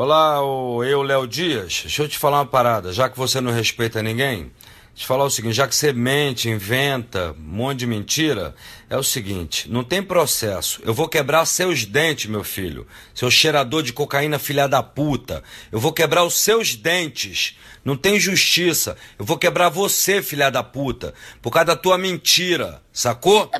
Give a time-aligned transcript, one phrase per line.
[0.00, 1.80] Olá, eu, Léo Dias.
[1.82, 4.52] Deixa eu te falar uma parada, já que você não respeita ninguém.
[4.94, 8.54] Te falar o seguinte, já que você mente, inventa, um monte de mentira,
[8.88, 10.80] é o seguinte, não tem processo.
[10.84, 12.86] Eu vou quebrar seus dentes, meu filho.
[13.12, 15.42] Seu cheirador de cocaína, filha da puta.
[15.72, 17.58] Eu vou quebrar os seus dentes.
[17.84, 18.96] Não tem justiça.
[19.18, 21.12] Eu vou quebrar você, filha da puta,
[21.42, 22.80] por causa da tua mentira.
[22.92, 23.50] Sacou?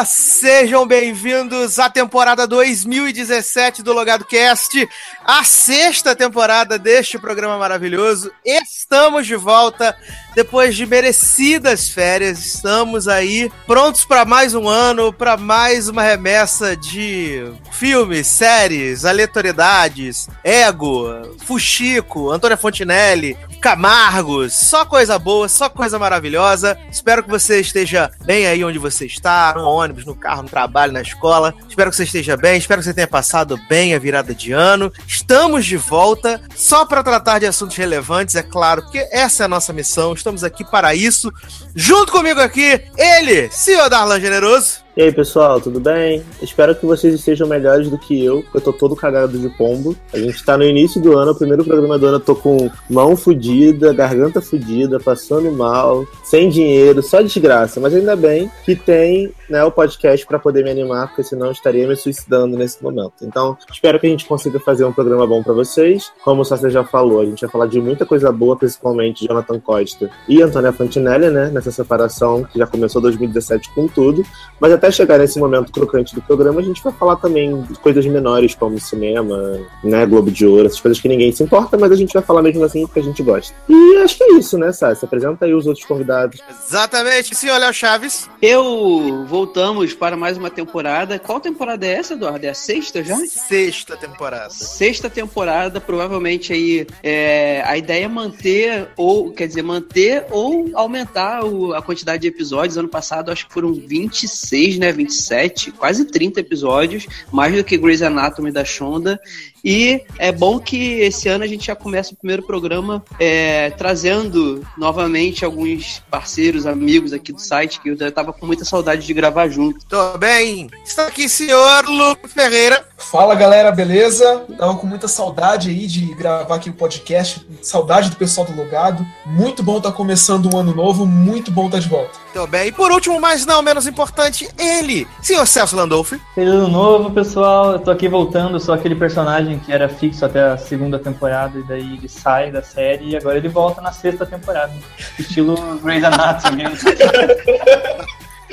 [0.04, 0.31] Galera!
[0.42, 4.88] Sejam bem-vindos à temporada 2017 do Logado Cast,
[5.24, 8.28] a sexta temporada deste programa maravilhoso.
[8.44, 9.96] Estamos de volta
[10.34, 12.44] depois de merecidas férias.
[12.44, 20.28] Estamos aí prontos para mais um ano, para mais uma remessa de filmes, séries, aleatoriedades,
[20.42, 26.76] Ego, Fuxico, Antônia Fontinelli, Camargos, só coisa boa, só coisa maravilhosa.
[26.90, 30.92] Espero que você esteja bem aí onde você está, no ônibus, no carro, no trabalho,
[30.92, 31.52] na escola.
[31.68, 34.92] Espero que você esteja bem, espero que você tenha passado bem a virada de ano.
[35.06, 39.48] Estamos de volta só para tratar de assuntos relevantes, é claro, porque essa é a
[39.48, 40.12] nossa missão.
[40.12, 41.32] Estamos aqui para isso.
[41.74, 44.81] Junto comigo aqui, ele, senhor Darlan Generoso.
[44.94, 46.22] E aí, pessoal, tudo bem?
[46.42, 48.44] Espero que vocês estejam melhores do que eu.
[48.52, 49.96] Eu tô todo cagado de pombo.
[50.12, 52.70] A gente tá no início do ano, o primeiro programa do ano, eu tô com
[52.90, 57.80] mão fudida, garganta fudida, passando mal, sem dinheiro, só desgraça.
[57.80, 61.52] Mas ainda bem que tem né, o podcast para poder me animar, porque senão eu
[61.52, 63.14] estaria me suicidando nesse momento.
[63.22, 66.12] Então, espero que a gente consiga fazer um programa bom para vocês.
[66.22, 69.58] Como o Sassi já falou, a gente vai falar de muita coisa boa, principalmente Jonathan
[69.58, 71.50] Costa e Antônia Fantinelli, né?
[71.50, 74.22] Nessa separação que já começou 2017 com tudo.
[74.60, 78.04] Mas até chegar nesse momento crocante do programa, a gente vai falar também de coisas
[78.04, 81.96] menores, como cinema, né, Globo de Ouro, essas coisas que ninguém se importa, mas a
[81.96, 83.54] gente vai falar mesmo assim porque a gente gosta.
[83.68, 85.04] E acho que é isso, né, Sassi?
[85.04, 86.40] Apresenta aí os outros convidados.
[86.66, 88.28] Exatamente, senhor Léo Chaves.
[88.40, 91.16] Eu voltamos para mais uma temporada.
[91.18, 92.44] Qual temporada é essa, Eduardo?
[92.44, 93.16] É a sexta já?
[93.18, 94.50] Sexta temporada.
[94.50, 101.44] Sexta temporada, provavelmente aí é, a ideia é manter, ou quer dizer, manter ou aumentar
[101.44, 102.76] o- a quantidade de episódios.
[102.76, 104.92] Ano passado acho que foram 26, né?
[104.92, 109.20] 27, quase 30 episódios, mais do que Grey's Anatomy da Shonda.
[109.64, 114.66] E é bom que esse ano a gente já começa o primeiro programa é, trazendo
[114.76, 119.14] novamente alguns parceiros, amigos aqui do site, que eu já tava com muita saudade de
[119.14, 119.84] gravar junto.
[119.86, 120.68] Tô bem.
[120.84, 122.84] Está aqui, senhor Lucas Ferreira.
[122.96, 124.44] Fala galera, beleza?
[124.56, 129.04] Tava com muita saudade aí de gravar aqui o podcast, saudade do pessoal do Logado.
[129.26, 132.18] Muito bom estar começando um ano novo, muito bom estar de volta.
[132.32, 132.68] Tô bem.
[132.68, 136.20] E por último, mas não menos importante, ele, senhor Celso Landolfi.
[136.34, 137.72] Feliz ano novo, pessoal.
[137.72, 141.62] Eu tô aqui voltando, sou aquele personagem que era fixo até a segunda temporada e
[141.62, 144.72] daí ele sai da série e agora ele volta na sexta temporada.
[145.18, 146.64] Estilo Grey's Anatomy.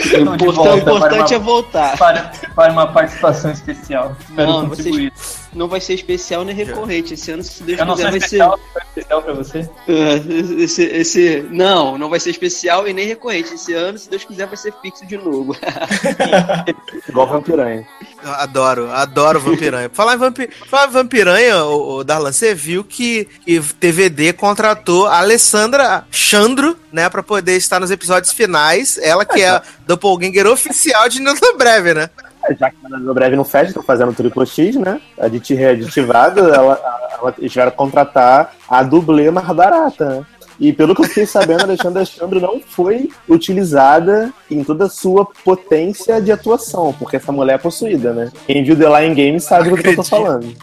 [0.01, 1.97] Então, de O volta importante para é voltar.
[1.97, 4.15] para, para uma participação especial.
[4.19, 5.11] Espero Não, contribuir.
[5.53, 7.13] Não vai ser especial nem recorrente.
[7.13, 8.17] Esse ano, se Deus Eu quiser, vai ser.
[8.17, 9.69] especial, foi especial pra você?
[9.87, 13.53] É, Esse, esse, não, não vai ser especial e nem recorrente.
[13.53, 15.55] Esse ano, se Deus quiser, vai ser fixo de novo.
[17.07, 17.87] Igual Vampiranha.
[18.23, 19.89] Adoro, adoro Vampiranha.
[19.91, 20.49] Falar em, vampi...
[20.67, 26.77] Falar em Vampiranha, o, o Darlan, você viu que, que TVD contratou a Alessandra Chandro,
[26.91, 28.97] né, pra poder estar nos episódios finais.
[29.01, 32.09] Ela que é a doppelganger oficial de Newton Breve, né?
[32.45, 35.01] É, Já que no breve não fecha, estão fazendo triplo X, né?
[35.19, 36.79] Aditi readitivado, ela,
[37.19, 40.25] ela, eles tiveram que contratar a dublê mais barata, né?
[40.59, 44.89] E pelo que eu fiquei sabendo, a Alexandra Chandro não foi utilizada em toda a
[44.89, 48.29] sua potência de atuação, porque essa mulher é possuída, né?
[48.45, 50.53] Quem viu The Lion Game sabe do que eu tô falando.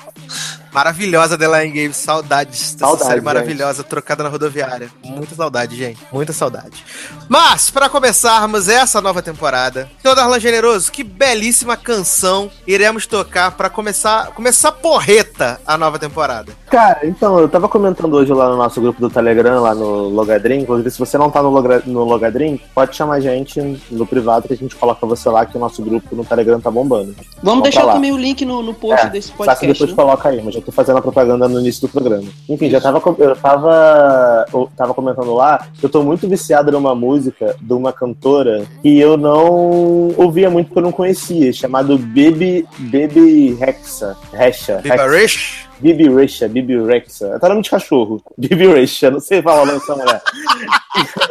[0.77, 3.25] Maravilhosa The Line Games, saudades dessa Saudade, série gente.
[3.25, 4.91] maravilhosa, trocada na rodoviária.
[5.03, 5.99] Muita saudade, gente.
[6.13, 6.85] Muita saudade.
[7.31, 13.71] Mas, para começarmos essa nova temporada, seu Darlan Generoso, que belíssima canção iremos tocar para
[13.71, 16.53] começar, começar porreta a nova temporada.
[16.67, 20.59] Cara, então, eu tava comentando hoje lá no nosso grupo do Telegram, lá no Logadrim.
[20.59, 24.47] Inclusive, se você não tá no, Logra- no Logadrim, pode chamar a gente no privado
[24.47, 27.15] que a gente coloca você lá, que o nosso grupo no Telegram tá bombando.
[27.15, 27.95] Vamos Vamos deixar pra lá.
[27.95, 29.67] também o link no, no post É, desse Só que podcast.
[29.73, 29.97] depois né?
[29.97, 32.29] coloca aí, mas já tô fazendo a propaganda no início do programa.
[32.49, 36.95] Enfim, já tava, eu tava, eu tava comentando lá que eu tô muito viciado numa
[36.95, 42.67] música de uma cantora que eu não ouvia muito porque eu não conhecia, chamado Baby,
[42.79, 44.17] Baby Rexa.
[44.33, 44.79] Rexa.
[44.83, 45.67] Viva Rexa.
[45.79, 47.39] Bibi Rexa, Bibi Rexa.
[47.39, 48.23] Tá nome de cachorro.
[48.37, 50.23] Bibi Rexa, não sei falar o nome dessa mulher.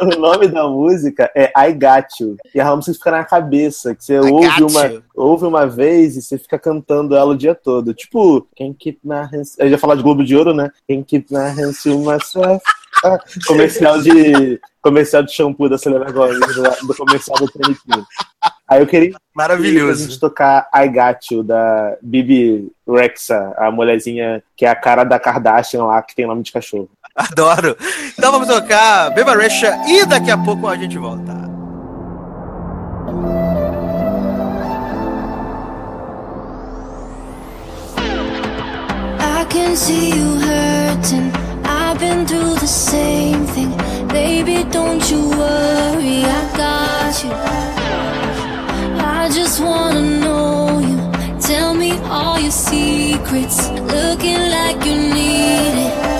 [0.00, 2.36] o nome da música é I Got You.
[2.54, 5.02] E a música fica na cabeça, que você I ouve uma, you.
[5.14, 7.92] ouve uma vez e você fica cantando ela o dia todo.
[7.92, 9.56] Tipo, quem keep my hands...
[9.58, 10.70] Eu ia falar de Globo de Ouro, né?
[10.86, 12.62] Quem keep my hands to myself.
[13.04, 16.38] Ah, comercial de comercial de shampoo da Selena Gomez,
[16.86, 18.04] do, comercial do TNT.
[18.68, 20.18] Aí eu queria a gente Maravilhoso.
[20.18, 25.84] tocar I Got You, da Bibi Rexa, a mulherzinha que é a cara da Kardashian
[25.84, 26.90] lá, que tem nome de cachorro.
[27.14, 27.76] Adoro.
[28.18, 31.46] Então vamos tocar Beba Recha e daqui a pouco a gente volta.
[39.20, 41.30] I can see you hurting.
[41.64, 43.70] I've been through the same thing.
[44.08, 47.75] Baby, don't you worry, I got you.
[49.26, 51.40] I just wanna know you.
[51.40, 53.70] Tell me all your secrets.
[53.70, 56.15] Looking like you need it.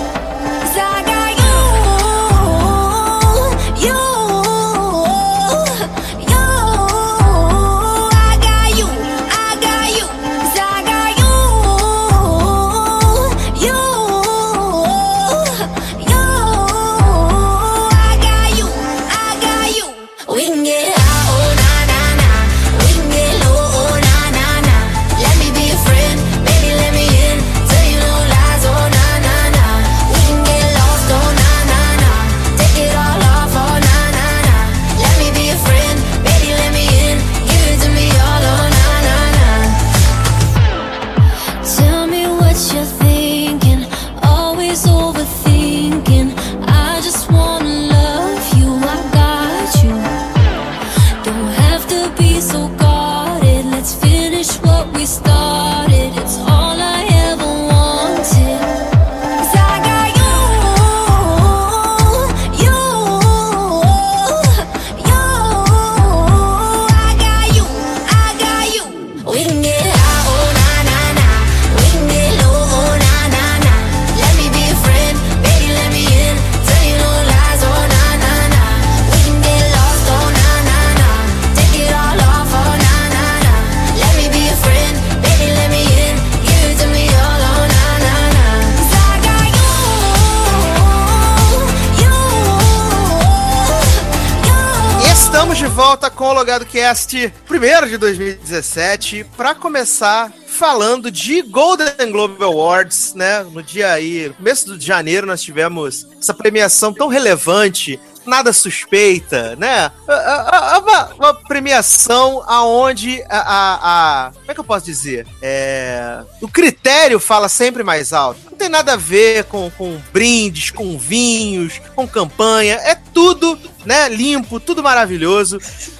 [97.45, 103.43] Primeiro de 2017, para começar falando de Golden Globe Awards, né?
[103.43, 109.91] No dia aí, começo de janeiro, nós tivemos essa premiação tão relevante, nada suspeita, né?
[110.07, 113.79] A- a- a- Uma, uma premiação aonde a, a-
[114.27, 115.27] a- Como é que eu posso dizer?
[115.41, 118.39] É, o critério fala sempre mais alto.
[118.49, 122.75] Não tem nada a ver com, com brindes, com vinhos, com campanha.
[122.75, 124.07] É tudo, né?
[124.07, 125.59] Limpo, tudo maravilhoso.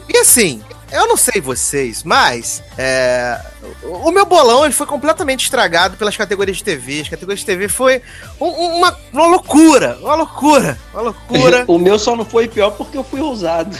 [0.09, 0.61] E assim,
[0.91, 3.39] eu não sei vocês, mas é,
[3.83, 7.01] o meu bolão ele foi completamente estragado pelas categorias de TV.
[7.01, 8.01] As categorias de TV foi
[8.39, 11.65] um- um- uma, uma loucura, uma loucura, uma loucura.
[11.67, 13.75] O meu só não foi pior porque eu fui ousado.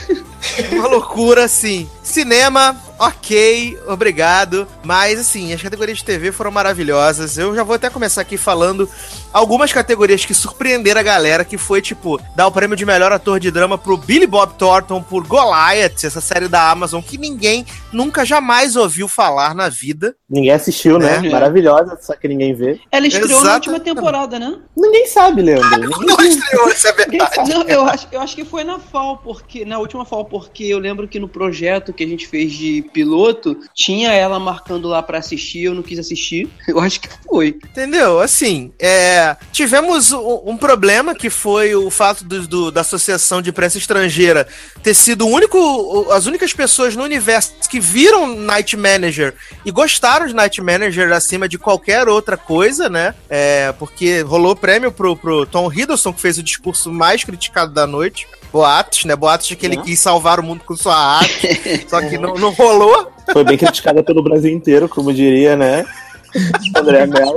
[0.72, 1.90] Uma loucura, assim.
[2.04, 4.68] Cinema, ok, obrigado.
[4.84, 7.38] Mas, assim, as categorias de TV foram maravilhosas.
[7.38, 8.90] Eu já vou até começar aqui falando
[9.34, 13.40] algumas categorias que surpreenderam a galera, que foi, tipo, dar o prêmio de melhor ator
[13.40, 18.26] de drama pro Billy Bob Thornton por Goliath, essa série da Amazon que ninguém nunca
[18.26, 20.16] jamais ouviu falar na vida.
[20.30, 21.22] Ninguém assistiu, né?
[21.24, 21.30] É.
[21.30, 22.80] Maravilhosa, só que ninguém vê.
[22.92, 23.70] Ela estreou na Exatamente.
[23.70, 24.58] última temporada, né?
[24.76, 25.70] Ninguém sabe, Leandro.
[25.80, 27.36] Ninguém Não estreou, isso é Ninguém verdade.
[27.36, 27.50] sabe.
[27.54, 30.80] Não, eu acho, eu acho que foi na FAO, porque na última FAO, porque eu
[30.80, 35.18] lembro que no projeto que a gente fez de piloto, tinha ela marcando lá pra
[35.20, 36.48] assistir, eu não quis assistir.
[36.68, 37.48] Eu acho que foi.
[37.72, 38.20] Entendeu?
[38.20, 43.50] Assim, é, tivemos um, um problema que foi o fato do, do- da Associação de
[43.50, 44.48] Imprensa Estrangeira
[44.84, 49.34] ter sido o único, as únicas pessoas no universo que viram Night Manager
[49.68, 53.14] e gostaram de Night Manager acima de qualquer outra coisa, né?
[53.30, 57.86] É, porque rolou prêmio pro, pro Tom Hiddleston, que fez o discurso mais criticado da
[57.86, 58.26] noite.
[58.50, 59.14] Boatos, né?
[59.14, 62.52] Boatos de que ele quis salvar o mundo com sua arte, só que não, não
[62.52, 63.12] rolou.
[63.34, 65.84] Foi bem criticada pelo Brasil inteiro, como diria, né?
[66.74, 67.36] André Mello.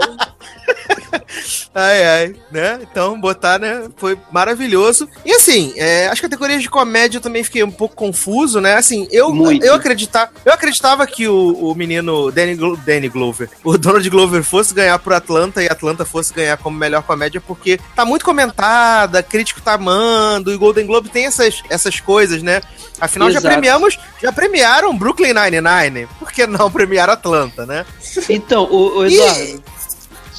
[1.75, 2.81] Ai, ai, né?
[2.83, 3.88] Então, botar, né?
[3.97, 5.09] Foi maravilhoso.
[5.25, 8.75] E assim, é, as categorias de comédia eu também fiquei um pouco confuso, né?
[8.75, 9.64] Assim, eu, Muito.
[9.64, 14.43] eu, acreditar, eu acreditava que o, o menino Danny, Glo- Danny Glover, o Donald Glover
[14.43, 19.23] fosse ganhar pro Atlanta e Atlanta fosse ganhar como melhor comédia, porque tá muito comentada,
[19.23, 22.61] crítico tá amando, e o Golden Globe tem essas, essas coisas, né?
[23.00, 23.55] Afinal, já Exato.
[23.55, 26.07] premiamos, já premiaram Brooklyn Nine-Nine.
[26.19, 27.87] Por que não premiar Atlanta, né?
[28.29, 29.62] Então, o, o Eduardo,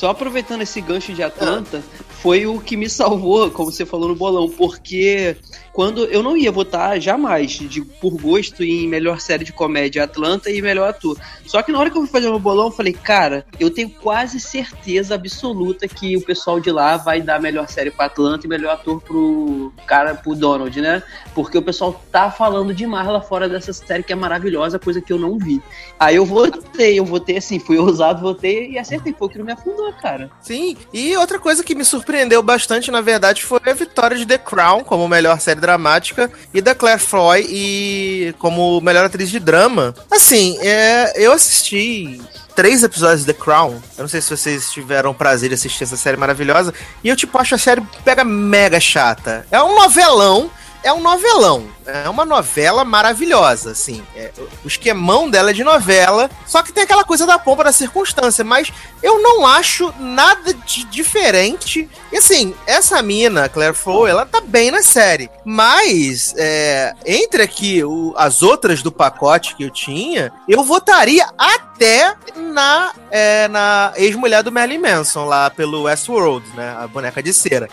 [0.02, 4.16] só aproveitando esse gancho de Atlanta, foi o que me salvou, como você falou no
[4.16, 5.38] bolão, porque
[5.74, 10.50] quando eu não ia votar jamais, de, por gosto, em melhor série de comédia Atlanta
[10.50, 11.18] e melhor ator.
[11.46, 13.70] Só que na hora que eu fui fazer o meu bolão, eu falei, cara, eu
[13.70, 18.46] tenho quase certeza absoluta que o pessoal de lá vai dar melhor série pra Atlanta
[18.46, 21.02] e melhor ator pro cara, pro Donald, né?
[21.34, 25.14] Porque o pessoal tá falando demais lá fora dessa série que é maravilhosa, coisa que
[25.14, 25.62] eu não vi.
[26.00, 29.16] Aí eu votei, eu votei assim, fui ousado, votei e acertei.
[29.18, 30.30] Foi o que não me afundou, cara.
[30.42, 34.38] Sim, e outra coisa que me surpreendeu bastante, na verdade, foi a vitória de The
[34.38, 39.96] Crown como melhor série dramática e da Claire Foy e como melhor atriz de drama.
[40.12, 42.20] Assim, é, eu assisti
[42.56, 43.82] três episódios de The Crown.
[43.98, 46.74] Eu não sei se vocês tiveram prazer de assistir essa série maravilhosa.
[47.04, 49.46] E eu, tipo, acho a série pega mega chata.
[49.50, 50.50] É um novelão.
[50.84, 51.68] É um novelão.
[51.86, 54.04] É uma novela maravilhosa, assim.
[54.16, 54.32] É,
[54.64, 56.30] o esquemão dela é de novela.
[56.48, 58.44] Só que tem aquela coisa da pompa da circunstância.
[58.44, 58.72] Mas
[59.04, 61.88] eu não acho nada de diferente.
[62.12, 65.30] E assim, essa mina, Claire Foy, ela tá bem na série.
[65.46, 72.16] Mas, é, entre aqui o- as outras do pacote que eu tinha, eu votaria até
[72.36, 76.76] na, é, na ex-mulher do Merlin Manson, lá pelo Westworld, né?
[76.80, 77.70] A boneca de cera.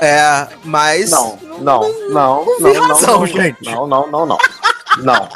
[0.00, 1.10] É, mas.
[1.10, 3.64] Não, não, não, não, não, não, razão, não, gente.
[3.64, 4.38] não, não, não, não.
[4.98, 5.28] Não.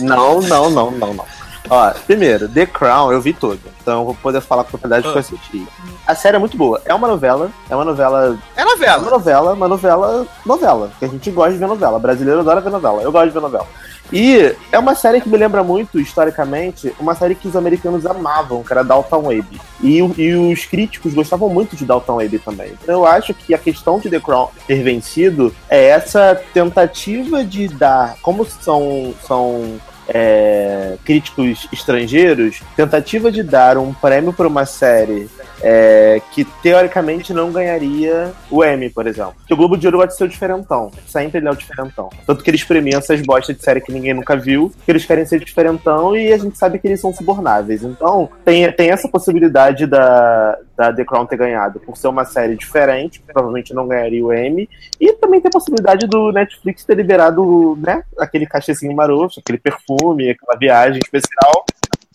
[0.00, 1.26] Não, não, não, não, não.
[1.70, 5.16] Ó, primeiro, The Crown eu vi todo, então vou poder falar com propriedade que eu
[5.16, 5.20] ah.
[5.20, 5.66] assisti.
[6.06, 6.82] A série é muito boa.
[6.84, 8.38] É uma novela, é uma novela.
[8.56, 8.94] É novela.
[8.94, 10.90] É uma novela, uma novela, novela.
[10.98, 11.98] Que a gente gosta de ver novela.
[11.98, 13.02] Brasileiro adora ver novela.
[13.02, 13.66] Eu gosto de ver novela.
[14.12, 18.62] E é uma série que me lembra muito, historicamente, uma série que os americanos amavam,
[18.62, 19.60] que era Dalton Abbey.
[19.80, 22.72] E, e os críticos gostavam muito de Dalton Abbey também.
[22.82, 27.68] Então eu acho que a questão de The Crown ter vencido é essa tentativa de
[27.68, 35.28] dar, como são, são é, críticos estrangeiros, tentativa de dar um prêmio para uma série
[35.62, 39.34] é, que teoricamente não ganharia o Emmy, por exemplo.
[39.38, 40.90] Porque o Globo de Ouro gosta de ser o diferentão.
[41.06, 42.10] Sempre ele é o diferentão.
[42.26, 45.24] Tanto que eles premiam essas bostas de série que ninguém nunca viu, que eles querem
[45.24, 47.82] ser diferentão e a gente sabe que eles são subornáveis.
[47.82, 52.56] Então, tem, tem essa possibilidade da, da The Crown ter ganhado por ser uma série
[52.56, 54.68] diferente, provavelmente não ganharia o Emmy.
[55.00, 60.30] E também tem a possibilidade do Netflix ter liberado, né, aquele cachezinho maroto, aquele perfume,
[60.30, 61.64] aquela viagem especial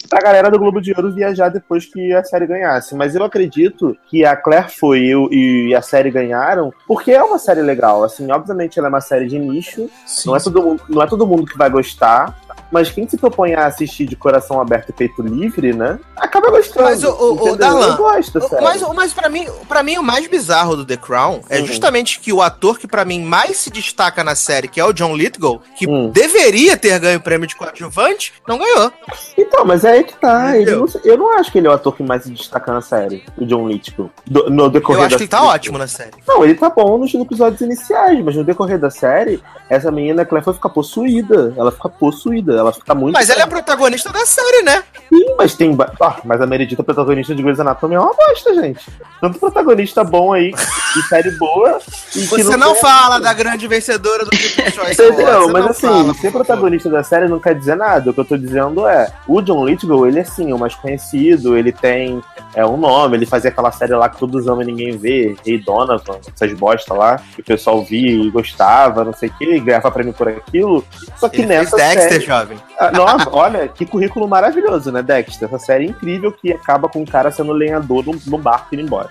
[0.08, 2.96] pra galera do Globo de Ouro viajar depois que a série ganhasse.
[2.96, 7.38] Mas eu acredito que a Claire foi eu e a série ganharam, porque é uma
[7.38, 8.04] série legal.
[8.04, 11.08] Assim, obviamente ela é uma série de nicho, Sim, não é todo mundo, não é
[11.08, 12.36] todo mundo que vai gostar.
[12.72, 16.00] Mas quem se propõe a assistir de coração aberto e peito livre, né?
[16.18, 16.84] Acaba gostando.
[16.86, 17.56] Mas, ô, ô, entendeu?
[17.56, 18.64] Darlan, eu gosto, sério.
[18.64, 21.66] Mas, mas para mim, para mim o mais bizarro do The Crown é Uhum.
[21.66, 24.94] justamente que o ator que pra mim mais se destaca na série, que é o
[24.94, 26.10] John Lithgow, que Hum.
[26.10, 28.92] deveria ter ganho o prêmio de coadjuvante, não ganhou.
[29.38, 30.54] Então, mas é aí que tá.
[30.54, 33.24] Não- eu não acho que ele é o ator que mais se destaca na série,
[33.38, 34.10] o John Lithgow.
[34.26, 35.50] Do- no decorrer Eu acho da que ele tá série.
[35.50, 36.12] ótimo na série.
[36.28, 40.44] Não, ele tá bom nos episódios iniciais, mas no decorrer da série, essa menina Claire
[40.46, 41.54] foi ficar possuída.
[41.58, 43.14] Ela fica possuída, ela muito.
[43.14, 44.84] Mas ela é a protagonista da série, né?
[45.10, 45.74] Sim, mas tem.
[45.76, 48.86] ba- Ah, mas a Meredita, protagonista de Grey's Anatomy, é uma bosta, gente.
[49.22, 51.80] Tanto protagonista bom aí, de série boa.
[52.12, 55.50] Você não tem- fala da grande vencedora do People's Choice Entendeu?
[55.50, 58.10] Mas não assim, fala, ser protagonista da série não quer dizer nada.
[58.10, 61.58] O que eu tô dizendo é, o John Lithgow, ele é sim, o mais conhecido,
[61.58, 62.22] ele tem
[62.54, 65.58] é, um nome, ele fazia aquela série lá que todos amam e ninguém vê, Rei
[65.60, 69.92] Donovan, essas bosta lá, que o pessoal via e gostava, não sei o que, ganhava
[69.92, 70.84] prêmio por aquilo.
[71.18, 72.26] Só que Ele fez nessa Dexter, série...
[72.48, 72.67] having.
[72.80, 75.48] Ah, Nossa, olha, que currículo maravilhoso, né, Dexter?
[75.48, 79.10] Essa série incrível que acaba com um cara sendo lenhador no, no barco indo embora.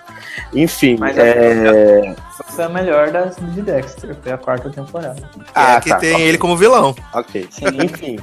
[0.53, 2.15] Enfim, Mas é...
[2.49, 5.17] foi a melhor das de Dexter, foi a quarta temporada.
[5.53, 6.25] Ah, é, que tá, tem ok.
[6.27, 6.95] ele como vilão.
[7.13, 7.47] Ok.
[7.83, 8.19] Enfim.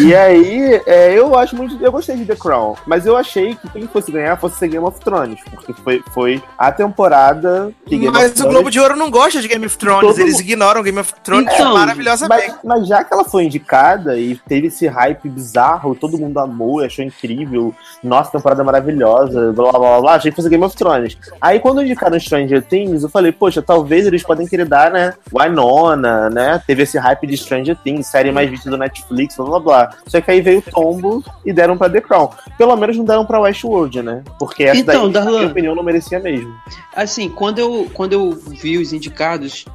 [0.00, 1.76] E aí, é, eu acho muito.
[1.84, 4.84] Eu gostei de The Crown, mas eu achei que quem fosse ganhar fosse ser Game
[4.86, 8.52] of Thrones, porque foi, foi a temporada que Game Mas of o Thrones.
[8.54, 11.12] Globo de Ouro não gosta de Game of Thrones, Todo eles mundo- ignoram Game of
[11.22, 12.48] Thrones Então, maravilhosamente.
[12.48, 16.80] Mas, mas já que ela foi indicada e teve esse hype bizarro, todo mundo amou,
[16.80, 21.16] achou incrível, nossa, temporada maravilhosa, blá blá blá blá, achei que fosse Game of Thrones.
[21.40, 26.30] Aí quando indicaram Stranger Things, eu falei, poxa, talvez eles podem querer dar, né, Winona,
[26.30, 29.90] né, teve esse hype de Stranger Things, série mais vista do Netflix, blá blá blá.
[30.06, 32.30] Só que aí veio o tombo e deram pra The Crown.
[32.58, 35.38] Pelo menos não deram pra Westworld, né, porque essa Então, daí, na Darlan.
[35.38, 36.54] minha opinião, não merecia mesmo.
[36.94, 39.66] Assim, quando eu, quando eu vi os indicados,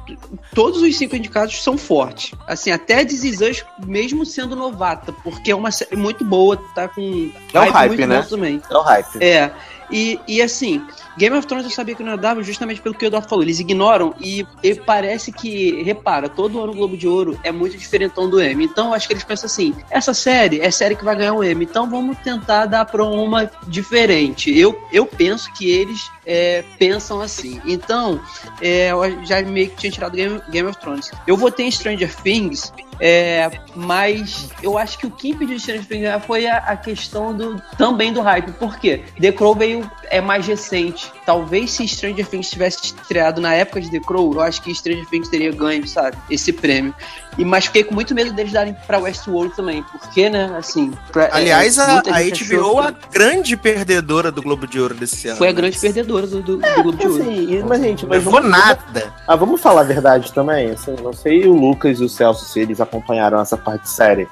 [0.54, 2.32] todos os cinco indicados são fortes.
[2.46, 4.56] Assim, até This Is Us, mesmo sendo
[5.02, 8.26] novata, porque é uma série muito boa, tá com É um hype, muito né?
[8.28, 8.62] também.
[8.70, 9.22] É o hype.
[9.22, 9.50] É.
[9.90, 10.82] E, e assim,
[11.18, 13.44] Game of Thrones eu sabia que não dava justamente pelo que o Eduardo falou.
[13.44, 17.76] Eles ignoram e, e parece que, repara, todo ano o Globo de Ouro é muito
[17.76, 18.64] diferentão do M.
[18.64, 21.44] Então eu acho que eles pensam assim: essa série é série que vai ganhar o
[21.44, 24.56] M, então vamos tentar dar pra uma diferente.
[24.58, 27.60] Eu, eu penso que eles é, pensam assim.
[27.64, 28.20] Então,
[28.60, 31.10] é, eu já meio que tinha tirado Game, Game of Thrones.
[31.26, 32.72] Eu votei em Stranger Things.
[33.00, 37.60] É, mas eu acho que o que impediu Stranger Things foi a, a questão do
[37.76, 38.52] também do hype.
[38.52, 39.02] Por quê?
[39.20, 41.10] The Crow veio é mais recente.
[41.24, 45.06] Talvez se Stranger Things tivesse estreado na época de The Crow, eu acho que Stranger
[45.06, 46.16] Things teria ganho, sabe?
[46.30, 46.94] Esse prêmio.
[47.38, 51.24] E mas fiquei com muito medo deles darem pra Westworld também, porque, né, assim, pra-
[51.24, 55.28] é, Aliás, a, muita a gente HBO, a grande perdedora do Globo de Ouro desse
[55.28, 55.38] ano.
[55.38, 57.22] foi a grande perdedora do, do, do Globo de Ouro.
[57.22, 59.14] Assim, mas gente, Não mas levou vamos, nada.
[59.26, 60.70] Ah, vamos falar a verdade também.
[60.72, 64.28] Assim, não sei o Lucas e o Celso se eles acompanharam essa parte séria.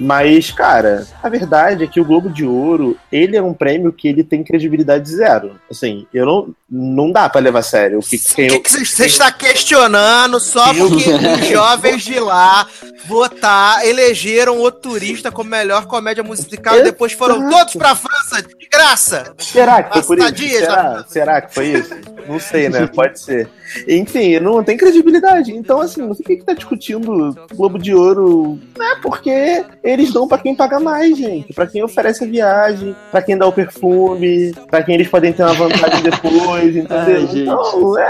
[0.00, 4.08] Mas, cara, a verdade é que o Globo de Ouro, ele é um prêmio que
[4.08, 5.58] ele tem credibilidade zero.
[5.70, 6.54] Assim, eu não.
[6.70, 7.98] Não dá pra levar a sério.
[7.98, 12.66] O que, quem, que que você está questionando só porque os jovens de lá
[13.06, 18.68] votar, elegeram o turista como melhor comédia musical e depois foram todos pra França de
[18.70, 19.34] graça?
[19.38, 20.58] Será que foi por isso?
[20.58, 21.04] Será?
[21.08, 21.94] Será que foi isso?
[22.28, 22.86] Não sei, né?
[22.86, 23.48] Pode ser.
[23.86, 25.52] Enfim, não tem credibilidade.
[25.52, 28.58] Então, assim, não sei o que, que tá discutindo Globo de Ouro.
[28.78, 31.54] É porque eles dão pra quem paga mais, gente.
[31.54, 35.42] Pra quem oferece a viagem, pra quem dá o perfume, pra quem eles podem ter
[35.42, 36.52] uma vantagem depois, entendeu?
[36.52, 37.40] Ai, gente.
[37.40, 38.08] então, é,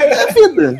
[0.00, 0.78] é vida.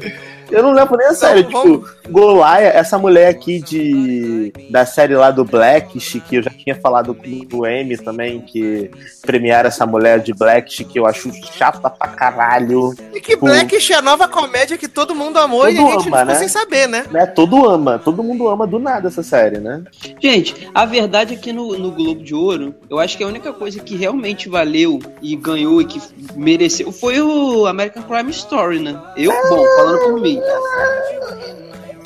[0.51, 1.49] Eu não levo nem a sério.
[1.51, 6.51] vamos- Tipo, Golaia, essa mulher aqui de da série lá do Blackish, que eu já
[6.51, 8.91] tinha falado com o M também, que
[9.23, 12.95] premiaram essa mulher de Blackish, que eu acho chata pra caralho.
[13.15, 16.09] E que Blackish é a nova comédia que todo mundo amou e a Todo gente
[16.09, 16.35] ama, ficou né?
[16.37, 17.05] sem saber, né?
[17.11, 17.27] Né?
[17.27, 19.83] Todo ama, todo mundo ama do nada essa série, né?
[20.21, 23.53] Gente, a verdade é que no, no Globo de Ouro, eu acho que a única
[23.53, 26.01] coisa que realmente valeu e ganhou e que
[26.35, 28.97] mereceu foi o American Crime Story, né?
[29.17, 30.36] Eu, bom, falando por mim.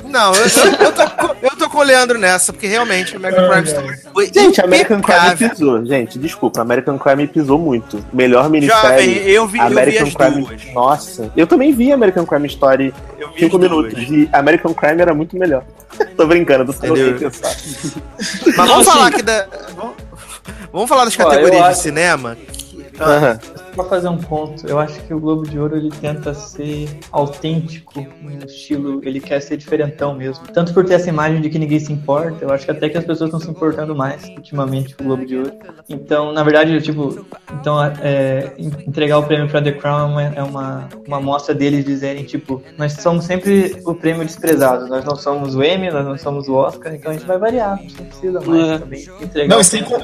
[0.04, 3.48] Não, eu, eu, eu tô, com- eu tô com o Leandro nessa, porque realmente American
[3.48, 5.84] Crime Story foi Gente, American Crime pisou.
[5.86, 8.04] Gente, desculpa, American Crime pisou muito.
[8.12, 9.18] Melhor Jovem, minissérie.
[9.18, 10.44] eu vi, eu vi American as Crime.
[10.46, 10.74] duas.
[10.74, 13.92] Nossa, eu também vi American Crime Story Eu vi 5 as duas.
[13.94, 14.10] minutos.
[14.10, 15.62] E American Crime era muito melhor.
[16.16, 17.56] tô brincando, tô bem pensado.
[18.46, 19.46] Mas vamos assim- falar aqui da.
[19.76, 19.94] Vamos,
[20.72, 22.36] vamos falar das Ó, categorias eu de acho- cinema.
[23.00, 23.38] Aham.
[23.74, 28.04] Pra fazer um ponto, eu acho que o Globo de Ouro ele tenta ser autêntico
[28.20, 30.46] no estilo, ele quer ser diferentão mesmo.
[30.48, 32.98] Tanto por ter essa imagem de que ninguém se importa, eu acho que até que
[32.98, 35.52] as pessoas estão se importando mais ultimamente com o Globo de Ouro.
[35.88, 41.02] Então, na verdade, tipo, então é, entregar o prêmio pra The Crown é uma, é
[41.06, 45.62] uma, mostra deles dizerem, tipo, nós somos sempre o prêmio desprezado, nós não somos o
[45.62, 48.40] Emmy, nós não somos o Oscar, então a gente vai variar, a gente não precisa
[48.40, 48.78] mais É.
[48.78, 50.00] também entregar Não, e sem con-.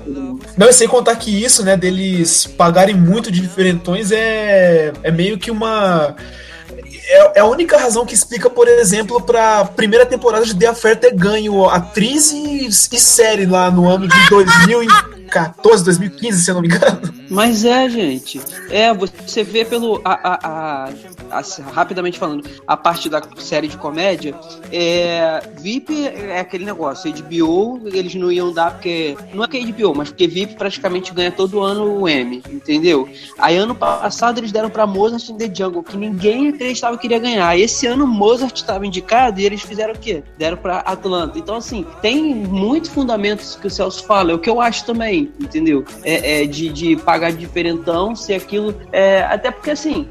[0.56, 5.38] Não, e sem contar que isso, né, deles pagarem muito de diferentões é, é meio
[5.38, 6.14] que uma.
[7.08, 10.96] É, é a única razão que explica, por exemplo, pra primeira temporada de The Affair
[10.96, 14.28] ter ganho atriz e, e série lá no ano de
[15.26, 17.14] 2014, 2015, se eu não me engano.
[17.28, 18.40] Mas é, gente.
[18.70, 20.00] É, você vê pelo.
[20.04, 20.38] A, a,
[20.88, 20.90] a-
[21.40, 24.34] a- rapidamente falando, a parte da série de comédia.
[24.72, 27.12] É, VIP é aquele negócio.
[27.12, 29.16] HBO, eles não iam dar porque.
[29.34, 33.08] Não é que é HBO, mas porque VIP praticamente ganha todo ano o M, entendeu?
[33.38, 37.18] Aí ano passado eles deram pra Mozart in the Jungle, que ninguém acreditava que iria
[37.18, 37.58] ganhar.
[37.58, 40.22] Esse ano Mozart estava indicado e eles fizeram o quê?
[40.38, 41.38] Deram pra Atlanta.
[41.38, 45.15] Então, assim, tem muito fundamentos que o Celso fala, é o que eu acho também,
[45.40, 45.84] entendeu?
[46.02, 48.74] É, é de, de pagar diferentão, se aquilo.
[48.92, 50.08] É, até porque, assim,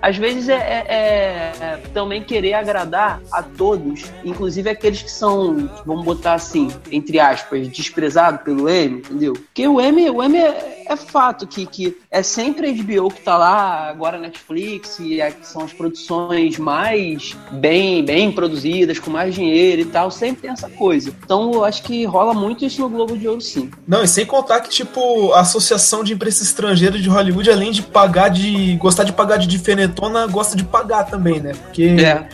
[0.00, 6.04] às vezes é, é- é também querer agradar a todos, inclusive aqueles que são, vamos
[6.04, 9.32] botar assim, entre aspas, desprezados pelo M, entendeu?
[9.32, 13.22] Porque o M, o M é, é fato que, que é sempre a HBO que
[13.22, 19.34] tá lá, agora Netflix, e é, são as produções mais bem, bem produzidas, com mais
[19.34, 21.12] dinheiro e tal, sempre tem essa coisa.
[21.24, 23.70] Então eu acho que rola muito isso no Globo de Ouro, sim.
[23.86, 27.82] Não, e sem contar que, tipo, a Associação de Imprensa Estrangeira de Hollywood, além de
[27.82, 28.76] pagar de.
[28.76, 29.46] gostar de pagar de
[29.76, 31.52] diferentona, gosta de pagar também, né?
[31.54, 32.26] Porque É.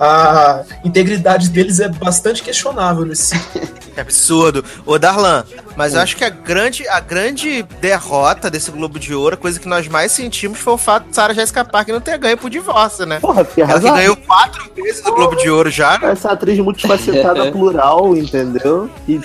[0.00, 3.34] a integridade deles é bastante questionável nesse
[3.94, 4.64] Que absurdo.
[4.86, 5.44] Ô, Darlan,
[5.76, 9.58] mas eu acho que a grande, a grande derrota desse Globo de Ouro, a coisa
[9.58, 12.48] que nós mais sentimos foi o fato de Sarah Jessica Parker não ter ganho por
[12.48, 13.18] divórcio, né?
[13.18, 16.12] Porra, fiquei Ela que ganhou quatro vezes o Globo de Ouro já, né?
[16.12, 18.88] Essa atriz multifacetada plural, entendeu?
[19.08, 19.20] E.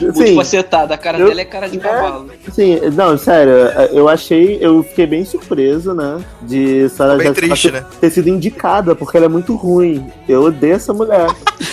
[0.00, 1.80] Muito Sim, facetada, a cara eu- dela é cara de é.
[1.80, 2.30] cavalo.
[2.52, 3.52] sim, não, sério,
[3.92, 6.22] eu achei, eu fiquei bem surpreso, né?
[6.42, 7.86] De Sarah Bem Jessica triste, ter, né?
[8.00, 10.10] ter sido indicada, porque ela é muito ruim.
[10.28, 11.26] Eu odeio essa mulher.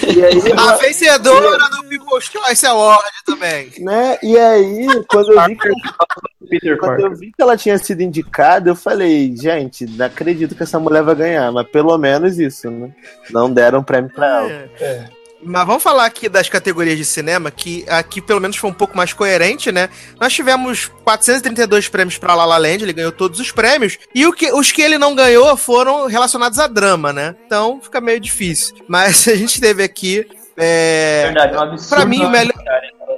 [0.08, 3.72] E aí, A ela- vencedora do People's Choice Award também.
[3.80, 4.18] né?
[4.22, 8.76] E aí, quando eu vi que Quando eu vi que ela tinha sido indicada, eu
[8.76, 12.90] falei, gente, não acredito que essa mulher vai ganhar, mas pelo menos isso, né?
[13.32, 14.52] Não deram um prêmio pra ela.
[14.80, 15.06] É.
[15.44, 18.96] Mas vamos falar aqui das categorias de cinema, que aqui pelo menos foi um pouco
[18.96, 19.90] mais coerente, né?
[20.20, 24.34] Nós tivemos 432 prêmios pra La La Land, ele ganhou todos os prêmios, e o
[24.34, 27.36] que, os que ele não ganhou foram relacionados a drama, né?
[27.46, 28.76] Então fica meio difícil.
[28.88, 30.26] Mas a gente teve aqui.
[30.58, 31.24] É...
[31.26, 31.96] Verdade, é um absurdo.
[31.96, 32.54] Pra mim, o melhor-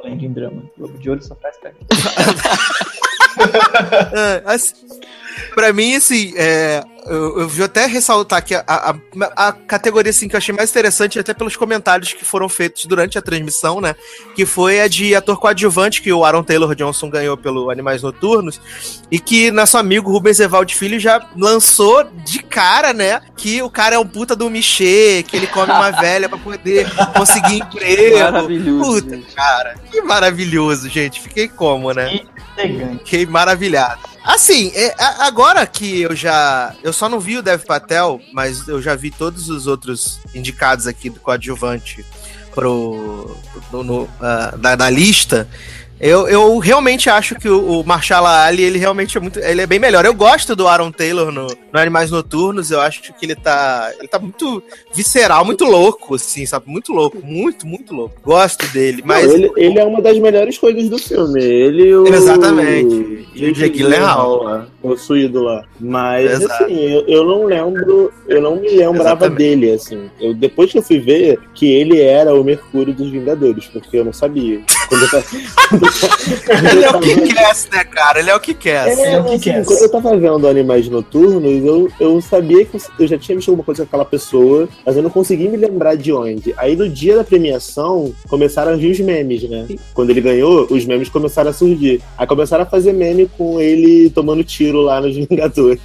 [0.03, 0.63] Além de drama.
[0.77, 1.55] O Globo de Ouro só faz
[4.45, 4.73] assim,
[5.55, 8.95] pra mim, assim, é, eu, eu vou até ressaltar aqui a, a,
[9.47, 13.17] a categoria assim, que eu achei mais interessante, até pelos comentários que foram feitos durante
[13.17, 13.95] a transmissão, né?
[14.35, 18.59] Que foi a de ator coadjuvante, que o Aaron Taylor Johnson ganhou pelo Animais Noturnos,
[19.11, 23.21] e que nosso amigo Rubens Evaldo Filho já lançou de cara, né?
[23.35, 26.87] Que o cara é um puta do Michê, que ele come uma velha pra poder
[27.15, 28.19] conseguir emprego.
[28.19, 29.01] Maravilhoso.
[29.01, 29.35] Puta, gente.
[29.35, 31.21] cara, que maravilhoso, gente.
[31.21, 32.21] Fiquei como, né?
[32.57, 33.03] Elegante.
[33.03, 34.13] Fiquei maravilhado.
[34.23, 36.73] Assim, é, agora que eu já.
[36.81, 40.88] Eu só não vi o Dev Patel, mas eu já vi todos os outros indicados
[40.88, 42.06] aqui do coadjuvante
[42.53, 43.36] pro,
[43.71, 45.47] no, no, ah, na, na lista.
[46.03, 49.39] Eu, eu realmente acho que o, o Marshala Ali, ele realmente é muito.
[49.39, 50.03] Ele é bem melhor.
[50.03, 52.71] Eu gosto do Aaron Taylor no, no Animais Noturnos.
[52.71, 53.89] Eu acho que ele tá.
[53.97, 54.61] Ele tá muito
[54.93, 56.65] visceral, muito louco, assim, sabe?
[56.67, 58.15] Muito louco, muito, muito louco.
[58.21, 59.27] Gosto dele, mas.
[59.27, 61.41] Não, ele, ele é uma das melhores coisas do filme.
[61.41, 62.05] Ele e o.
[62.05, 63.25] Exatamente.
[63.33, 65.63] E o Jake lá, possuído lá.
[65.79, 66.65] Mas, Exato.
[66.65, 68.11] assim, eu, eu não lembro.
[68.27, 69.37] Eu não me lembrava Exatamente.
[69.37, 70.09] dele, assim.
[70.19, 74.03] Eu, depois que eu fui ver que ele era o Mercúrio dos Vingadores, porque eu
[74.03, 74.61] não sabia.
[74.93, 78.19] Quando eu tava- Ele é o que quer, né, cara?
[78.19, 78.88] Ele é o que quer.
[78.88, 79.65] É, É o que assim, quer.
[79.65, 83.63] quando eu tava vendo Animais Noturnos, eu, eu sabia que eu já tinha visto alguma
[83.65, 86.53] coisa com aquela pessoa, mas eu não conseguia me lembrar de onde.
[86.58, 89.67] Aí no dia da premiação, começaram a vir os memes, né?
[89.93, 92.01] Quando ele ganhou, os memes começaram a surgir.
[92.17, 95.79] Aí começaram a fazer meme com ele tomando tiro lá nos Vingadores.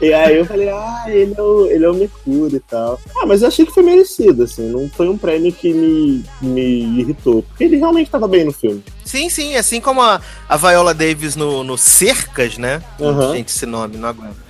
[0.00, 2.98] e aí eu falei, ah, ele é, o, ele é o Mercúrio e tal.
[3.16, 4.68] Ah, mas eu achei que foi merecido, assim.
[4.68, 7.42] Não foi um prêmio que me, me irritou.
[7.42, 8.82] Porque ele realmente tava bem no filme.
[9.04, 12.82] Sim, sim, assim como a, a Viola Davis no, no Cercas, né?
[13.00, 13.32] Aham.
[13.34, 14.44] Gente, esse nome, não aguento.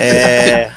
[0.00, 0.70] É.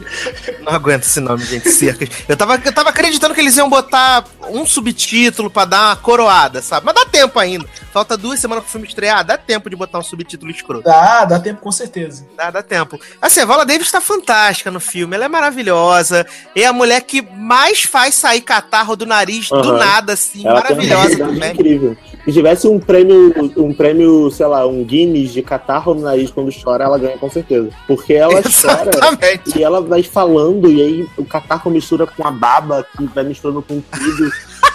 [0.62, 2.08] não aguento esse nome, gente, Cercas.
[2.28, 6.62] Eu tava, eu tava acreditando que eles iam botar um subtítulo pra dar uma coroada,
[6.62, 6.86] sabe?
[6.86, 7.66] Mas dá tempo ainda.
[7.92, 10.84] Falta duas semanas pro filme estrear, dá tempo de botar um subtítulo escroto.
[10.84, 12.24] Dá, dá tempo com certeza.
[12.36, 12.98] Dá, dá tempo.
[13.20, 16.24] Assim, a Viola Davis tá fantástica no filme, ela é maravilhosa.
[16.54, 19.78] É a mulher que mais faz sair catarro do nariz do Aham.
[19.78, 21.52] nada, assim, Ela maravilhosa também.
[21.52, 21.96] incrível.
[22.24, 26.50] Se tivesse um prêmio, um prêmio, sei lá, um Guinness de catarro no nariz quando
[26.52, 27.70] chora, ela ganha com certeza.
[27.86, 29.58] Porque ela chora Exatamente.
[29.58, 33.62] e ela vai falando, e aí o catarro mistura com a baba, que vai misturando
[33.62, 34.30] com tudo.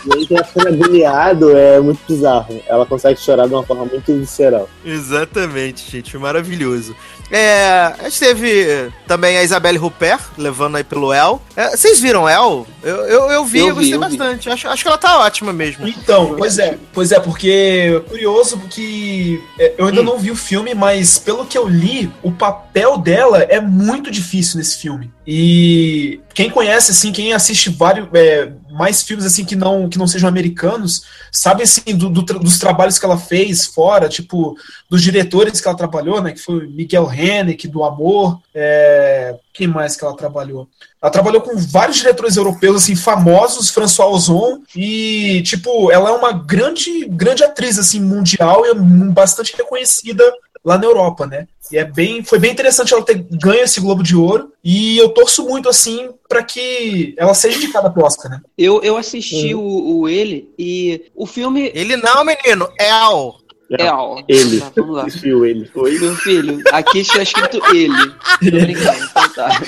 [0.05, 2.61] E aí tem ficando agoniado, é muito bizarro.
[2.67, 4.69] Ela consegue chorar de uma forma muito visceral.
[4.85, 6.95] Exatamente, gente, maravilhoso.
[7.31, 11.41] É, a gente teve também a Isabelle Rupert, levando aí pelo El.
[11.55, 12.67] É, vocês viram El?
[12.83, 14.17] Eu, eu, eu vi, Eu eu, vi, gostei eu vi.
[14.17, 14.49] bastante.
[14.49, 15.87] Acho, acho que ela tá ótima mesmo.
[15.87, 20.75] Então, pois é, pois é, porque curioso que é, eu ainda não vi o filme,
[20.75, 25.11] mas pelo que eu li, o papel dela é muito difícil nesse filme.
[25.25, 30.05] E quem conhece, assim, quem assiste vários é, mais filmes assim que não que não
[30.07, 34.57] sejam americanos, sabe assim do- do dos trabalhos que ela fez fora, tipo
[34.89, 36.31] dos diretores que ela trabalhou, né?
[36.33, 40.67] Que foi Miguel Hennig do Amor, é, quem mais que ela trabalhou?
[41.01, 46.33] Ela trabalhou com vários diretores europeus assim famosos, François Ozon e tipo, ela é uma
[46.33, 48.73] grande grande atriz assim mundial e
[49.11, 50.23] bastante reconhecida
[50.65, 51.47] lá na Europa, né?
[51.71, 55.09] E é bem, foi bem interessante ela ter ganho esse Globo de Ouro e eu
[55.09, 58.41] torço muito assim para que ela seja indicada pro Oscar, né?
[58.57, 61.71] Eu, eu assisti o, o ele e o filme.
[61.75, 63.35] Ele não, menino, El.
[63.79, 64.21] É, ó.
[64.27, 64.59] Ele.
[64.59, 65.05] Tá, vamos lá.
[65.05, 65.65] Assistiu ele.
[65.65, 65.97] Foi.
[65.97, 68.11] Meu filho, aqui está escrito ele.
[68.39, 69.61] Tô brincando, então tá.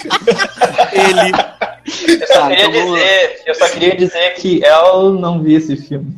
[0.94, 1.32] Ele.
[2.22, 5.78] Eu só, Tá, queria então dizer, eu só queria dizer que eu não vi esse
[5.78, 6.16] filme.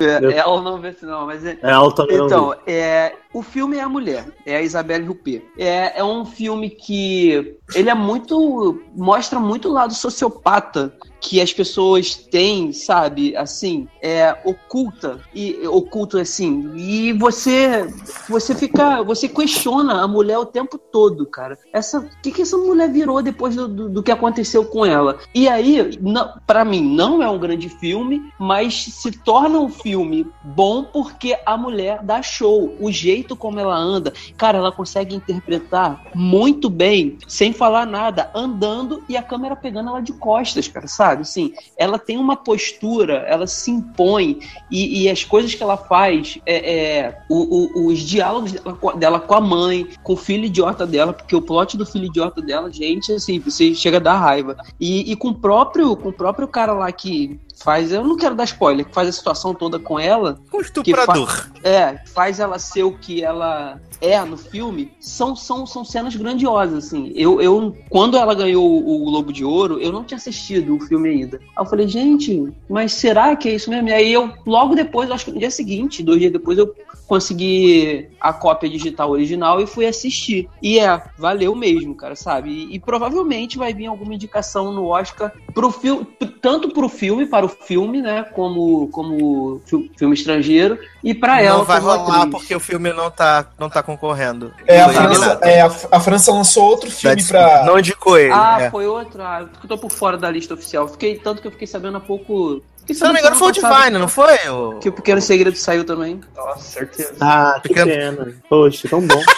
[0.00, 1.58] É, ela não vê não, mas é.
[1.62, 2.72] É alto também não Então, vi.
[2.72, 5.42] é, o filme é a mulher, é a Isabelle Huppert.
[5.58, 11.52] É, é um filme que ele é muito mostra muito o lado sociopata que as
[11.52, 13.36] pessoas têm, sabe?
[13.36, 16.72] Assim, é oculta e oculto assim.
[16.76, 17.88] E você
[18.28, 21.58] você fica, você questiona a mulher o tempo todo, cara.
[21.72, 25.18] Essa, que que essa mulher virou depois do, do, do que aconteceu com ela?
[25.34, 25.98] E aí,
[26.46, 31.56] para mim, não é um grande filme, mas se torna um filme bom porque a
[31.56, 37.52] mulher dá show, o jeito como ela anda, cara, ela consegue interpretar muito bem, sem
[37.52, 41.22] falar nada, andando e a câmera pegando ela de costas, cara, sabe?
[41.22, 44.38] Assim, ela tem uma postura, ela se impõe
[44.70, 48.98] e, e as coisas que ela faz, é, é, o- o- os diálogos dela com,
[48.98, 52.42] dela com a mãe, com o filho idiota dela, porque o plot do filho idiota
[52.42, 54.56] dela, gente, assim, você chega a dar raiva.
[54.80, 58.34] E, e com o próprio, com o próprio cara lá que faz, eu não quero
[58.34, 61.48] dar spoiler, que faz a situação toda com ela, Com estuprador.
[61.64, 66.86] é, faz ela ser o que ela é no filme, são, são, são cenas grandiosas,
[66.86, 67.12] assim.
[67.14, 71.08] Eu, eu, quando ela ganhou o Globo de Ouro, eu não tinha assistido o filme
[71.08, 71.38] ainda.
[71.38, 73.88] Aí eu falei, gente, mas será que é isso mesmo?
[73.88, 76.74] E aí eu, logo depois, acho que no dia seguinte, dois dias depois, eu
[77.06, 80.48] consegui a cópia digital original e fui assistir.
[80.62, 82.50] E é, valeu mesmo, cara, sabe?
[82.50, 86.06] E, e provavelmente vai vir alguma indicação no Oscar pro filme,
[86.40, 91.58] tanto pro filme, para o filme, né, como, como fi- filme estrangeiro, e pra ela
[91.58, 92.30] não vai como rolar atriz.
[92.34, 94.52] porque o filme não tá, não tá concorrendo.
[94.66, 97.64] É, a França, é, a, a França lançou outro filme That's- pra.
[97.64, 98.32] Não indicou ele.
[98.32, 98.70] Ah, é.
[98.70, 99.24] foi outra.
[99.26, 100.88] Ah, eu tô por fora da lista oficial.
[100.88, 102.62] Fiquei tanto que eu fiquei sabendo há pouco.
[102.94, 104.48] Se não me sabendo engano, foi o Divine, não foi?
[104.48, 104.78] O...
[104.78, 106.20] Que o Pequeno Segredo saiu também.
[106.34, 107.14] Nossa, certeza.
[107.20, 108.34] Ah, que Pequeno- pena.
[108.48, 109.20] Poxa, tão bom.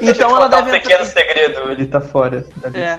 [0.00, 1.06] Então ela um deve pequeno entrar.
[1.06, 2.46] segredo, ele tá fora.
[2.72, 2.98] É.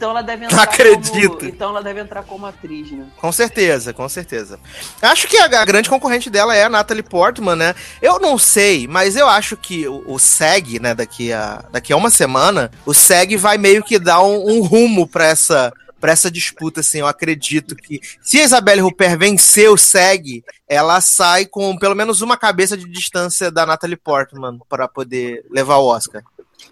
[0.00, 0.62] Então ela deve entrar.
[0.62, 1.36] Acredito.
[1.36, 3.06] Como, então ela deve entrar como atriz, né?
[3.18, 4.58] Com certeza, com certeza.
[5.02, 7.74] Acho que a, a grande concorrente dela é a Natalie Portman, né?
[8.00, 11.98] Eu não sei, mas eu acho que o, o SEG, né, daqui a, daqui a
[11.98, 16.30] uma semana, o SEG vai meio que dar um, um rumo pra essa, pra essa
[16.30, 17.00] disputa, assim.
[17.00, 22.22] Eu acredito que se a Isabelle Huppert vencer o SEG, ela sai com pelo menos
[22.22, 26.22] uma cabeça de distância da Natalie Portman pra poder levar o Oscar,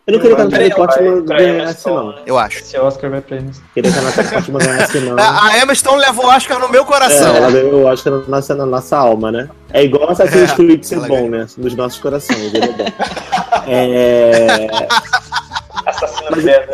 [0.07, 2.15] Eu não queria que a Natalie Vai Portman pra Emma ganhasse, não.
[2.27, 2.59] eu acho.
[2.61, 3.51] Esse Oscar vai pra ele.
[3.75, 5.17] Queria que a Natalie Portman ganhasse, não.
[5.21, 7.37] A, a Emma Stone levou o Oscar no meu É, coração.
[7.37, 9.49] ela ganhou o Oscar na nossa, na nossa alma, né?
[9.73, 11.47] É igual Assassin's É, Creed ser ela bom, né?
[11.59, 12.85] Nos nossos corações, ele é bom.
[13.67, 14.67] É,
[15.87, 16.69] Assassino Pedra.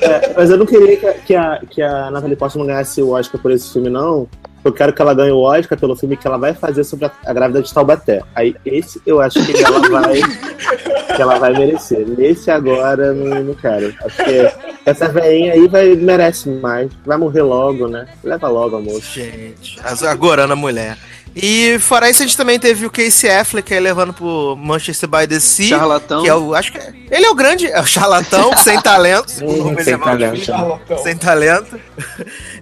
[0.00, 3.10] é, mas eu não queria que a, que a, que a Natalie Portman ganhasse o
[3.10, 4.28] Oscar por esse filme, não.
[4.64, 7.12] Eu quero que ela ganhe o Oscar pelo filme que ela vai fazer sobre a,
[7.26, 8.22] a grávida de Taubaté.
[8.34, 10.20] Aí esse eu acho que ela vai
[11.16, 12.06] que ela vai merecer.
[12.06, 13.94] Nesse agora não, não quero.
[14.04, 14.52] Acho que
[14.86, 16.90] essa veinha aí vai merece mais.
[17.04, 18.06] Vai morrer logo, né?
[18.22, 19.00] Leva logo, amor.
[19.00, 20.96] Gente, agora na mulher.
[21.34, 25.26] E fora isso, a gente também teve o Casey Affleck aí levando pro Manchester by
[25.26, 25.68] the Sea.
[25.68, 26.22] Charlatão.
[26.22, 26.54] Que é o.
[26.54, 27.66] Acho que é- ele é o grande.
[27.66, 29.32] É o charlatão, sem talento.
[29.42, 30.44] Hum, sem é talento.
[30.44, 30.98] Charlatão.
[31.02, 31.80] Sem talento.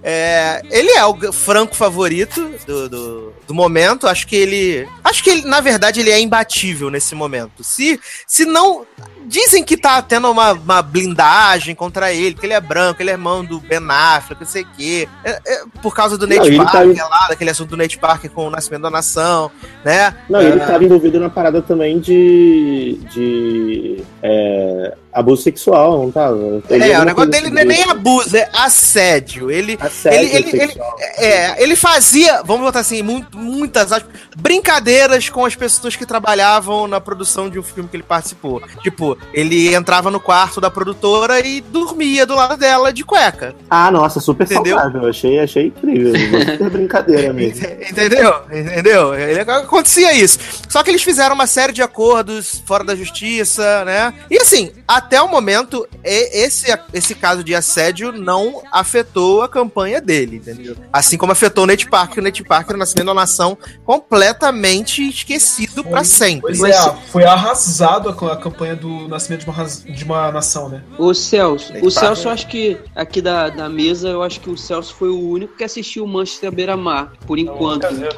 [0.03, 4.07] É, ele é o franco favorito do, do, do momento.
[4.07, 4.87] Acho que ele.
[5.03, 7.63] Acho que ele, na verdade, ele é imbatível nesse momento.
[7.63, 8.85] Se, se não.
[9.27, 13.13] Dizem que tá tendo uma, uma blindagem contra ele, que ele é branco, ele é
[13.13, 15.07] irmão do Ben Affleck, não sei o quê.
[15.23, 18.29] É- é por causa do Não, Nate tá- Parker lá, daquele assunto do Nate Parker
[18.31, 19.51] com o Nascimento da Nação,
[19.85, 20.15] né?
[20.29, 22.99] Não, ele estava envolvido na parada também de.
[23.13, 26.37] de é, abuso sexual, não tava?
[26.69, 29.49] Ele É, o negócio dele não é nem abuso, é assédio.
[29.51, 30.95] Ele, Assédio ele, ele, ele, sexual.
[31.17, 33.91] é, ele fazia, vamos botar assim, mu- muitas
[34.37, 38.61] brincadeiras com as pessoas que trabalhavam na produção de um filme que ele participou.
[38.81, 43.55] Tipo, ele entrava no quarto da produtora e dormia do lado dela de cueca.
[43.69, 44.77] Ah, nossa, super Entendeu?
[44.77, 45.09] saudável.
[45.09, 46.13] Achei, achei incrível.
[46.51, 47.65] Super brincadeira mesmo.
[47.65, 48.33] Entendeu?
[48.51, 49.13] Entendeu?
[49.13, 50.39] Ele- Acontecia isso.
[50.69, 54.13] Só que eles fizeram uma série de acordos fora da justiça, né?
[54.29, 54.71] E assim,
[55.01, 60.75] até o momento, esse, esse caso de assédio não afetou a campanha dele, entendeu?
[60.93, 65.83] Assim como afetou o Nate Parker, o Nate Parker, o Nascimento da Nação, completamente esquecido
[65.83, 66.55] pra sempre.
[66.55, 70.83] Pois é, foi arrasado a, a campanha do nascimento de uma, de uma nação, né?
[70.97, 74.49] O Celso, Ele o Celso, eu acho que aqui da, da mesa, eu acho que
[74.49, 77.81] o Celso foi o único que assistiu o Manchester à beira-mar, por enquanto.
[77.81, 78.09] Também.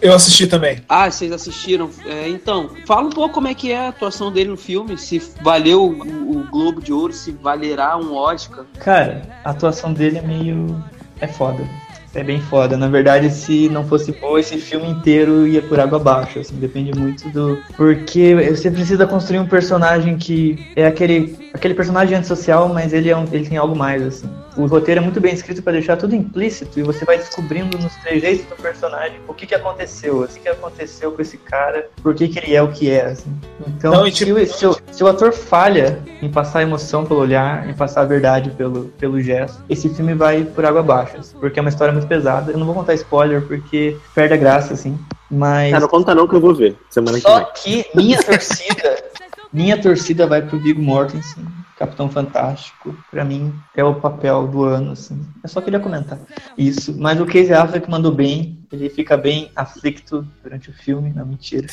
[0.00, 0.82] Eu assisti também.
[0.88, 1.90] Ah, vocês assistiram?
[2.06, 5.20] É, então, fala um pouco como é que é a atuação dele no filme, se
[5.42, 8.64] valeu o, Globo de Ouro se valerá um Oscar?
[8.78, 10.84] Cara, a atuação dele é meio.
[11.20, 11.64] é foda.
[12.14, 12.76] É bem foda.
[12.76, 16.38] Na verdade, se não fosse boa, esse filme inteiro ia por água abaixo.
[16.38, 17.58] Assim, depende muito do.
[17.76, 23.16] Porque você precisa construir um personagem que é aquele, aquele personagem antissocial, mas ele, é
[23.16, 24.28] um, ele tem algo mais, assim.
[24.56, 27.94] O roteiro é muito bem escrito para deixar tudo implícito e você vai descobrindo nos
[27.96, 32.26] trejeitos do personagem o que, que aconteceu, o que aconteceu com esse cara, por que,
[32.26, 33.06] que ele é o que é.
[33.06, 33.30] Assim.
[33.68, 36.62] Então, Não, e se, tipo- o, se, o, se o ator falha em passar a
[36.62, 40.80] emoção pelo olhar, em passar a verdade pelo, pelo gesto, esse filme vai por água
[40.80, 42.52] abaixo, assim, porque é uma história muito pesada.
[42.52, 44.98] Eu não vou contar spoiler porque perde a graça, assim.
[45.30, 47.46] Mas Cara, não conta não que eu vou ver semana que só vem.
[47.54, 49.04] que minha torcida,
[49.52, 51.44] minha torcida vai pro Viggo Mortensen,
[51.78, 52.96] Capitão Fantástico.
[53.10, 55.20] Pra mim é o papel do ano, assim.
[55.42, 56.18] Eu só queria comentar
[56.56, 56.94] isso.
[56.98, 58.58] Mas o Casey Affleck mandou bem.
[58.72, 61.66] Ele fica bem aflicto durante o filme, não mentira.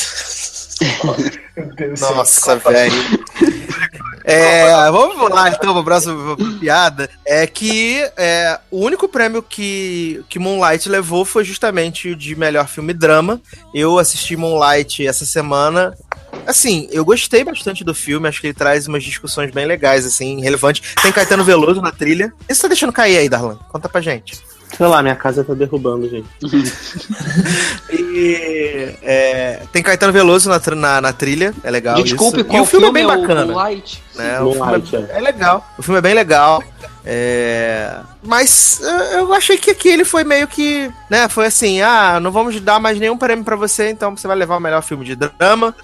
[1.55, 2.01] Meu Deus.
[2.01, 2.93] Nossa, velho.
[4.27, 7.09] É, vamos lá então para a próxima piada.
[7.23, 12.67] É que é, o único prêmio que, que Moonlight levou foi justamente o de melhor
[12.67, 13.39] filme drama.
[13.73, 15.95] Eu assisti Moonlight essa semana.
[16.47, 20.41] Assim, eu gostei bastante do filme, acho que ele traz umas discussões bem legais, assim,
[20.41, 20.95] relevantes.
[21.01, 22.33] Tem Caetano Veloso na trilha.
[22.41, 23.57] O que você tá deixando cair aí, Darlan?
[23.71, 24.39] Conta pra gente.
[24.75, 26.28] Sei lá, minha casa tá derrubando, gente.
[28.17, 32.01] E é, tem Caetano Veloso na, na, na trilha, é legal.
[32.01, 32.45] Desculpe, isso.
[32.45, 33.45] qual e o filme é bem o bacana.
[33.45, 34.01] Moonlight?
[34.15, 34.39] né?
[34.39, 35.73] O filme Moonlight, é, é legal.
[35.78, 36.63] O filme é bem legal.
[37.06, 38.82] É, Mas
[39.13, 42.80] eu achei que aqui ele foi meio que, né, foi assim, ah, não vamos dar
[42.80, 45.75] mais nenhum prêmio pra você, então você vai levar o melhor filme de drama.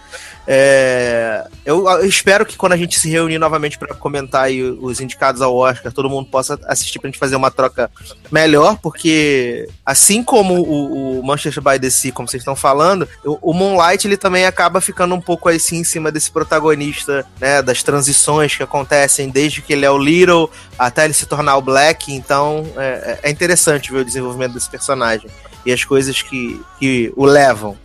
[0.47, 4.99] É, Eu eu espero que quando a gente se reunir novamente pra comentar aí os
[4.99, 7.89] indicados ao Oscar, todo mundo possa assistir pra gente fazer uma troca
[8.31, 13.51] melhor, porque assim como o, o Manchester by the Sea, como vocês estão falando, o,
[13.51, 17.83] o Moonlight ele também acaba ficando um pouco assim em cima desse protagonista, né, das
[17.83, 22.11] transições que acontecem desde que ele é o Little até ele se tornar o Black,
[22.11, 25.29] então é, é interessante ver o desenvolvimento desse personagem
[25.65, 27.77] e as coisas que, que o levam.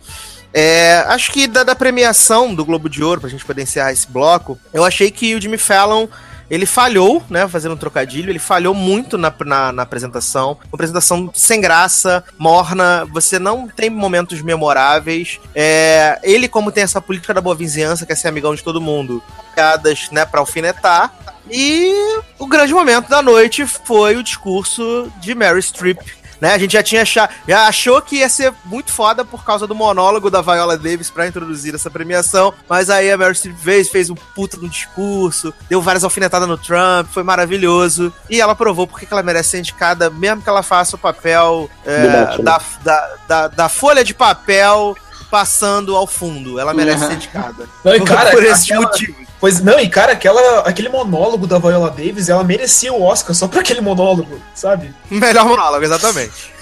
[0.59, 4.07] É, acho que da, da premiação do Globo de Ouro, pra gente poder encerrar esse
[4.07, 6.07] bloco, eu achei que o Jimmy Fallon
[6.49, 10.53] ele falhou, né, fazendo um trocadilho, ele falhou muito na, na, na apresentação.
[10.53, 15.39] Uma apresentação sem graça, morna, você não tem momentos memoráveis.
[15.53, 19.21] É, ele, como tem essa política da boa vizinhança, quer ser amigão de todo mundo,
[19.53, 21.13] piadas, né, pra alfinetar.
[21.51, 21.93] E
[22.39, 25.99] o grande momento da noite foi o discurso de Mary Streep.
[26.39, 29.65] Né, a gente já tinha achado, já achou que ia ser muito foda por causa
[29.65, 33.89] do monólogo da Viola Davis pra introduzir essa premiação, mas aí a Meryl Streep fez,
[33.89, 38.85] fez um puta no discurso, deu várias alfinetadas no Trump, foi maravilhoso, e ela provou
[38.85, 43.15] porque que ela merece ser indicada, mesmo que ela faça o papel é, da, da,
[43.27, 44.95] da, da folha de papel
[45.31, 47.07] passando ao fundo, ela merece Uhum.
[47.09, 47.67] ser indicada.
[47.83, 49.26] Não, e cara, por esses aquela- motivos.
[49.39, 53.47] Pois não, e cara, aquela, aquele monólogo da Viola Davis, ela merecia o Oscar só
[53.47, 54.93] por aquele monólogo, sabe?
[55.11, 56.56] Melhor monólogo, exatamente.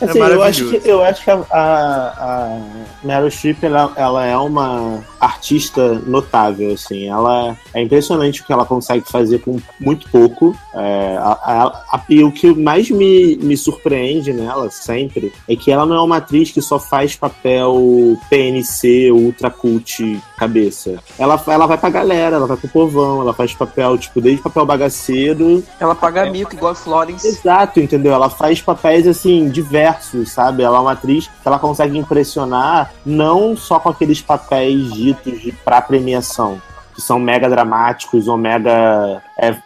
[0.00, 0.48] É Assim, eu maravilhoso.
[0.48, 2.60] acho que, eu acho que a, a, a
[3.04, 7.08] Meryl Streep, ela, ela é uma artista notável, assim.
[7.08, 10.56] Ela é impressionante o que ela consegue fazer com muito pouco.
[10.74, 15.70] É, a- a- a- e o que mais me, me surpreende nela, sempre, é que
[15.70, 20.96] ela não é uma atriz que só faz papel PNC, ultra cult cabeça.
[21.16, 24.66] Ela, ela vai pra galera, ela vai pro povão, ela faz papel, tipo, desde papel
[24.66, 27.26] bagaceiro Ela paga mico igual a Florence.
[27.28, 28.11] Exato, entendeu?
[28.12, 30.62] Ela faz papéis assim diversos, sabe?
[30.62, 35.52] Ela é uma atriz que ela consegue impressionar não só com aqueles papéis ditos de
[35.52, 36.60] pra premiação,
[36.94, 39.56] que são mega dramáticos ou mega é,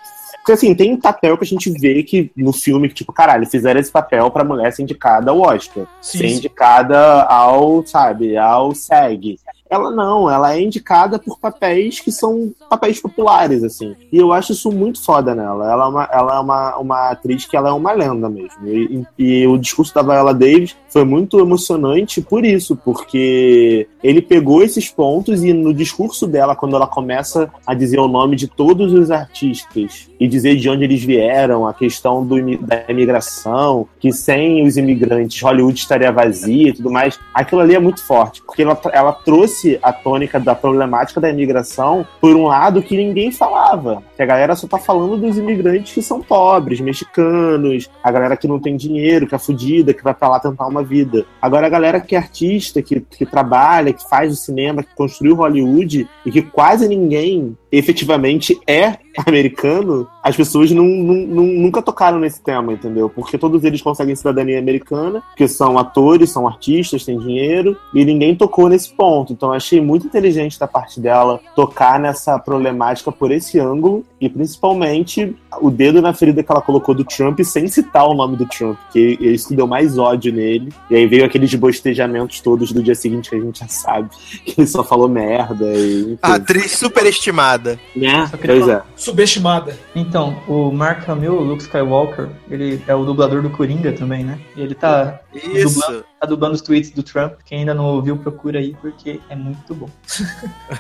[0.47, 3.81] porque assim, tem papel que a gente vê que no filme que, tipo, caralho, fizeram
[3.81, 5.87] esse papel pra mulher ser indicada ao Oscar.
[6.01, 9.41] Sim, ser indicada ao, sabe, ao SEG.
[9.69, 13.95] Ela não, ela é indicada por papéis que são papéis populares, assim.
[14.13, 15.71] E eu acho isso muito foda nela.
[15.71, 18.67] Ela é uma, ela é uma, uma atriz que ela é uma lenda mesmo.
[18.67, 24.63] E, e o discurso da Viola Davis foi muito emocionante por isso, porque ele pegou
[24.63, 28.93] esses pontos e no discurso dela, quando ela começa a dizer o nome de todos
[28.93, 34.67] os artistas e dizer de onde eles vieram, a questão do, da imigração, que sem
[34.67, 38.79] os imigrantes Hollywood estaria vazia e tudo mais, aquilo ali é muito forte, porque ela,
[38.93, 44.23] ela trouxe a tônica da problemática da imigração por um lado que ninguém falava, que
[44.23, 48.61] a galera só tá falando dos imigrantes que são pobres, mexicanos, a galera que não
[48.61, 51.25] tem dinheiro, que é fudida, que vai pra lá tentar uma vida.
[51.41, 55.37] Agora a galera que é artista, que, que trabalha, que faz o cinema, que construiu
[55.37, 62.43] Hollywood e que quase ninguém efetivamente é americano, as pessoas não, não- nunca tocaram nesse
[62.43, 63.09] tema, entendeu?
[63.09, 68.35] Porque todos eles conseguem cidadania americana, que são atores, são artistas, têm dinheiro, e ninguém
[68.35, 69.33] tocou nesse ponto.
[69.33, 75.35] Então achei muito inteligente da parte dela tocar nessa problemática por esse ângulo, e principalmente
[75.61, 78.79] o dedo na ferida que ela colocou do Trump sem citar o nome do Trump,
[78.91, 80.73] que isso deu mais ódio nele.
[80.91, 84.11] E aí veio aqueles bostejamentos todos do dia seguinte que a gente já sabe,
[84.45, 86.03] que ele só falou merda e.
[86.03, 86.19] enfim.
[86.23, 87.79] A atriz superestimada.
[87.95, 88.31] Né?
[88.45, 88.83] Pois é.
[88.97, 89.77] Subestimada.
[89.95, 94.39] Então, o Mark Hamill, o Luke Skywalker, ele é o dublador do Coringa também, né?
[94.57, 96.05] E ele tá, Isso.
[96.21, 97.35] tá dublando os tweets do Trump.
[97.45, 99.89] Quem ainda não ouviu, procura aí, porque é muito bom.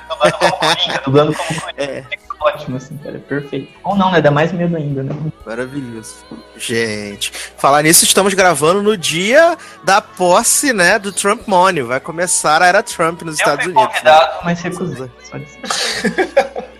[0.08, 1.82] dublando como Coringa, dublando como Coringa.
[1.82, 2.25] É.
[2.40, 3.72] Ótimo, assim, cara, é perfeito.
[3.82, 4.20] Ou não, né?
[4.20, 5.14] Dá mais medo ainda, né?
[5.44, 6.16] Maravilhoso.
[6.56, 11.82] Gente, falar nisso, estamos gravando no dia da posse, né, do Trump Money.
[11.82, 14.02] Vai começar a era Trump nos Estados eu fui Unidos.
[14.02, 14.10] né?
[14.10, 15.10] convidado, mas recusei.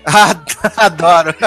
[0.76, 1.34] Adoro.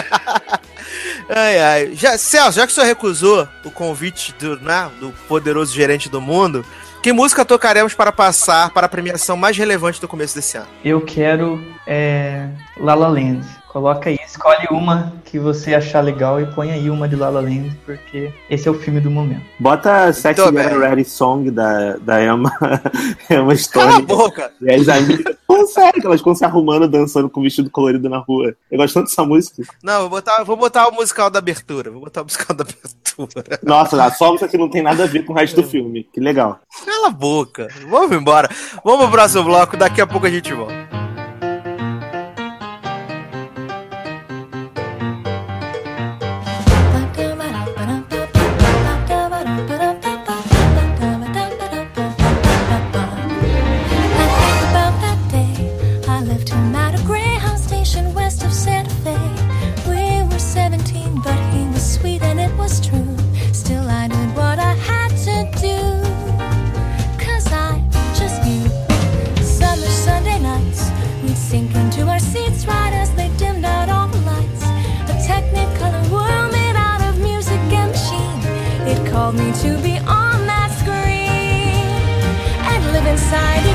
[1.32, 1.92] Ai, ai.
[1.94, 6.20] Já, Celso, já que o senhor recusou o convite do, né, do poderoso gerente do
[6.20, 6.66] mundo,
[7.04, 10.68] que música tocaremos para passar para a premiação mais relevante do começo desse ano?
[10.84, 12.48] Eu quero é,
[12.78, 13.46] La La Land.
[13.70, 17.40] Coloca aí, escolhe uma que você achar legal e põe aí uma de La La
[17.40, 19.46] Land, porque esse é o filme do momento.
[19.60, 20.80] Bota Get bem.
[20.80, 22.52] Ready Song da, da Emma,
[23.30, 24.02] Emma Cala a Stone.
[24.02, 24.52] boca!
[24.60, 25.36] E as amigas.
[25.46, 28.56] Pô, sério, que elas ficam se arrumando, dançando com vestido colorido na rua.
[28.72, 29.62] Eu gosto tanto dessa música.
[29.84, 31.92] Não, vou botar, vou botar o musical da abertura.
[31.92, 33.60] Vou botar o musical da abertura.
[33.62, 36.08] Nossa, a só música que não tem nada a ver com o resto do filme.
[36.12, 36.60] Que legal.
[36.86, 37.68] Cala a boca.
[37.88, 38.50] Vamos embora.
[38.84, 40.99] Vamos pro próximo bloco, daqui a pouco a gente volta.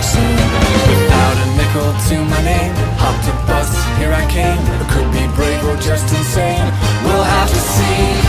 [0.05, 0.85] Inside.
[0.89, 4.59] Without a nickel to my name, hopped a bus, here I came.
[4.93, 6.65] Could be brave or just insane.
[7.05, 8.24] We'll have to see.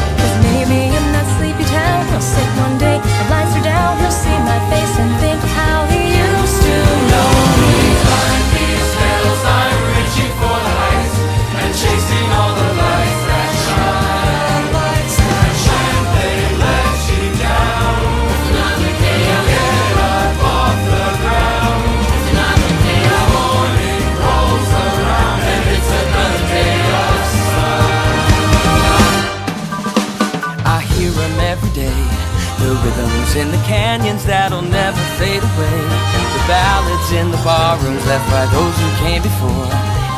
[33.35, 35.79] In the canyons that'll never fade away.
[36.35, 39.67] The ballads in the barrooms left by those who came before.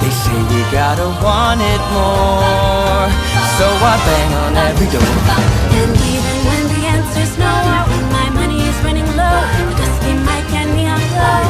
[0.01, 3.09] They say we gotta want it more.
[3.57, 5.01] So I bang on every door.
[5.01, 10.13] And even when the answer's no, or when my money is running low, the dusty
[10.21, 11.41] mic and neon glow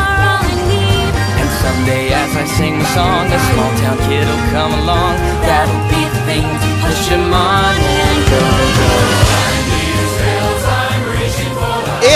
[0.00, 1.12] are all I need.
[1.36, 5.20] And someday as I sing the song, a small town kid'll come along.
[5.44, 8.40] That'll be the thing to push him on and go,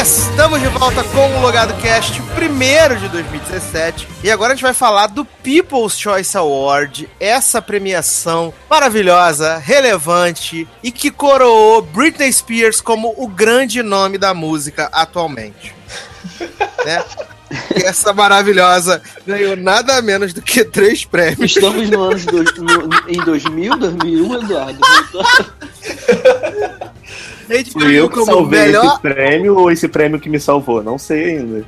[0.02, 4.08] Estamos de volta com o Logado Cast, primeiro de 2017.
[4.24, 10.90] E agora a gente vai falar do People's Choice Award, essa premiação maravilhosa, relevante e
[10.90, 15.74] que coroou Britney Spears como o grande nome da música atualmente.
[16.84, 17.02] né?
[17.76, 21.54] E essa maravilhosa ganhou nada menos do que três prêmios.
[21.54, 24.80] Estamos no ano de dois, no- em 2000, 2001, Eduardo.
[27.48, 30.40] Neide Fui eu ganhou que como salvei melhor esse prêmio ou esse prêmio que me
[30.40, 30.82] salvou?
[30.82, 31.64] Não sei ainda.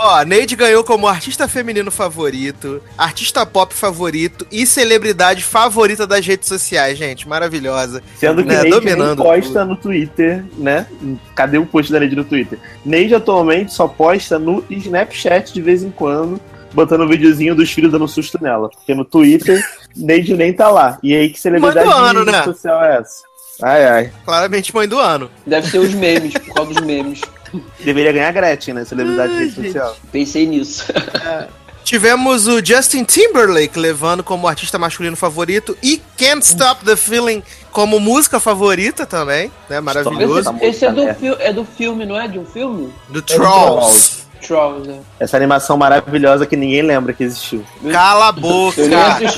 [0.00, 6.46] Ó, Neide ganhou como artista feminino favorito, artista pop favorito e celebridade favorita das redes
[6.46, 7.28] sociais, gente.
[7.28, 8.00] Maravilhosa.
[8.16, 10.86] Sendo que Né, Neide dominando posta no Twitter, né?
[11.34, 12.60] Cadê o post da Neide no Twitter?
[12.84, 16.40] Neide atualmente só posta no Snapchat de vez em quando,
[16.72, 18.68] botando um videozinho dos filhos dando susto nela.
[18.68, 19.60] Porque no Twitter,
[19.96, 20.96] Neide nem tá lá.
[21.02, 22.44] E aí, que celebridade Mãe do ano, de rede né?
[22.44, 23.28] social é essa?
[23.62, 24.12] Ai, ai.
[24.24, 25.30] Claramente mãe do ano.
[25.46, 27.20] Deve ser os memes, por causa dos memes.
[27.82, 28.84] Deveria ganhar a Gretchen, né?
[28.84, 29.96] Celebridade de rede Ai, social.
[30.12, 30.84] Pensei nisso.
[31.82, 37.42] Tivemos o Justin Timberlake levando como artista masculino favorito e Can't Stop the Feeling
[37.72, 39.80] como música favorita também, né?
[39.80, 40.50] Maravilhoso.
[40.60, 41.02] Essa Esse é do,
[41.40, 42.28] é do filme, não é?
[42.28, 42.92] De um filme?
[43.08, 44.27] Do Trolls.
[44.40, 44.98] Trolls, é.
[45.20, 47.64] Essa animação maravilhosa que ninguém lembra que existiu.
[47.90, 48.82] Cala a boca!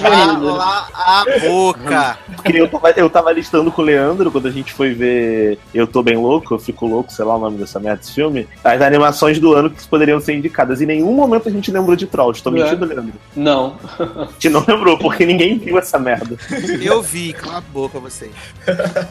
[0.00, 2.18] Cala a boca!
[2.36, 5.86] Porque eu tava, eu tava listando com o Leandro quando a gente foi ver Eu
[5.86, 8.80] Tô Bem Louco, Eu Fico Louco, sei lá o nome dessa merda desse filme, as
[8.80, 10.80] animações do ano que poderiam ser indicadas.
[10.80, 12.42] Em nenhum momento a gente lembrou de Trolls.
[12.42, 12.52] Tô É.
[12.52, 13.12] mentindo, Leandro?
[13.34, 13.76] Não.
[13.98, 16.36] A gente não lembrou, porque ninguém viu essa merda.
[16.82, 18.30] Eu vi, cala a boca vocês.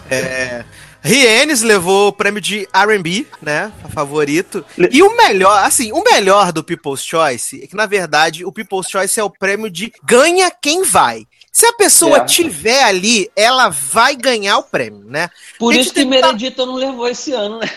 [0.10, 0.64] É.
[1.02, 3.72] Rienes levou o prêmio de R&B, né?
[3.94, 4.66] Favorito.
[4.92, 8.90] E o melhor, assim, o melhor do People's Choice é que, na verdade, o People's
[8.90, 11.26] Choice é o prêmio de ganha quem vai.
[11.60, 12.30] Se a pessoa Certo.
[12.30, 15.30] tiver ali, ela vai ganhar o prêmio, né?
[15.60, 17.70] Por Gente, isso que tá- Meredita não levou esse ano, né?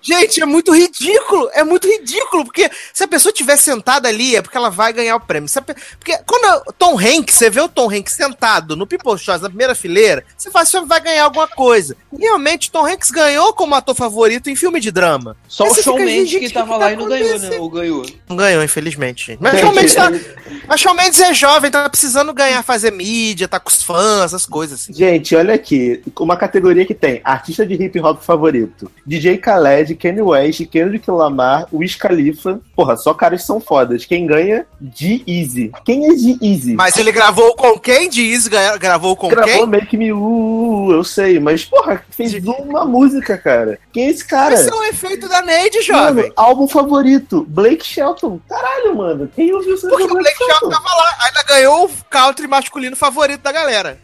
[0.00, 4.40] Gente, é muito ridículo, é muito ridículo, porque se a pessoa estiver sentada ali, é
[4.40, 5.46] porque ela vai ganhar o prêmio.
[5.66, 9.42] Pe- Porque quando o Tom Hanks, você vê o Tom Hanks sentado no People's Choice,
[9.42, 11.94] na primeira fileira, você fala, você vai ganhar alguma coisa.
[12.12, 15.36] E realmente, Tom Hanks ganhou como ator favorito em filme de drama.
[15.46, 17.58] Só o Shawn Mendes que tava que lá tá e não ganhou, né?
[17.58, 18.06] Ou ganhou.
[18.28, 19.36] Não ganhou, infelizmente.
[19.38, 20.10] Mas Shawn Mendes, tá...
[20.66, 24.46] Mas Shawn Mendes é jovem, tá precisando ganhar, fazer mídia, tá com os fãs, essas
[24.46, 24.92] coisas assim.
[24.92, 30.22] Gente, olha aqui, uma categoria que tem artista de hip hop favorito, DJ Khaled, Kanye
[30.22, 32.60] West, Kendrick Lamar, Wiz Khalifa.
[32.74, 34.04] Porra, só caras são fodas.
[34.04, 34.66] Quem ganha?
[34.80, 35.70] de Easy.
[35.84, 36.74] Quem é de Easy?
[36.74, 38.08] Mas ele gravou com quem?
[38.08, 39.66] Diz, gravou com Gravou quem?
[39.66, 43.78] Make Me Uh, eu sei, mas porra, fez uma música, cara.
[43.92, 44.54] Quem é esse cara?
[44.54, 46.24] Esse é um efeito da Neide, jovem.
[46.24, 48.40] Mano, álbum favorito, Blake Shelton.
[48.48, 49.30] Caralho, mano.
[49.34, 49.88] Quem ouviu isso?
[49.88, 53.98] Porque o Blake Shelton tava lá, ainda ganhou o country masculino favorito da galera.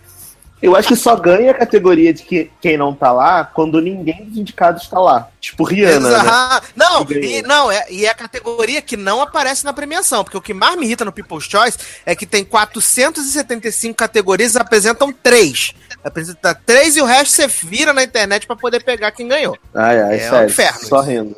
[0.61, 4.25] Eu acho que só ganha a categoria de que, quem não tá lá quando ninguém
[4.25, 5.29] dos indicados tá lá.
[5.41, 6.61] Tipo Rihanna, né?
[6.75, 10.41] Não, e, não é, e é a categoria que não aparece na premiação, porque o
[10.41, 15.73] que mais me irrita no People's Choice é que tem 475 categorias e apresentam três.
[16.03, 19.57] Apresenta três e o resto você vira na internet pra poder pegar quem ganhou.
[19.73, 20.51] Ai, ai, É um sério.
[20.51, 21.37] inferno Só rindo.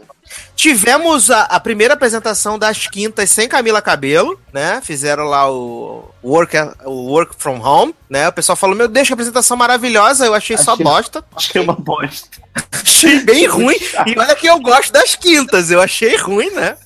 [0.61, 4.83] Tivemos a, a primeira apresentação das quintas sem Camila Cabelo, né?
[4.85, 6.55] Fizeram lá o Work,
[6.85, 8.29] o work from Home, né?
[8.29, 10.27] O pessoal falou: Meu Deus, que apresentação maravilhosa.
[10.27, 11.25] Eu achei só Achei- bosta.
[11.35, 12.29] Achei uma bosta.
[12.73, 13.77] Achei bem ruim.
[14.07, 15.71] E olha que eu gosto das quintas.
[15.71, 16.77] Eu achei ruim, né?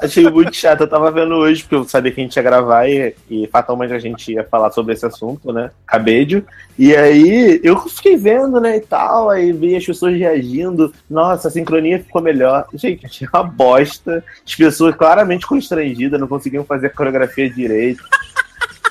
[0.00, 0.82] Achei muito chato.
[0.82, 3.92] Eu tava vendo hoje, porque eu sabia que a gente ia gravar e, e fatalmente
[3.92, 5.70] a gente ia falar sobre esse assunto, né?
[5.86, 6.44] Cabedio.
[6.78, 10.92] E aí eu fiquei vendo, né, e tal, aí vi as pessoas reagindo.
[11.10, 12.66] Nossa, a sincronia ficou melhor.
[12.72, 14.24] Gente, achei uma bosta.
[14.46, 18.02] As pessoas claramente constrangidas, não conseguiam fazer a coreografia direito.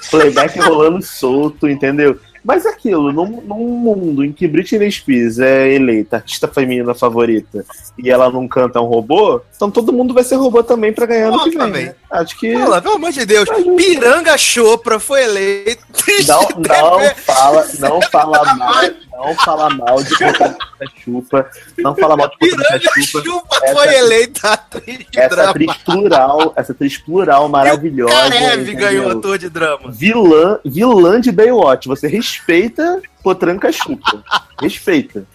[0.10, 2.20] Playback rolando solto, entendeu?
[2.44, 7.66] Mas aquilo, num, num mundo em que Britney Spears é eleita artista feminina favorita
[7.98, 11.32] e ela não canta um robô, então todo mundo vai ser robô também pra ganhar
[11.32, 11.86] no que vem.
[11.86, 11.96] Né?
[12.10, 12.53] Acho que.
[12.58, 13.49] Fala, pelo amor de Deus.
[13.76, 15.84] Piranga Chopra foi eleito.
[16.28, 20.58] Não, não fala, não fala mal, não fala mal de Potranga
[21.03, 23.24] Chupa, não fala mal de Piranga Chupa.
[23.26, 25.49] Chupa Essa- foi eleita atriz de Essa drama.
[25.51, 28.14] atriz plural, essa atriz plural maravilhosa.
[28.16, 28.76] Karev entendeu?
[28.80, 29.91] ganhou ator de drama.
[29.91, 31.88] Vilã, vilã de Baywatch.
[31.88, 34.24] Você respeita Potranca Chupa.
[34.62, 35.28] Respeita.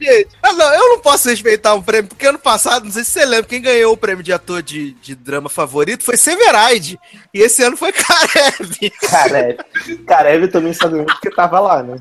[0.00, 3.26] Gente, não, eu não posso respeitar um prêmio, porque ano passado, não sei se você
[3.26, 6.96] lembra, quem ganhou o prêmio de ator de, de drama favorito foi Severide.
[7.34, 8.90] E esse ano foi Karev.
[9.00, 9.58] Karev.
[10.06, 11.96] Karev também só ganhou porque tava lá, né?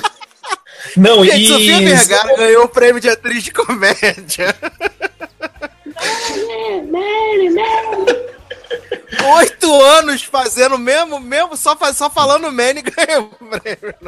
[0.96, 1.48] Não, Gente, e.
[1.48, 4.56] Sofia Vergara ganhou o prêmio de atriz de comédia.
[9.38, 13.30] Oito anos fazendo mesmo, mesmo só, só falando Manny ganhou.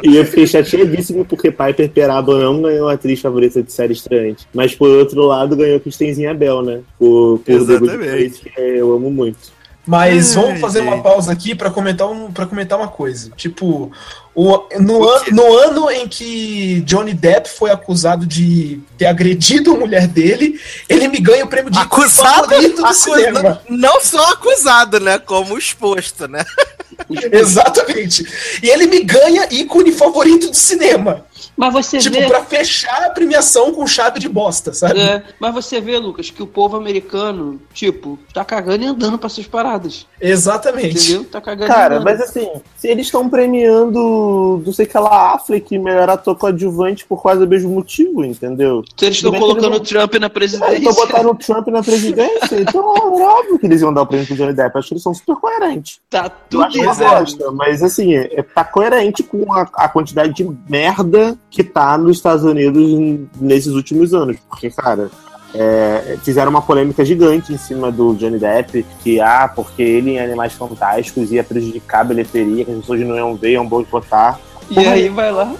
[0.02, 4.46] E eu fiquei chateadíssimo porque Piper Perabo não ganhou a atriz favorita de série estreante.
[4.52, 6.80] Mas por outro lado ganhou Kristenzinha Bell, né?
[6.98, 8.50] Por, por Exatamente.
[8.56, 9.52] Eu amo muito.
[9.86, 13.30] Mas Ai, vamos fazer uma pausa aqui pra comentar, um, pra comentar uma coisa.
[13.36, 13.92] Tipo,
[14.34, 19.76] o, no, an, no ano em que Johnny Depp foi acusado de ter agredido a
[19.78, 20.58] mulher dele,
[20.88, 23.60] ele me ganha o prêmio de Acusado, favorito do acusa- cinema.
[23.68, 25.18] não só acusado, né?
[25.18, 26.44] Como exposto, né?
[27.30, 28.26] Exatamente.
[28.62, 31.24] E ele me ganha ícone favorito do cinema.
[31.56, 32.26] Mas você tipo, vê.
[32.26, 35.00] pra fechar a premiação com chave de bosta, sabe?
[35.00, 39.26] É, mas você vê, Lucas, que o povo americano, tipo, tá cagando e andando pra
[39.26, 40.06] essas paradas.
[40.20, 41.12] Exatamente.
[41.12, 41.24] Entendeu?
[41.24, 42.04] Tá cagando e Cara, andando.
[42.04, 47.20] mas assim, se eles estão premiando, não sei que lá, Affleck, melhor ator coadjuvante por
[47.20, 48.82] quase o mesmo motivo, entendeu?
[48.96, 50.76] Se eles estão colocando o Trump na É, presidência.
[50.78, 54.26] então botaram o Trump na presidência, então é óbvio que eles iam dar o prêmio
[54.26, 54.78] pro Johnny Depp.
[54.78, 56.00] Acho que eles são super coerentes.
[56.10, 57.20] Tá Eu tudo acho uma errado.
[57.20, 62.16] bosta, mas assim, é, tá coerente com a, a quantidade de merda que tá nos
[62.16, 64.36] Estados Unidos nesses últimos anos.
[64.48, 65.10] Porque, cara,
[65.54, 70.20] é, fizeram uma polêmica gigante em cima do Johnny Depp, que, ah, porque ele em
[70.20, 74.40] Animais Fantásticos ia prejudicar a bilheteria, que as pessoas não iam ver, iam boicotar.
[74.70, 75.54] E aí vai lá.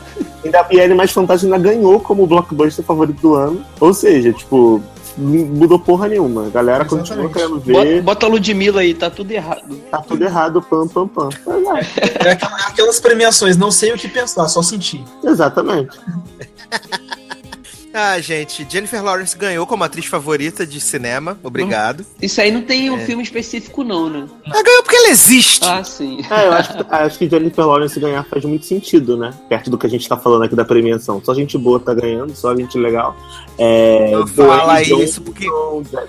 [0.44, 3.64] Ainda, e Animais Fantásticos ainda ganhou como blockbuster favorito do ano.
[3.78, 4.82] Ou seja, tipo,
[5.16, 6.46] não mudou porra nenhuma.
[6.46, 7.32] A galera continua Exatamente.
[7.34, 8.02] querendo Bota, ver.
[8.02, 9.74] bota a Ludmilla aí, tá tudo errado.
[9.90, 11.28] Tá tudo errado, pam, pam, pam.
[12.24, 15.02] É aquela- aquelas premiações, não sei o que pensar, só sentir.
[15.22, 15.98] Exatamente.
[17.96, 21.38] Ah, gente, Jennifer Lawrence ganhou como atriz favorita de cinema.
[21.44, 22.04] Obrigado.
[22.20, 24.26] Isso aí não tem um filme específico, não, né?
[24.44, 25.64] Ela ganhou porque ela existe.
[25.64, 26.18] Ah, sim.
[26.28, 29.32] É, eu acho, que- acho que Jennifer Lawrence ganhar faz muito sentido, né?
[29.48, 31.22] Perto do que a gente tá falando aqui da premiação.
[31.24, 33.16] Só gente boa tá ganhando, só gente legal.
[33.56, 35.46] É, Não fala Dwayne isso, porque-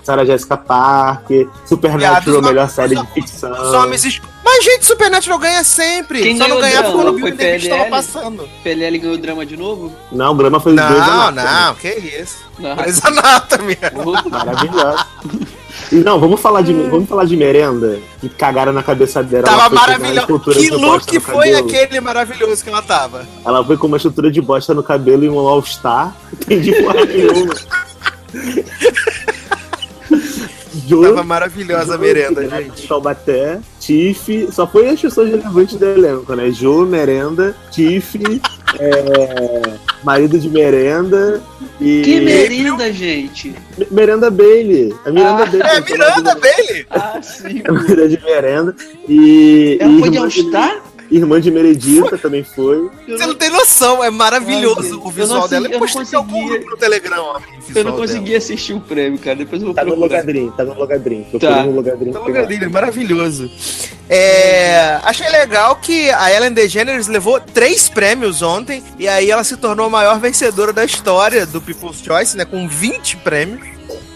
[0.02, 3.52] Sarah Jessica Parker, Supernatural, melhor série de ficção.
[3.52, 6.22] Os homens es- Mas, gente, Supernatural ganha sempre.
[6.22, 7.02] Quem Só não ganhou ganhava drama?
[7.04, 8.48] quando o Foi Bill estava passando.
[8.62, 9.92] PLL ganhou drama de novo?
[10.10, 12.38] Não, o Grama foi dois Não, não, que isso.
[12.58, 12.74] Não.
[12.76, 13.76] Grey's Anatomy.
[14.30, 15.06] Maravilhoso.
[15.92, 19.44] E não, vamos falar de vamos falar de merenda que cagaram na cabeça dela.
[19.44, 20.20] Tava ela foi pegar a maravilhoso.
[20.20, 21.58] estrutura Que look foi cabelo.
[21.68, 23.26] aquele maravilhoso que ela tava?
[23.44, 26.16] Ela foi com uma estrutura de bosta no cabelo e um All-Star.
[26.32, 27.54] Entendi porra nenhuma.
[30.86, 32.86] Jo, Tava maravilhosa a merenda, gente.
[32.86, 36.50] Taubaté, Tiff, só foi as pessoas relevantes do elenco, né?
[36.50, 38.18] Jo, merenda, Tiff,
[38.78, 39.62] é,
[40.02, 41.40] marido de merenda
[41.80, 42.02] e.
[42.02, 43.54] Que merenda, gente.
[43.78, 44.94] Me- Merenda Bailey.
[45.04, 45.62] A Miranda Ah, Bailey.
[45.62, 46.86] É, Miranda Bailey.
[46.90, 47.62] Ah, sim.
[47.68, 48.76] A Miranda de merenda.
[49.08, 49.78] E.
[49.80, 50.82] Ela e foi de irmã All-Star?
[51.10, 52.90] Irmã de Meredita também foi.
[53.08, 55.66] Você não tem noção, é maravilhoso Ai, o visual não dela.
[55.66, 57.22] eu Eu não postei em algum no Telegram.
[57.22, 57.40] ó,
[57.74, 59.36] Eu não consegui assistir o prêmio, cara.
[59.36, 60.08] Depois eu vou Tá no procurar.
[60.18, 61.22] Logadrim, tá no Logadrim.
[61.30, 61.62] Procura Tá.
[61.64, 62.10] no Logadrim.
[62.12, 62.24] dela.
[62.24, 63.50] Tá lugar maravilhoso.
[64.08, 69.56] É, achei legal que a Ellen DeGeneres levou três prêmios ontem e aí ela se
[69.56, 72.44] tornou a maior vencedora da história do People's Choice, né?
[72.44, 73.66] Com 20 prêmios.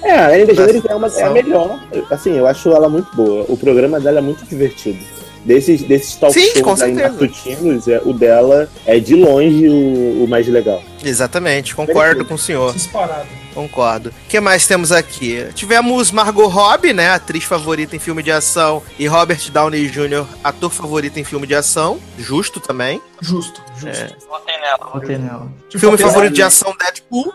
[0.02, 1.80] É, a Ellen DeGeneres é, uma, é a melhor.
[2.10, 3.44] Assim, eu acho ela muito boa.
[3.48, 4.98] O programa dela é muito divertido.
[5.44, 7.12] Desses, desses talk Sim, com shows aí certeza.
[7.12, 10.82] matutinos, é, o dela é de longe o, o mais legal.
[11.02, 12.72] Exatamente, concordo com o senhor.
[12.74, 13.26] Disparado.
[13.54, 14.10] Concordo.
[14.10, 15.44] O que mais temos aqui?
[15.54, 17.10] Tivemos Margot Robbie, né?
[17.10, 18.82] Atriz favorita em filme de ação.
[18.98, 21.98] E Robert Downey Jr., ator favorito em filme de ação.
[22.16, 23.02] Justo também.
[23.20, 24.04] Justo, justo.
[24.04, 24.16] É.
[24.28, 25.52] Votei nela, votei nela.
[25.76, 27.32] Filme favorito de ação, Deadpool.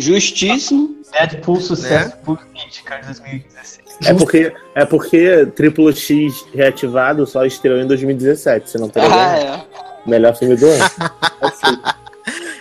[0.00, 0.96] Justíssimo.
[1.12, 3.80] Deadpool sucesso por crítica de 2016.
[4.06, 9.18] É porque, é porque Triplo X reativado só estreou em 2017, você não tá ligado?
[9.18, 9.66] Ah,
[10.06, 10.08] é.
[10.08, 10.84] Melhor filme do ano.
[11.42, 11.78] Assim.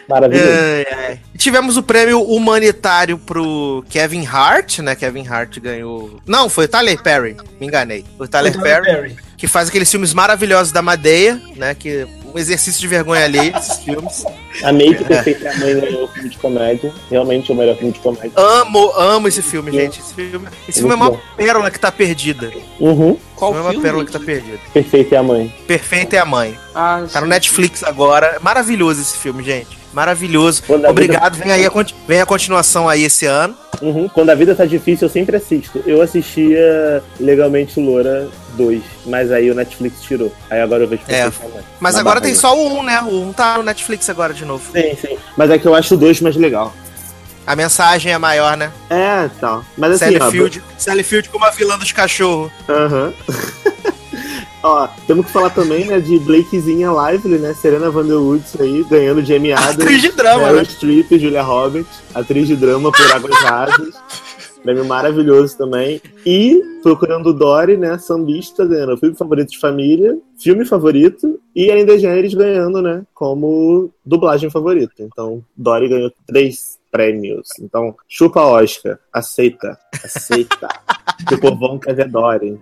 [0.09, 0.49] Maravilhoso.
[0.97, 1.19] Ai.
[1.33, 4.95] E Tivemos o prêmio humanitário pro Kevin Hart, né?
[4.95, 6.19] Kevin Hart ganhou.
[6.25, 7.37] Não, foi o Tyler Perry.
[7.59, 8.03] Me enganei.
[8.17, 9.17] O Tyler Tyler Perry, Perry.
[9.37, 11.75] que faz aqueles filmes maravilhosos da Madeia, né?
[11.75, 14.25] Que um exercício de vergonha alheia, esses filmes.
[14.63, 16.93] Amei que Perfeita é a Mãe ganhou o filme de comédia.
[17.09, 18.31] Realmente é o melhor filme de comédia.
[18.35, 19.99] Amo, amo esse filme, gente.
[19.99, 22.51] Esse filme, esse filme é uma pérola que tá perdida.
[22.79, 23.17] Uhum.
[23.35, 23.83] Qual Não é uma filme?
[23.85, 24.59] pérola que tá perdida.
[24.73, 25.53] Perfeita é a Mãe.
[25.67, 26.57] Perfeita é a mãe.
[26.75, 27.27] Ah, Tá no.
[27.27, 28.37] Netflix agora.
[28.41, 29.79] Maravilhoso esse filme, gente.
[29.93, 30.63] Maravilhoso.
[30.67, 31.35] Quando a Obrigado.
[31.37, 31.71] Vem aí a,
[32.07, 33.55] vem a continuação aí esse ano.
[33.81, 34.09] Uhum.
[34.09, 35.81] Quando a vida tá difícil, eu sempre assisto.
[35.85, 38.27] Eu assistia Legalmente Loura
[38.59, 40.31] 2, mas aí o Netflix tirou.
[40.49, 41.31] Aí agora eu vejo É.
[41.79, 43.01] Mas agora tem só o 1, né?
[43.01, 44.63] O 1 tá no Netflix agora de novo.
[44.71, 45.17] Sim, sim.
[45.37, 46.73] Mas é que eu acho o 2 mais legal.
[47.47, 48.71] A mensagem é maior, né?
[48.89, 49.63] É, tal.
[49.77, 50.29] Mas assim, Sally ó.
[50.31, 52.51] Field, Sally Field como a vilã dos cachorros.
[52.67, 53.13] Aham.
[54.61, 57.53] Ó, temos que falar também, né, de Blakezinha Lively, né?
[57.53, 59.75] Serena Vanderwoods aí, ganhando de Emmy Adams.
[59.75, 60.65] Atriz de drama, Meryl né?
[60.65, 63.95] Streep, Julia Roberts, atriz de drama por Águas Rasas.
[64.63, 66.01] Prêmio maravilhoso também.
[66.25, 67.97] E procurando Dory, né?
[67.97, 73.03] Sambista ganhando filme favorito de família, filme favorito, e ainda Gêneres ganhando, né?
[73.13, 74.93] Como dublagem favorita.
[74.99, 77.47] Então, Dory ganhou três prêmios.
[77.59, 78.99] Então, chupa Oscar.
[79.13, 79.77] Aceita.
[80.03, 80.67] Aceita.
[81.31, 82.59] o povão ver Dory.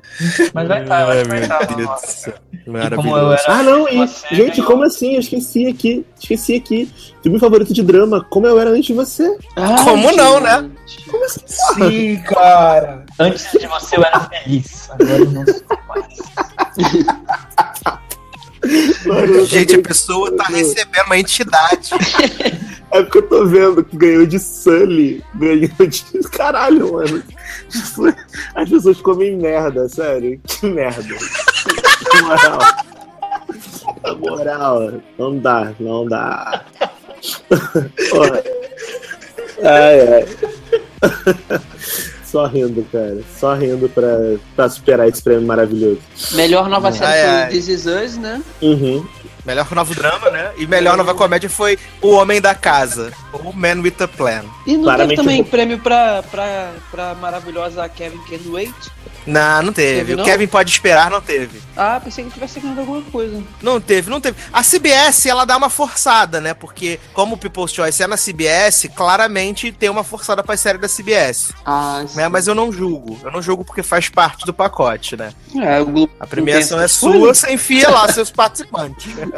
[0.53, 2.95] Mas vai estar, eu acho que vai estar.
[2.95, 4.65] como eu era- Ah, não, e, gente, ganhou.
[4.65, 5.13] como assim?
[5.13, 6.05] Eu esqueci aqui.
[6.19, 6.91] Esqueci aqui.
[7.23, 9.37] Filme favorito de drama, como eu era antes de você.
[9.55, 10.69] Ah, Como não, né?
[10.85, 11.09] gente.
[11.09, 11.39] Como assim?
[11.45, 11.89] porra?
[11.91, 13.05] Sim, cara.
[13.19, 14.89] Antes de você eu era feliz.
[14.91, 16.07] Agora eu não sou mais.
[19.05, 21.91] Mano, eu Gente, a pessoa tá recebendo uma entidade.
[22.91, 25.23] É porque eu tô vendo que ganhou de Sully.
[25.35, 26.03] Ganhou de.
[26.31, 27.23] Caralho, mano.
[28.55, 30.39] As pessoas comem merda, sério.
[30.45, 31.15] Que merda.
[32.13, 32.59] Na moral.
[34.03, 36.63] Na moral, não dá, não dá.
[39.63, 40.25] Ai, ai.
[42.23, 43.19] só rindo, cara.
[43.37, 45.99] Só rindo pra, pra superar esse prêmio maravilhoso.
[46.33, 47.53] Melhor nova série Ai, foi.
[47.53, 48.41] This Is Us, né?
[48.61, 49.05] Uhum.
[49.47, 50.51] Melhor novo drama, né?
[50.57, 54.43] E melhor nova comédia foi O Homem da Casa, ou Man with a Plan.
[54.65, 58.75] E não Claramente teve também prêmio pra, pra, pra maravilhosa Kevin Can Wait?
[59.27, 59.99] Não, não teve.
[59.99, 60.25] Teve, o não?
[60.25, 61.61] Kevin pode esperar, não teve.
[61.75, 63.43] Ah, pensei que tivesse ganhado alguma coisa.
[63.61, 64.37] Não teve, não teve.
[64.53, 66.53] A CBS, ela dá uma forçada, né?
[66.53, 70.87] Porque, como o People's Choice é na CBS, claramente tem uma forçada pra série da
[70.87, 71.51] CBS.
[71.65, 72.27] Ah, Né?
[72.29, 73.19] Mas eu não julgo.
[73.23, 75.33] Eu não julgo porque faz parte do pacote, né?
[75.61, 79.13] É, o Globo, A premiação é sua, você enfia lá seus participantes.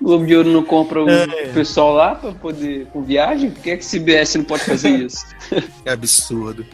[0.00, 1.26] o Globo de Ouro não compra o É.
[1.52, 3.50] pessoal lá pra poder com viagem?
[3.50, 5.24] Por que, é que CBS não pode fazer isso?
[5.82, 6.64] Que absurdo.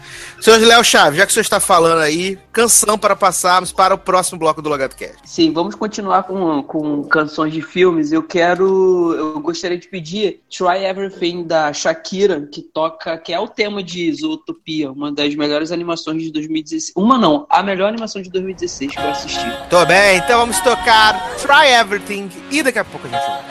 [0.41, 3.99] Senhor Léo Chaves, já que o senhor está falando aí, canção para passarmos para o
[3.99, 5.17] próximo bloco do Logado Cast.
[5.25, 8.13] Sim, vamos continuar com, com canções de filmes.
[8.13, 9.15] Eu quero.
[9.15, 14.13] Eu gostaria de pedir Try Everything da Shakira, que toca, que é o tema de
[14.13, 16.93] Zootopia, uma das melhores animações de 2016.
[16.95, 19.47] Uma não, a melhor animação de 2016 que eu assisti.
[19.71, 23.45] Tô bem, então vamos tocar Try Everything e daqui a pouco a gente volta.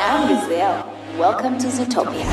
[0.00, 1.18] I'm.
[1.18, 2.24] Welcome to Zootopia.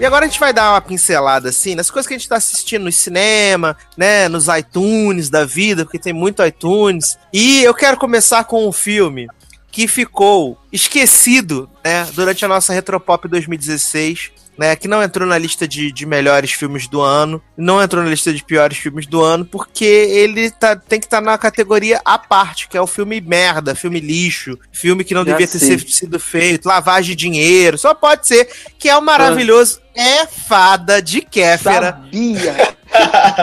[0.00, 2.36] E agora a gente vai dar uma pincelada assim nas coisas que a gente tá
[2.36, 7.18] assistindo no cinema, né, nos iTunes da vida, porque tem muito iTunes.
[7.32, 9.26] E eu quero começar com um filme
[9.72, 14.30] que ficou esquecido, né, durante a nossa Retropop 2016.
[14.58, 18.10] Né, que não entrou na lista de, de melhores filmes do ano, não entrou na
[18.10, 22.18] lista de piores filmes do ano, porque ele tá, tem que estar na categoria à
[22.18, 25.78] parte, que é o filme merda, filme lixo, filme que não Já devia ter sei.
[25.78, 31.00] ser- sido feito, lavagem de dinheiro, só pode ser, que é o maravilhoso É Fada
[31.00, 31.92] de Kéfera.
[31.92, 32.76] Sabia!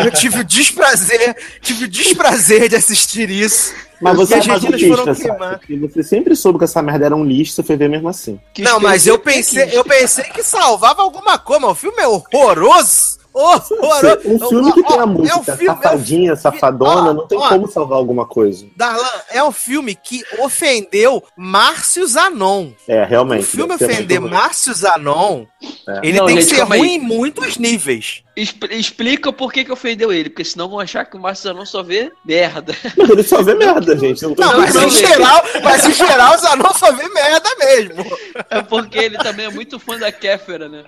[0.03, 3.73] Eu tive o desprazer, tive o desprazer de assistir isso.
[4.01, 5.57] Mas você as é foram masoquista?
[5.57, 8.39] Porque você sempre soube que essa merda era um lixo, você foi ver mesmo assim.
[8.53, 12.01] Que Não, mas eu escrever pensei, eu pensei que salvava alguma coisa, mas o filme
[12.01, 13.19] é horroroso.
[13.33, 14.19] Horroroso.
[14.25, 17.27] Um filme que tem a música é um filme- é um safadinha, safadona, ó, não
[17.27, 17.49] tem ó.
[17.49, 18.65] como salvar alguma coisa.
[18.75, 22.69] Darlan, é um filme que ofendeu Márcio Zanon.
[22.87, 23.45] É, O realmente.
[23.45, 24.29] filme deve ser ofender ruim.
[24.31, 25.45] Márcio Zanon,
[25.87, 25.99] É.
[26.03, 26.81] ele Não, tem que gente, ser calma aí.
[26.81, 28.23] ruim em muitos níveis.
[28.35, 31.65] Expl- Explica por que, que ofendeu ele, porque senão vão achar que o Márcio não
[31.65, 32.75] só vê merda.
[32.97, 34.21] Mas ele só vê merda, gente.
[34.23, 38.17] Não, Não, mas em geral, mas em geral o Zanon só vê merda mesmo.
[38.49, 40.83] É porque ele também é muito fã da Kéfera, né?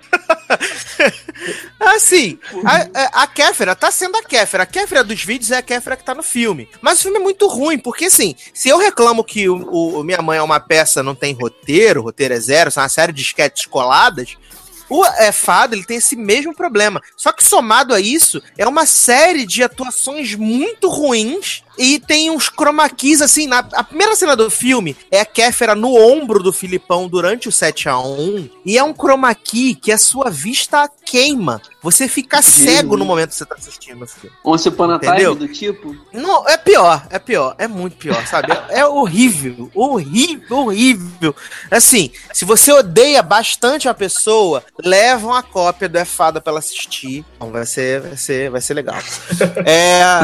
[1.80, 4.64] Assim, a, a, a Kéfera tá sendo a Kéfera.
[4.64, 6.68] A Kéfera dos vídeos é a Kéfera que tá no filme.
[6.82, 10.22] Mas o filme é muito ruim, porque assim, se eu reclamo que o, o- Minha
[10.22, 13.22] Mãe é uma peça, não tem roteiro, o roteiro é zero, são uma série de
[13.22, 14.36] sketches coladas.
[14.90, 17.02] O é, Fado, ele tem esse mesmo problema.
[17.16, 22.50] Só que somado a isso, é uma série de atuações muito ruins E tem uns
[22.50, 26.52] chroma keys, assim, na, a primeira cena do filme é a Kéfera no ombro do
[26.52, 30.90] Filipão durante o 7 a 1 e é um chroma key que a sua vista
[31.06, 31.62] queima.
[31.82, 34.36] Você fica cego no momento que você tá assistindo filme.
[34.44, 35.96] Once Upon a Time do tipo.
[36.12, 38.52] Não, é pior, é pior, é muito pior, sabe?
[38.52, 41.36] É, é horrível, horrível, horrível.
[41.70, 46.60] Assim, se você odeia bastante a pessoa, leva uma cópia do É Fada pra ela
[46.60, 47.24] assistir.
[47.36, 48.98] Então vai ser, vai ser, vai ser legal.
[49.66, 50.20] É.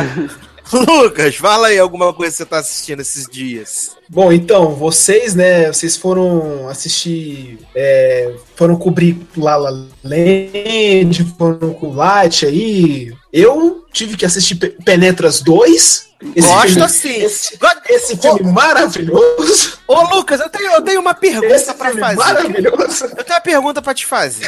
[0.72, 3.98] Lucas, fala aí alguma coisa que você tá assistindo esses dias.
[4.14, 9.72] Bom, então, vocês, né, vocês foram assistir, é, foram cobrir La La
[10.04, 13.12] Land, foram com Light aí.
[13.32, 16.14] Eu tive que assistir Pe- Penetras 2.
[16.36, 17.16] Esse Gosto filme- assim.
[17.24, 17.60] Esse,
[17.90, 19.74] esse filme maravilhoso.
[19.88, 22.16] Ô, Lucas, eu tenho, eu tenho uma pergunta filme fazer.
[22.16, 23.06] maravilhoso.
[23.06, 24.48] Eu tenho uma pergunta pra te fazer.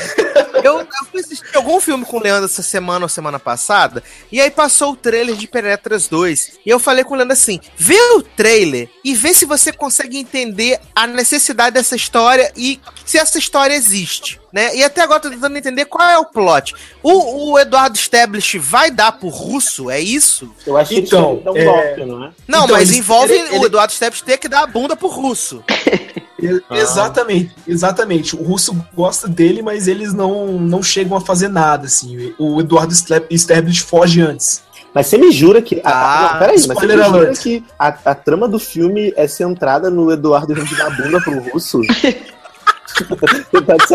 [0.63, 4.01] Eu, eu fui assistir algum filme com o Leandro essa semana ou semana passada,
[4.31, 6.59] e aí passou o trailer de Penetras 2.
[6.65, 10.17] E eu falei com o Leandro assim: vê o trailer e vê se você consegue
[10.17, 14.39] entender a necessidade dessa história e se essa história existe.
[14.53, 14.75] Né?
[14.75, 16.73] E até agora eu tô tentando entender qual é o plot.
[17.03, 19.89] O, o Eduardo Stablish vai dar pro russo?
[19.89, 20.49] É isso?
[20.65, 22.31] Eu acho que Então, dão um é- golpe, não é?
[22.47, 25.07] Não, Então, mas envolve ele- ele- o Eduardo Stablish ter que dar a bunda pro
[25.07, 25.63] russo.
[26.37, 28.35] E- Exatamente, exatamente.
[28.35, 32.33] O russo gosta dele, mas eles não, não chegam a fazer nada, assim.
[32.37, 32.93] O Eduardo
[33.31, 34.61] Stablish foge antes.
[34.95, 35.81] Mas você me jura que.
[35.83, 39.89] Ah, não, peraí, mas você me jura que a, a trama do filme é centrada
[39.89, 41.81] no Eduardo indo dar bunda pro russo?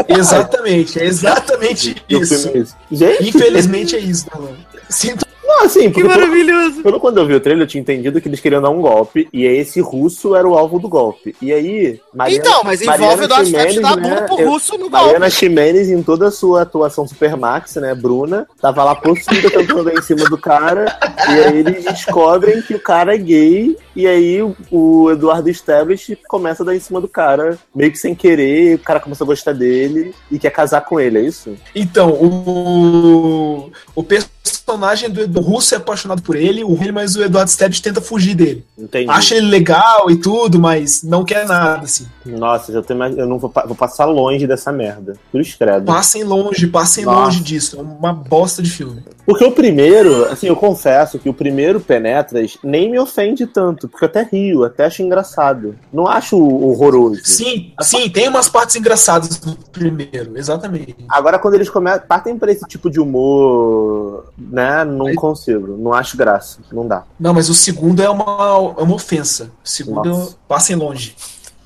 [0.09, 2.49] Exatamente, é exatamente isso.
[2.49, 2.77] é isso.
[2.93, 4.59] Gente, Infelizmente é isso, né, mano?
[4.91, 5.25] Sinto
[5.57, 6.83] não, assim, Que porque pelo- maravilhoso!
[7.01, 9.47] Quando, eu vi o trailer, eu tinha entendido que eles queriam dar um golpe, e
[9.47, 11.35] aí esse russo era o alvo do golpe.
[11.41, 14.27] E aí, Mariana, Então, mas envolve o Mariana Eduardo Stablish Ximenes, dar a bunda né,
[14.27, 14.93] pro russo no golpe.
[14.93, 19.95] Mariana Ximenes, em toda a sua atuação Supermax, né, Bruna, tava lá possuída tentando dar
[19.95, 20.99] em cima do cara,
[21.29, 26.17] e aí eles descobrem que o cara é gay, e aí o, o Eduardo Stablish
[26.29, 29.27] começa a dar em cima do cara, meio que sem querer, o cara começa a
[29.27, 31.55] gostar dele e quer casar com ele, é isso?
[31.75, 34.03] Então, o, o
[34.43, 38.01] personagem do, do russo é apaixonado por ele, o ele, mas o Eduardo Stablish tenta
[38.01, 38.65] fugir dele.
[38.79, 39.11] Entendi.
[39.11, 42.07] Acha ele legal e tudo, mas não quer nada, assim.
[42.25, 45.15] Nossa, já tô imag- eu não vou, vou passar longe dessa merda.
[45.33, 45.85] Cruz credo.
[45.87, 47.21] Passem longe, passem Nossa.
[47.25, 47.79] longe disso.
[47.79, 49.03] É uma bosta de filme.
[49.27, 54.05] Porque o primeiro, assim, eu confesso que o primeiro Penetras nem me ofende tanto, porque
[54.05, 55.77] eu até rio, até acho engraçado.
[55.93, 57.21] Não acho horroroso.
[57.25, 60.97] Sim, sim, tem umas partes engraçadas no primeiro, exatamente.
[61.09, 66.17] Agora, quando eles começam, partem pra esse tipo de humor, né, não consigo, não acho
[66.17, 67.05] graça, não dá.
[67.19, 69.51] Não, mas o segundo é uma, é uma ofensa.
[69.65, 70.37] O segundo, Nossa.
[70.49, 71.15] passem longe.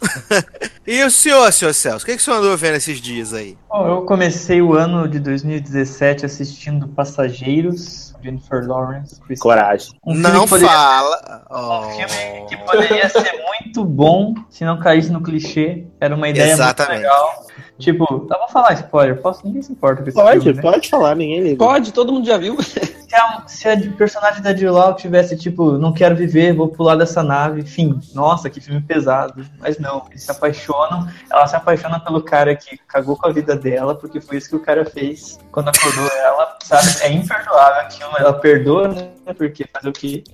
[0.86, 3.56] E o senhor, senhor Celso, o que, que o senhor andou vendo esses dias aí?
[3.70, 9.18] Bom, eu comecei o ano de 2017 assistindo Passageiros, Jennifer Lawrence.
[9.18, 9.94] Chris Coragem.
[10.06, 11.42] Um filme não poderia- fala.
[11.50, 15.86] Um filme que poderia ser muito bom se não caísse no clichê.
[15.98, 17.00] Era uma ideia Exatamente.
[17.00, 17.46] muito legal.
[17.78, 20.62] Tipo, eu vou falar spoiler, posso, ninguém se importa com esse Pode, filme, né?
[20.62, 21.56] pode falar, ninguém liga.
[21.56, 22.56] Pode, todo mundo já viu.
[23.14, 26.96] Se a, se a personagem da Jill Lau tivesse, tipo, não quero viver, vou pular
[26.96, 29.46] dessa nave, enfim, nossa, que filme pesado.
[29.60, 33.54] Mas não, eles se apaixonam, ela se apaixona pelo cara que cagou com a vida
[33.54, 36.88] dela, porque foi isso que o cara fez quando acordou ela, sabe?
[37.02, 39.12] É imperdoável aquilo, ela perdoa, né?
[39.36, 40.24] Porque fazer o quê?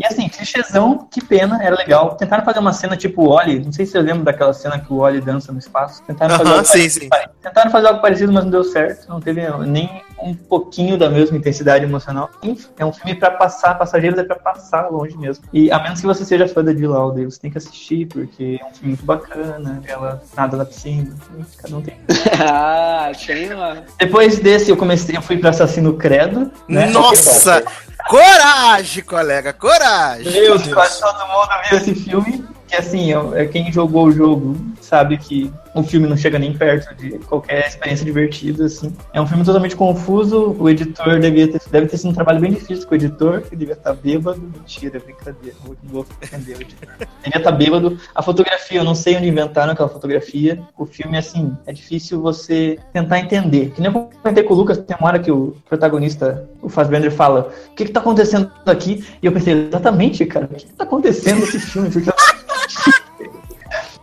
[0.00, 2.16] E assim, clichêzão, que pena, era legal.
[2.16, 4.90] Tentaram fazer uma cena tipo o Oli, não sei se você lembra daquela cena que
[4.90, 6.02] o Oli dança no espaço.
[6.04, 7.08] Tentaram fazer Aham, algo sim, sim.
[7.42, 9.06] Tentaram fazer algo parecido, mas não deu certo.
[9.10, 12.30] Não teve nem um pouquinho da mesma intensidade emocional.
[12.42, 15.44] Enfim, é um filme pra passar, passageiros é pra passar longe mesmo.
[15.52, 18.58] E a menos que você seja fã da Jill Lauder, você tem que assistir, porque
[18.60, 19.82] é um filme muito bacana.
[19.86, 21.14] Ela nada na piscina,
[21.56, 21.96] cada um tem.
[22.40, 23.84] ah, tem uma.
[23.98, 26.50] Depois desse, eu comecei, eu fui pra Assassino Credo.
[26.68, 26.86] Né?
[26.86, 27.64] Nossa!
[28.08, 30.32] Coragem, colega, coragem!
[30.32, 30.72] Meu Deus.
[30.72, 32.44] Quase todo mundo viu esse filme.
[32.70, 36.52] Que assim, é- é quem jogou o jogo sabe que o filme não chega nem
[36.52, 38.92] perto de qualquer experiência divertida, assim.
[39.12, 40.56] É um filme totalmente confuso.
[40.58, 43.56] O editor devia ter, deve ter sido um trabalho bem difícil com o editor, que
[43.56, 44.40] devia estar bêbado.
[44.40, 45.56] Mentira, é brincadeira.
[45.84, 46.88] Vou defender o editor.
[47.24, 47.98] Devia estar bêbado.
[48.14, 50.60] A fotografia, eu não sei onde inventaram aquela fotografia.
[50.78, 53.70] O filme, assim, é difícil você tentar entender.
[53.70, 57.10] Que nem eu comentei com o Lucas, tem uma hora que o protagonista, o Fassbender,
[57.10, 59.04] fala: O que que tá acontecendo aqui?
[59.20, 61.90] E eu pensei, exatamente, cara, o que que tá acontecendo nesse filme?
[61.90, 62.10] Porque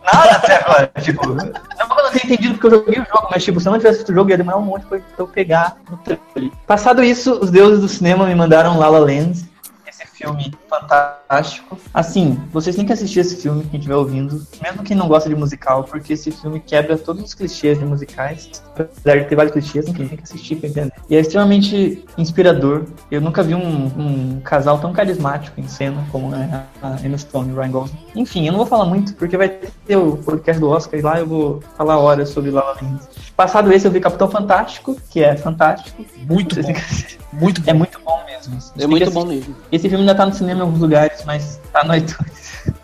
[0.04, 0.90] Nada até agora.
[1.02, 1.36] Tipo,
[1.98, 3.78] que eu não tenha entendido porque eu joguei o jogo, mas tipo, se eu não
[3.78, 6.52] tivesse visto o jogo, ia demorar um monte pra eu pegar no trailer.
[6.66, 8.98] Passado isso, os deuses do cinema me mandaram La La.
[9.10, 11.78] Esse filme fantástico.
[11.92, 15.34] Assim, vocês têm que assistir esse filme, quem estiver ouvindo, mesmo quem não gosta de
[15.34, 18.62] musical, porque esse filme quebra todos os clichês de musicais.
[18.74, 20.92] Apesar de ter vários clichês, enfim, tem que assistir pra entender.
[21.08, 22.84] E é extremamente inspirador.
[23.10, 27.50] Eu nunca vi um, um casal tão carismático em cena como é a Emma Stone
[27.50, 27.98] e o Ryan Gosling.
[28.18, 31.18] Enfim, eu não vou falar muito, porque vai ter o podcast do Oscar e lá
[31.20, 32.98] eu vou falar horas sobre La La Land.
[33.36, 36.04] Passado esse, eu vi Capitão Fantástico, que é fantástico.
[36.28, 36.72] Muito bom.
[37.32, 37.70] Muito bom.
[37.70, 38.58] É muito bom mesmo.
[38.74, 39.20] Têm É muito assistir.
[39.20, 39.56] bom mesmo.
[39.70, 42.48] Esse filme ainda tá no cinema em alguns lugares, mas tá no iTunes.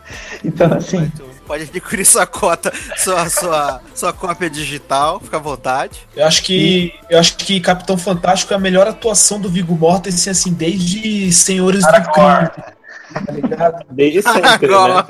[0.45, 1.11] Então, assim,
[1.47, 6.07] Pode adquirir sua cota, sua, sua, sua cópia digital, fica à vontade.
[6.15, 10.31] Eu acho que eu acho que Capitão Fantástico é a melhor atuação do Viggo Mortensen
[10.31, 12.49] assim desde Senhores do Aragorn.
[12.51, 12.67] Crime.
[13.15, 13.87] Tá ligado?
[13.91, 14.75] Desde sempre, né?
[14.75, 15.07] Agora,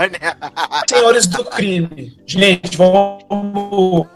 [0.89, 2.17] Senhores do Crime.
[2.27, 4.07] Gente, vamos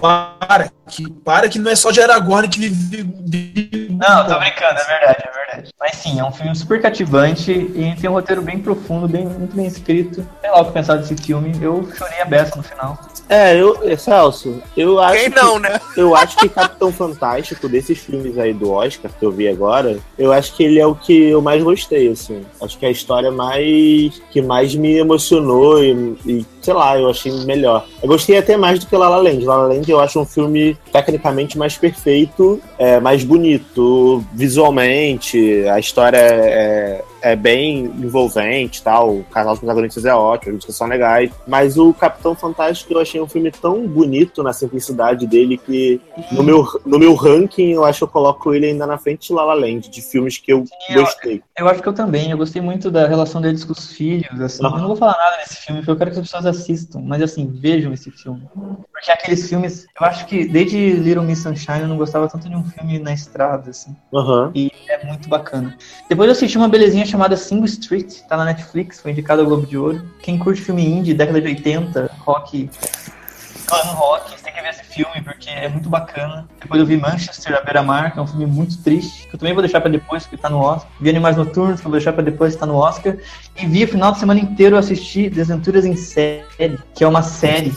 [0.00, 4.84] para que para que não é só de Aragorn que vive, Não, tô brincando, é
[4.84, 5.70] verdade, é verdade.
[5.80, 9.54] Mas sim, é um filme super cativante e tem um roteiro bem profundo, bem, muito
[9.56, 10.26] bem escrito.
[10.40, 11.52] Sei lá o que pensar desse filme.
[11.60, 12.98] Eu chorei a beça no final.
[13.28, 15.80] É, eu, Celso, eu acho Quem que- não, né?
[15.96, 20.30] Eu acho que Capitão Fantástico, desses filmes aí do Oscar que eu vi agora, eu
[20.32, 22.44] acho que ele é o que eu mais gostei, assim.
[22.60, 24.20] Acho que é a história mais.
[24.30, 27.86] que mais me emocionou e, e, sei lá, eu achei melhor.
[28.02, 29.44] Eu gostei até mais do que La La Land.
[29.44, 35.78] La La Land eu acho um filme tecnicamente mais perfeito, é, mais bonito, visualmente, a
[35.78, 39.16] história é, é bem envolvente tal.
[39.16, 41.30] O casal dos protagonistas é ótimo, as músicas são legais.
[41.48, 46.00] Mas o Capitão Fantástico eu achei um filme tão bonito na simplicidade dele que
[46.30, 49.32] no meu, no meu ranking eu acho que eu coloco ele ainda na frente de
[49.32, 51.42] La La Land, de filmes que eu eu- gostei.
[51.58, 52.30] Eu acho que eu também.
[52.30, 54.40] Eu gostei muito da relação deles com os filhos.
[54.40, 54.62] Assim.
[54.62, 57.00] Eu não vou falar nada desse filme, porque eu quero que as pessoas assistam.
[57.00, 58.42] Mas, assim, vejam esse filme.
[58.92, 59.86] Porque aqueles filmes...
[59.98, 63.12] Eu acho que desde Little Miss Sunshine eu não gostava tanto de um filme na
[63.12, 63.94] estrada, assim.
[64.12, 64.50] Aham.
[64.54, 65.74] E é muito bacana.
[66.08, 69.64] Depois eu assisti uma belezinha chamada Single Street, tá na Netflix, foi indicado ao Globo
[69.64, 70.04] de Ouro.
[70.20, 72.68] Quem curte filme indie, década de 80, rock,
[73.70, 74.43] rock,
[74.94, 76.48] filme porque é muito bacana.
[76.60, 79.52] Depois eu vi Manchester, a beira-mar, que é um filme muito triste, que eu também
[79.52, 80.88] vou deixar pra depois, porque tá no Oscar.
[81.00, 83.16] Vi Animais Noturnos, que eu vou deixar pra depois, que tá no Oscar.
[83.60, 87.22] E vi o final de semana inteiro eu assisti Desventuras em Série, que é uma
[87.22, 87.72] série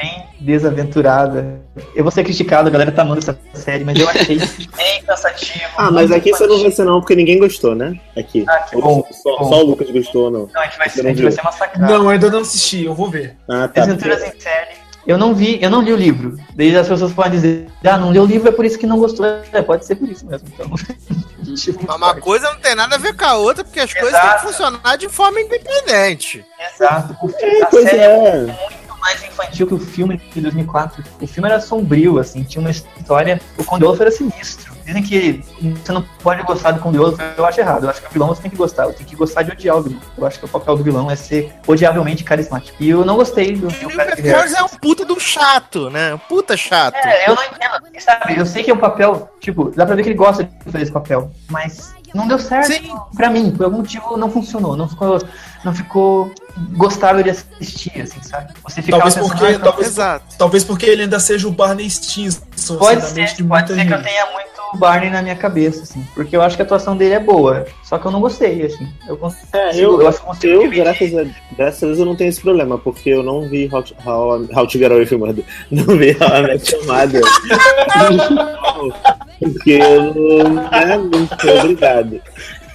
[0.00, 1.60] bem desaventurada.
[1.94, 4.38] Eu vou ser criticado, a galera tá amando essa série, mas eu achei
[4.76, 5.64] bem cansativo.
[5.76, 7.98] Ah, mas aqui você não vai ser não, porque ninguém gostou, né?
[8.16, 8.44] Aqui.
[8.48, 9.48] Ah, que bom, só, que bom.
[9.48, 10.48] só o Lucas gostou, não.
[10.52, 11.92] Não, a gente vai, a gente vai ser massacrado.
[11.92, 13.36] Não, ainda não assisti, eu vou ver.
[13.48, 13.84] Ah, tá.
[13.84, 14.79] Desventuras em série.
[15.06, 16.36] Eu não vi, eu não li o livro.
[16.54, 18.98] Daí as pessoas podem dizer, ah, não leu o livro, é por isso que não
[18.98, 19.24] gostou.
[19.52, 20.46] É, pode ser por isso mesmo.
[20.52, 20.70] Então,
[21.46, 24.20] Mas uma coisa não tem nada a ver com a outra, porque as coisas têm
[24.20, 24.40] Exato.
[24.40, 26.44] que funcionar de forma independente.
[26.74, 27.16] Exato.
[27.22, 28.38] O filme, É, a pois série é.
[28.42, 31.02] muito mais infantil que o filme de 2004.
[31.20, 33.40] O filme era sombrio, assim, tinha uma história.
[33.58, 34.69] O Condolfo era sinistro.
[34.92, 35.44] Dizem que
[35.84, 37.84] você não pode gostar do Condolfo, eu acho errado.
[37.84, 39.76] Eu acho que o vilão você tem que gostar, eu tenho que gostar de odiar
[39.76, 40.00] o vilão.
[40.18, 42.76] Eu acho que o papel do vilão é ser odiavelmente carismático.
[42.80, 44.54] E eu não gostei do, do O Patrick Harris Harris.
[44.54, 46.14] é um puta do chato, né?
[46.14, 46.96] Um puta chato.
[46.96, 47.60] É, eu não entendo.
[48.00, 50.50] Sabe, eu sei que é um papel, tipo, dá pra ver que ele gosta de
[50.64, 52.90] fazer esse papel, mas não deu certo Sim.
[53.14, 53.50] pra mim.
[53.50, 55.22] Por algum motivo não funcionou, não ficou,
[55.62, 56.32] não ficou
[56.70, 58.54] gostável de assistir, assim, sabe?
[58.64, 60.24] Você ficava Talvez pensando, porque- "Ah, talvez- Exato.
[60.38, 62.40] Talvez porque ele ainda seja o Barney Stinson.
[62.78, 66.06] Pode assim, ser, de pode ser que eu tenha muito Barney na minha cabeça, assim,
[66.14, 68.88] porque eu acho que a atuação dele é boa, só que eu não gostei, assim.
[69.06, 71.24] Eu consigo, É, eu, acho que eu graças, a,
[71.56, 74.66] graças a Deus, eu não tenho esse problema, porque eu não vi How, How, How
[74.66, 75.44] to Get Away Murder.
[75.70, 77.22] Não vi How I Met Your Mother.
[79.38, 82.20] porque eu não, né, não sou obrigado.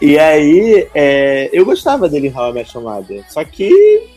[0.02, 3.24] E aí, é, eu gostava dele em How I Met Your Mother.
[3.30, 3.72] Só que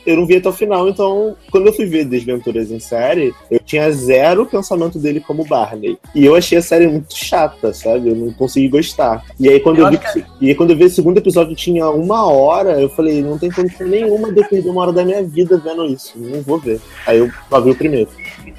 [0.04, 3.60] eu não vi até o final, então, quando eu fui ver Desventuras em série, eu
[3.60, 5.96] tinha zero pensamento dele como Barney.
[6.14, 8.08] E eu achei a série muito chata, sabe?
[8.08, 9.24] Eu não consegui gostar.
[9.38, 11.54] E aí, quando Eu eu, vi, que- e aí, quando eu vi o segundo episódio
[11.54, 15.04] tinha uma hora, eu falei, não tem condição nenhuma de eu perder uma hora da
[15.04, 16.14] minha vida vendo isso.
[16.16, 16.80] Não vou ver.
[17.06, 18.08] Aí eu só vi o primeiro.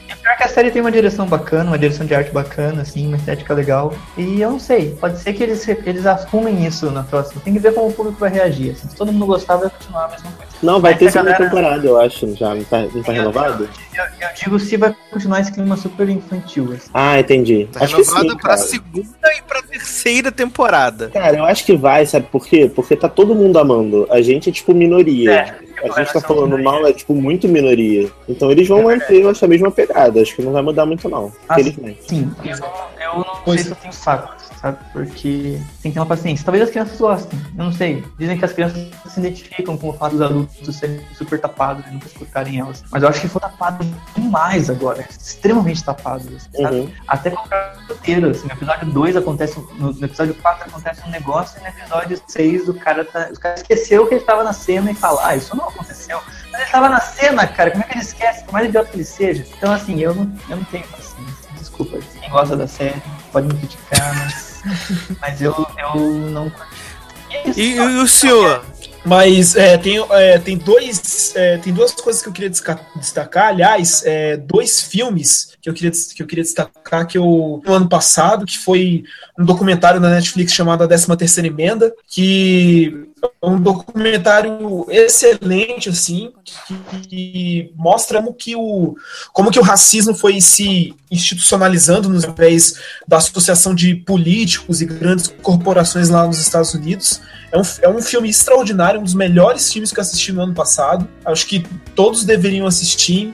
[0.09, 3.07] É pior que a série tem uma direção bacana, uma direção de arte bacana, assim,
[3.07, 3.93] uma estética legal.
[4.17, 7.41] E eu não sei, pode ser que eles, eles arrumem isso na próxima.
[7.43, 8.71] Tem que ver como o público vai reagir.
[8.71, 8.89] assim.
[8.89, 10.51] Se todo mundo gostar, vai continuar a mesma coisa.
[10.63, 12.35] Não, vai Mas ter segunda galera- temporada, eu acho.
[12.35, 13.69] Já não tá, não tá renovado?
[13.99, 16.71] Eu, eu digo se vai continuar esse clima super infantil.
[16.73, 16.89] Assim.
[16.93, 17.67] Ah, entendi.
[17.71, 18.57] Tá acho que sim, pra cara.
[18.57, 21.09] segunda e pra terceira temporada.
[21.09, 22.71] Cara, eu acho que vai, sabe por quê?
[22.73, 24.07] Porque tá todo mundo amando.
[24.09, 25.31] A gente é tipo minoria.
[25.31, 28.09] É, a gente tá falando mal é, tipo, muito minoria.
[28.27, 30.21] Então eles vão manter essa mesma pegada.
[30.21, 31.31] Acho que não vai mudar muito, não.
[31.47, 31.99] Ah, Infelizmente.
[32.07, 34.77] Sim, eu, eu não Pois sei se eu tenho saco, sabe?
[34.91, 36.45] Porque tem que ter uma paciência.
[36.45, 38.03] Talvez as crianças gostem, eu não sei.
[38.17, 41.91] Dizem que as crianças se identificam com o fato dos adultos serem super tapados e
[41.91, 42.83] nunca escutarem elas.
[42.91, 43.85] Mas eu acho que foi tapado
[44.15, 45.05] demais agora.
[45.09, 46.79] Extremamente tapado, assim, sabe?
[46.79, 46.91] Uhum.
[47.07, 51.09] Até com o roteiro, assim, no episódio 2 acontece, no, no episódio 4 acontece um
[51.09, 54.53] negócio e no episódio 6 o cara, tá, o cara esqueceu que ele estava na
[54.53, 56.19] cena e fala, ah, isso não aconteceu.
[56.51, 58.43] Mas ele estava na cena, cara, como é que ele esquece?
[58.43, 59.45] Por mais idiota que ele seja.
[59.57, 61.49] Então, assim, eu não, eu não tenho paciência.
[61.57, 63.01] Desculpa, quem gosta da série
[63.31, 64.48] pode me criticar, mas,
[65.21, 66.75] mas eu, eu não curti.
[67.31, 68.63] é E, e o senhor?
[69.05, 73.47] Mas é, tem, é, tem, dois, é, tem duas coisas que eu queria destacar.
[73.47, 77.89] Aliás, é, dois filmes que eu queria, que eu queria destacar que eu no ano
[77.89, 79.03] passado, que foi
[79.37, 83.07] um documentário na Netflix chamado A 13 Terceira Emenda, que
[83.41, 86.31] é um documentário excelente, assim,
[87.07, 88.95] que mostra como que o,
[89.33, 92.75] como que o racismo foi se institucionalizando nos através
[93.07, 97.21] da associação de políticos e grandes corporações lá nos Estados Unidos.
[97.51, 100.53] É um, é um filme extraordinário, um dos melhores filmes que eu assisti no ano
[100.53, 101.07] passado.
[101.25, 103.33] Acho que todos deveriam assistir.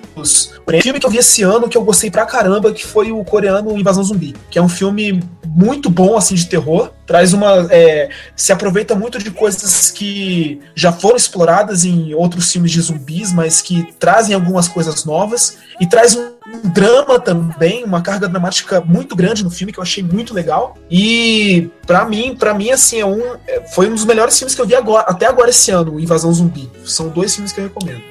[0.65, 3.23] O filme que eu vi esse ano que eu gostei pra caramba, que foi o
[3.23, 6.91] coreano Invasão Zumbi, que é um filme muito bom, assim, de terror.
[7.05, 7.67] Traz uma.
[7.69, 13.31] é, se aproveita muito de coisas que já foram exploradas em outros filmes de zumbis,
[13.31, 15.57] mas que trazem algumas coisas novas.
[15.79, 19.83] E traz um, um drama também, uma carga dramática muito grande no filme, que eu
[19.83, 20.75] achei muito legal.
[20.89, 24.61] E pra mim, para mim, assim, é um, é- foi um dos melhores filmes que
[24.61, 26.71] eu vi agora, até agora esse ano, Invasão Zumbi.
[26.85, 28.01] São dois filmes que eu recomendo.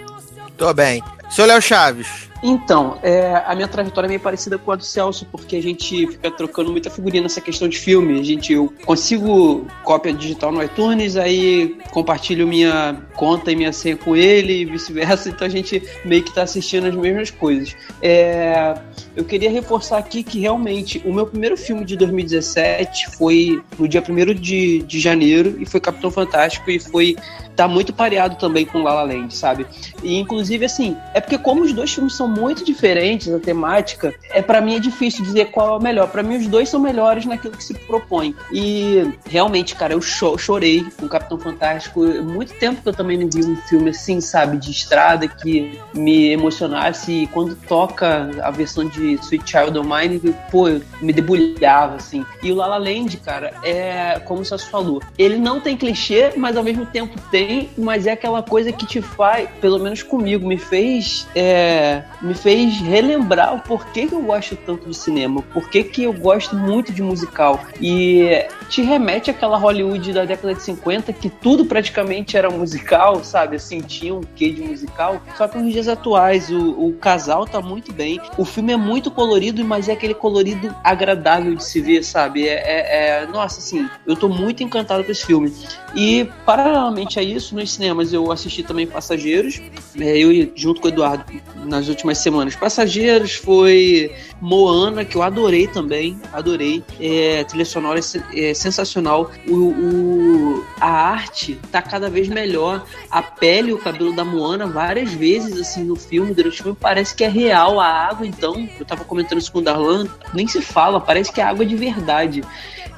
[0.57, 1.03] Tô bem.
[1.31, 2.07] Seu Léo Chaves.
[2.47, 6.07] Então, é, a minha trajetória é meio parecida com a do Celso, porque a gente
[6.09, 8.21] fica trocando muita figurinha nessa questão de filme.
[8.21, 13.97] A gente, eu consigo cópia digital no iTunes, aí compartilho minha conta e minha senha
[13.97, 17.75] com ele e vice-versa, então a gente meio que tá assistindo as mesmas coisas.
[18.03, 18.75] É,
[19.17, 24.05] eu queria reforçar aqui que realmente o meu primeiro filme de 2017 foi no dia
[24.07, 27.17] 1 de, de janeiro e foi Capitão Fantástico e foi
[27.55, 29.67] tá muito pareado também com La La Land, sabe?
[30.03, 34.43] E inclusive assim, é porque como os dois filmes são muito diferentes, a temática, é
[34.43, 36.09] para mim é difícil dizer qual é o melhor.
[36.09, 38.35] Para mim os dois são melhores naquilo que se propõe.
[38.53, 42.01] E realmente, cara, eu cho- chorei com Capitão Fantástico.
[42.05, 46.31] Muito tempo que eu também não vi um filme assim, sabe, de estrada que me
[46.31, 47.13] emocionasse.
[47.13, 50.21] E quando toca a versão de Sweet Child O' Mine,
[50.51, 52.25] pô, eu me debulhava assim.
[52.43, 56.33] E o La La Land, cara, é como o Celso falou, ele não tem clichê,
[56.37, 60.47] mas ao mesmo tempo tem, mas é aquela coisa que te faz, pelo menos comigo,
[60.47, 65.85] me fez é, me fez relembrar o porquê que eu gosto tanto de cinema, porquê
[65.85, 67.61] que eu gosto muito de musical.
[67.81, 73.57] E te remete àquela Hollywood da década de 50 que tudo praticamente era musical, sabe?
[73.57, 75.21] Assim, tinha um quê de musical.
[75.37, 78.19] Só que nos dias atuais, o, o casal tá muito bem.
[78.39, 82.49] O filme é muito colorido, mas é aquele colorido agradável de se ver, sabe?
[82.49, 85.53] É, é- é- nossa, assim, eu tô muito encantado com esse filme.
[85.95, 89.61] E, paralelamente a isso, nos cinemas eu assisti também Passageiros,
[89.99, 91.25] é, eu junto com o Eduardo
[91.65, 92.55] nas últimas semanas.
[92.55, 96.83] Passageiros foi Moana, que eu adorei também, adorei.
[97.01, 97.99] É, trilha sonora
[98.33, 99.31] é, é sensacional.
[99.49, 102.85] O, o- a arte tá cada vez melhor.
[103.11, 107.15] A pele, o cabelo da Moana, várias vezes assim no filme, durante o filme, parece
[107.15, 107.81] que é real.
[107.81, 111.41] A água, então, eu tava comentando isso com o Darlan, nem se fala, parece que
[111.41, 112.43] é água de verdade.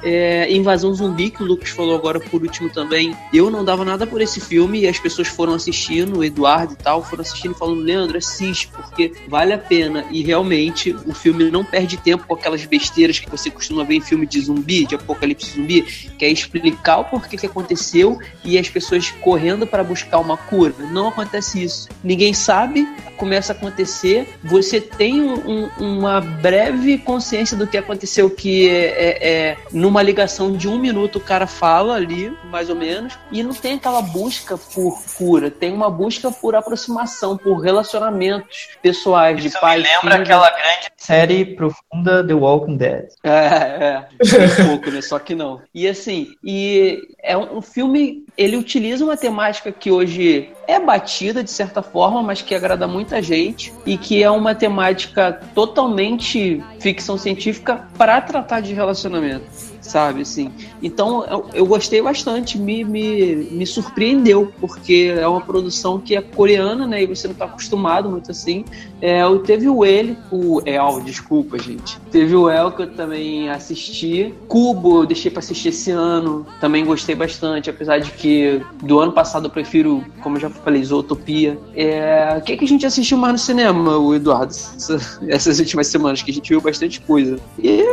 [0.03, 3.15] É, Invasão Zumbi, que o Lucas falou agora por último também.
[3.33, 6.75] Eu não dava nada por esse filme e as pessoas foram assistindo, o Eduardo e
[6.75, 8.96] tal, foram assistindo e falando, Leandro, assiste, porque
[9.27, 10.05] vale a pena.
[10.11, 14.01] E realmente o filme não perde tempo com aquelas besteiras que você costuma ver em
[14.01, 15.81] filme de zumbi, de apocalipse zumbi,
[16.17, 20.73] que é explicar o porquê que aconteceu e as pessoas correndo para buscar uma cura.
[20.91, 21.89] Não acontece isso.
[22.03, 22.87] Ninguém sabe,
[23.17, 29.29] começa a acontecer, você tem um- uma breve consciência do que aconteceu, que é, é-
[29.29, 33.53] é numa ligação de um minuto o cara fala ali, mais ou menos, e não
[33.53, 39.59] tem aquela busca por cura, tem uma busca por aproximação, por relacionamentos pessoais de Isso
[39.59, 39.77] pai.
[39.77, 40.23] me lembra filho.
[40.23, 43.07] aquela grande série profunda The Walking Dead.
[43.23, 44.07] É, é,
[44.63, 45.01] um pouco, né?
[45.01, 45.61] Só que não.
[45.73, 51.43] E assim, e é um, um filme, ele utiliza uma temática que hoje é batida
[51.43, 57.17] de certa forma, mas que agrada muita gente e que é uma temática totalmente ficção
[57.17, 59.45] científica para tratar de relacionamento.
[59.87, 60.51] Sabe, assim.
[60.81, 66.21] Então, eu, eu gostei bastante, me, me, me surpreendeu, porque é uma produção que é
[66.21, 68.63] coreana, né, e você não tá acostumado muito assim.
[69.01, 71.97] É, eu teve o ele, o El, desculpa, gente.
[72.11, 74.33] Teve o El que eu também assisti.
[74.47, 79.11] Cubo, eu deixei pra assistir esse ano, também gostei bastante, apesar de que do ano
[79.11, 81.57] passado eu prefiro, como eu já falei, Zootopia.
[81.75, 85.87] É, o que, que a gente assistiu mais no cinema, o Eduardo, essa- essas últimas
[85.87, 87.39] semanas, que a gente viu bastante coisa.
[87.61, 87.83] E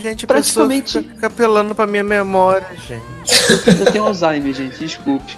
[0.00, 3.04] gente, Praticamente- fica apelando pra minha memória, gente.
[3.80, 5.36] eu tenho Alzheimer, gente, desculpe.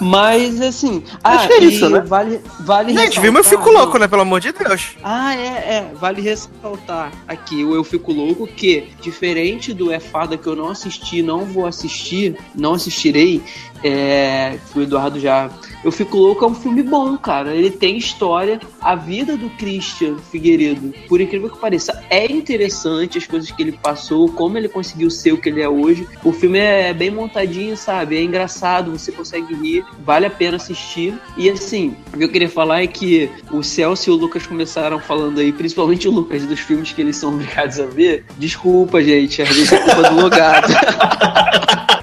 [0.00, 2.00] Mas assim, ah, Acho que é isso, né?
[2.00, 3.30] vale, vale Gente, viu?
[3.30, 4.06] Eu ressaltar- fico louco, né?
[4.06, 4.96] Pelo amor de Deus.
[5.02, 5.90] Ah, é, é.
[5.94, 10.68] Vale ressaltar aqui o Eu Fico Louco que, diferente do É Fada que eu não
[10.70, 13.42] assisti, não vou assistir, não assistirei,
[13.82, 15.50] é, que o Eduardo já.
[15.82, 17.54] Eu Fico Louco é um filme bom, cara.
[17.54, 18.60] Ele tem história.
[18.80, 23.72] A vida do Christian Figueiredo, por incrível que pareça, é interessante as coisas que ele
[23.72, 26.06] passou, como ele conseguiu ser o que ele é hoje.
[26.24, 28.16] O filme é bem montadinho, sabe?
[28.16, 31.14] É engraçado, você consegue rir, vale a pena assistir.
[31.36, 34.98] E assim, o que eu queria falar é que o Celso e o Lucas começaram
[34.98, 38.24] falando aí, principalmente o Lucas, dos filmes que eles são obrigados a ver.
[38.38, 40.72] Desculpa, gente, às vezes é culpa do logado.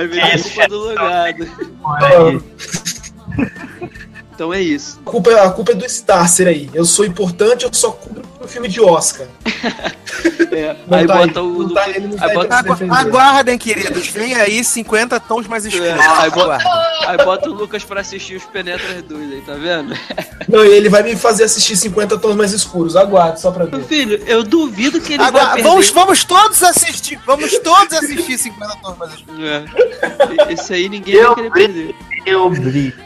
[0.00, 1.46] Às vezes é culpa do logado.
[4.40, 4.98] Então é isso.
[5.04, 6.70] A culpa, a culpa é do Starcer aí.
[6.72, 9.26] Eu sou importante, eu só cubro o filme de Oscar.
[10.52, 12.22] É, aí tá bota aí, o tá Lucas.
[12.22, 14.08] aí, bota- Agu- aguardem, queridos.
[14.08, 15.86] Vem aí 50 tons mais escuros.
[15.88, 16.58] É, aí, bota,
[17.06, 19.94] aí bota o Lucas pra assistir os Penetras 2 aí, tá vendo?
[20.48, 22.96] Não, e ele vai me fazer assistir 50 tons mais escuros.
[22.96, 23.86] Aguarde, só pra Meu ver.
[23.86, 25.68] filho, eu duvido que ele Agora, vai perder.
[25.70, 27.18] vamos, vamos todos assistir.
[27.24, 29.40] Vamos todos assistir 50 tons mais escuros.
[29.44, 30.52] É.
[30.52, 31.94] Esse aí ninguém Eu vai querer perder.
[32.26, 32.96] Eu brigo.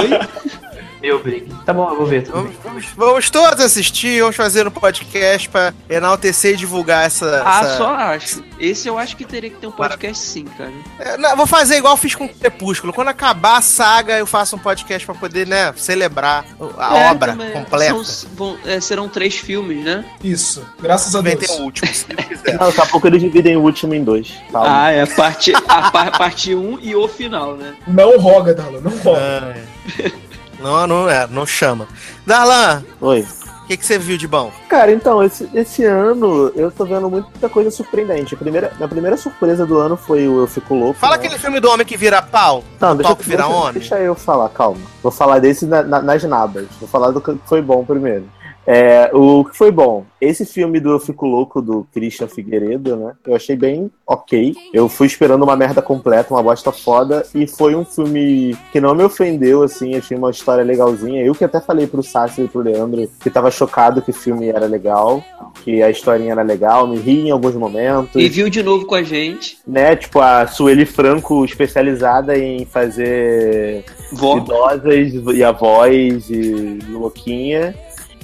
[0.00, 0.58] Oi?
[1.02, 1.54] Eu brigo.
[1.64, 2.22] Tá bom, eu vou ver.
[2.24, 2.58] tudo Vamos, bem.
[2.64, 7.42] vamos- vamos todos assistir, vamos fazer um podcast pra enaltecer e divulgar essa.
[7.44, 8.44] Ah, essa- só acho.
[8.58, 10.72] Esse eu acho que teria que ter um podcast sim, cara.
[10.98, 12.92] É, não, vou fazer igual eu fiz com o Crepúsculo.
[12.92, 16.44] Quando acabar a saga, eu faço um podcast pra poder, né, celebrar
[16.78, 17.50] a É, obra também.
[17.52, 18.04] completa.
[18.04, 20.04] São- vão- é, serão três filmes, né?
[20.22, 21.46] Isso, graças a Também Deus.
[21.50, 22.58] tem o último, se quiser.
[22.58, 24.32] Não, daqui a pouco eles dividem o último em dois.
[24.50, 24.84] Calma.
[24.86, 27.74] Ah, é parte, a par- parte 1 um e o final, né?
[27.86, 29.20] Não roga, Darlan, não roga.
[29.20, 30.27] Ah, é.
[30.58, 31.86] Não, não é, não chama.
[32.26, 33.20] Darlan, Oi.
[33.64, 34.50] o que, que você viu de bom?
[34.68, 38.34] Cara, então, esse, esse ano eu tô vendo muita coisa surpreendente.
[38.34, 40.98] A primeira, a primeira surpresa do ano foi o Eu Fico Louco.
[40.98, 41.24] Fala né?
[41.24, 42.64] aquele filme do homem que vira pau.
[42.80, 43.72] Não, deixa, pau que vira deixa, homem.
[43.74, 44.80] deixa eu falar, calma.
[45.02, 46.66] Vou falar desse na- na- nas nabas.
[46.80, 48.28] Vou falar do que foi bom primeiro.
[48.70, 50.04] É, o que foi bom?
[50.20, 53.14] Esse filme do Eu Fico Louco, do Christian Figueiredo, né?
[53.26, 54.54] Eu achei bem ok.
[54.74, 57.24] Eu fui esperando uma merda completa, uma bosta foda.
[57.34, 59.96] E foi um filme que não me ofendeu, assim.
[59.96, 61.24] Achei uma história legalzinha.
[61.24, 64.48] Eu que até falei pro Sassi e pro Leandro que tava chocado que o filme
[64.48, 65.24] era legal.
[65.64, 66.86] Que a historinha era legal.
[66.86, 69.56] Me ri em alguns momentos E viu de novo com a gente.
[69.66, 69.96] né?
[69.96, 74.36] Tipo, a Sueli Franco especializada em fazer Vó.
[74.36, 77.74] idosas e avós e louquinha.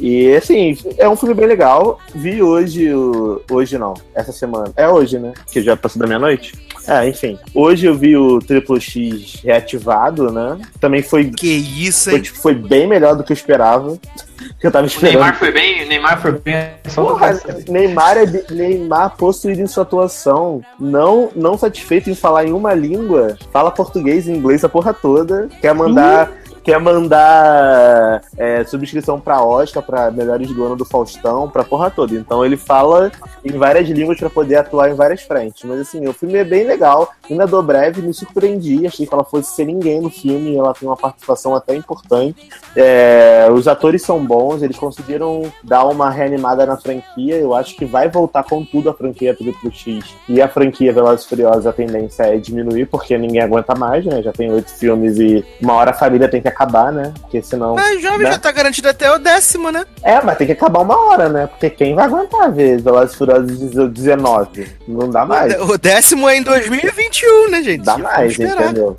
[0.00, 1.98] E assim, é um filme bem legal.
[2.14, 4.72] Vi hoje, o- hoje não, essa semana.
[4.76, 5.32] É hoje, né?
[5.52, 6.52] Que já passou da meia-noite.
[6.86, 7.38] É, enfim.
[7.54, 10.58] Hoje eu vi o Triple X reativado, né?
[10.80, 12.22] Também foi, Que isso, foi, hein?
[12.22, 13.96] tipo, foi bem melhor do que eu esperava.
[14.60, 15.14] Que eu tava O esperando.
[15.14, 16.66] Neymar foi bem, o Neymar foi bem.
[16.94, 22.74] Porra, Neymar, é Neymar possuído em sua atuação, não, não satisfeito em falar em uma
[22.74, 26.30] língua, fala português e inglês a porra toda, quer mandar.
[26.64, 32.14] Quer mandar é, subscrição pra Oscar, pra Melhores do Ano do Faustão, pra porra toda.
[32.14, 33.12] Então ele fala
[33.44, 35.62] em várias línguas pra poder atuar em várias frentes.
[35.64, 37.12] Mas assim, o filme é bem legal.
[37.30, 38.86] Ainda dou breve, me surpreendi.
[38.86, 40.56] Achei que ela fosse ser ninguém no filme.
[40.56, 42.48] Ela tem uma participação até importante.
[42.74, 47.36] É, os atores são bons, eles conseguiram dar uma reanimada na franquia.
[47.36, 50.14] Eu acho que vai voltar com tudo a franquia Triplo X.
[50.26, 54.22] E a franquia Velozes e Furiosos, a tendência é diminuir, porque ninguém aguenta mais, né?
[54.22, 57.12] Já tem oito filmes e uma hora a família tem que acabar, né?
[57.20, 57.74] Porque senão.
[57.74, 58.32] Mas jovem né?
[58.32, 59.84] já tá garantido até o décimo, né?
[60.02, 61.46] É, mas tem que acabar uma hora, né?
[61.46, 64.66] Porque quem vai aguentar ver Velozes Furiosos 19?
[64.88, 65.54] Não dá mais.
[65.60, 67.84] O décimo é em 2021, né, gente?
[67.84, 68.96] Dá mais, entendeu?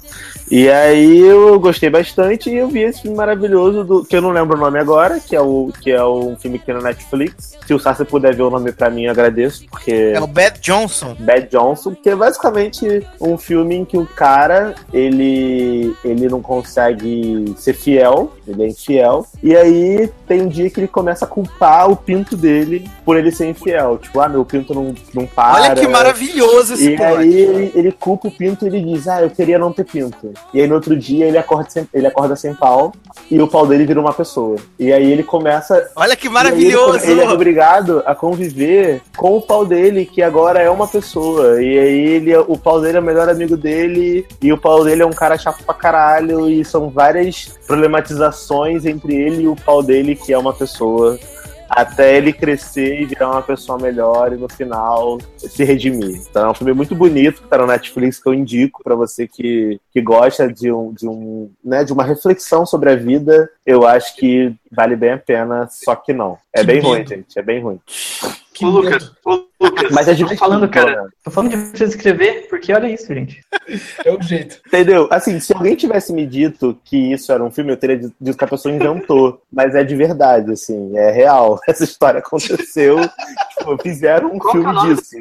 [0.49, 4.29] E aí eu gostei bastante e eu vi esse filme maravilhoso do que eu não
[4.29, 7.57] lembro o nome agora, que é o que é um filme que tem na Netflix.
[7.65, 10.59] Se o Sassi puder ver o nome pra mim, eu agradeço, porque É o Bad
[10.59, 11.15] Johnson.
[11.19, 17.44] Bad Johnson, que é basicamente um filme em que o cara, ele ele não consegue
[17.57, 21.89] ser fiel, ele é infiel, e aí tem um dia que ele começa a culpar
[21.89, 23.97] o pinto dele por ele ser infiel.
[23.97, 25.61] Tipo, ah, meu pinto não, não para.
[25.61, 27.17] Olha que maravilhoso esse E plot.
[27.17, 30.33] aí ele, ele culpa o pinto e ele diz, ah, eu queria não ter pinto.
[30.53, 32.93] E aí no outro dia ele acorda sem, ele acorda sem pau
[33.29, 34.57] e o pau dele vira uma pessoa.
[34.79, 37.03] E aí ele começa Olha que maravilhoso!
[37.03, 41.61] Ele, ele é obrigado a conviver com o pau dele, que agora é uma pessoa.
[41.61, 45.01] E aí ele, o pau dele é o melhor amigo dele, e o pau dele
[45.01, 47.34] é um cara chato pra caralho, e são várias
[47.67, 51.17] problematizações entre ele e o pau dele, que é uma pessoa.
[51.67, 56.21] Até ele crescer e virar uma pessoa melhor e no final se redimir.
[56.29, 59.27] Então é um filme muito bonito que tá no Netflix que eu indico pra você
[59.27, 63.49] que, que gosta de um, de um né, de uma reflexão sobre a vida.
[63.65, 66.37] Eu acho que vale bem a pena, só que não.
[66.53, 66.87] É Que bem medo.
[66.87, 67.39] ruim, gente.
[67.39, 67.79] É bem ruim.
[68.53, 71.03] Que Ô, Lucas, ô, Lucas, Mas é Tô divertido, falando, cara.
[71.03, 71.09] né?
[71.23, 73.41] Tô falando de você escrever, porque olha isso, gente.
[74.03, 74.61] É o jeito.
[74.67, 75.07] Entendeu?
[75.11, 78.43] Assim, se alguém tivesse me dito que isso era um filme, eu teria dito que
[78.43, 79.41] a pessoa inventou.
[79.51, 81.59] Mas é de verdade, assim, é real.
[81.67, 82.97] Essa história aconteceu.
[83.57, 85.15] tipo, fizeram um Qual é filme disso.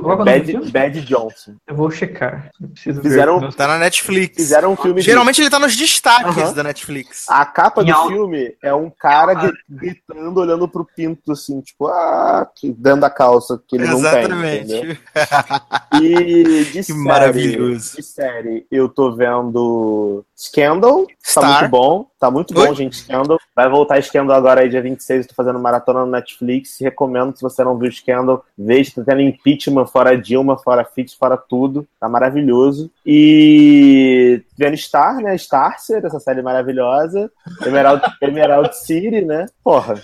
[0.00, 0.70] Bad, filme?
[0.70, 1.54] Bad Johnson.
[1.66, 2.50] Eu vou checar.
[2.60, 3.54] Eu preciso Fizeram- ver.
[3.54, 4.36] Tá na Netflix.
[4.36, 5.00] Fizeram um filme.
[5.02, 6.52] Geralmente ele tá nos destaques Aham.
[6.52, 7.26] da Netflix.
[7.28, 12.46] A capa do filme é um cara gri- gritando, olhando pro pinto, assim, tipo, ah,
[12.54, 14.08] que- dentro da calça, que ele não tem.
[14.20, 15.00] Exatamente.
[16.00, 17.96] E de série, maravilhoso.
[17.96, 21.60] De série, eu tô vendo Scandal, tá Star.
[21.60, 22.06] muito bom.
[22.18, 22.66] Tá muito Oi?
[22.66, 23.38] bom, gente, Scandal.
[23.54, 26.78] Vai voltar Scandal agora aí, dia 26, eu tô fazendo maratona no Netflix.
[26.80, 31.36] Recomendo, se você não viu Scandal, veja, tá tendo impeachment, fora Dilma, fora Fitch, fora
[31.36, 31.86] tudo.
[32.00, 32.90] Tá maravilhoso.
[33.04, 37.30] E vendo Star, né, Starcer, essa série maravilhosa.
[37.64, 39.94] Emerald, Emerald City, né, porra.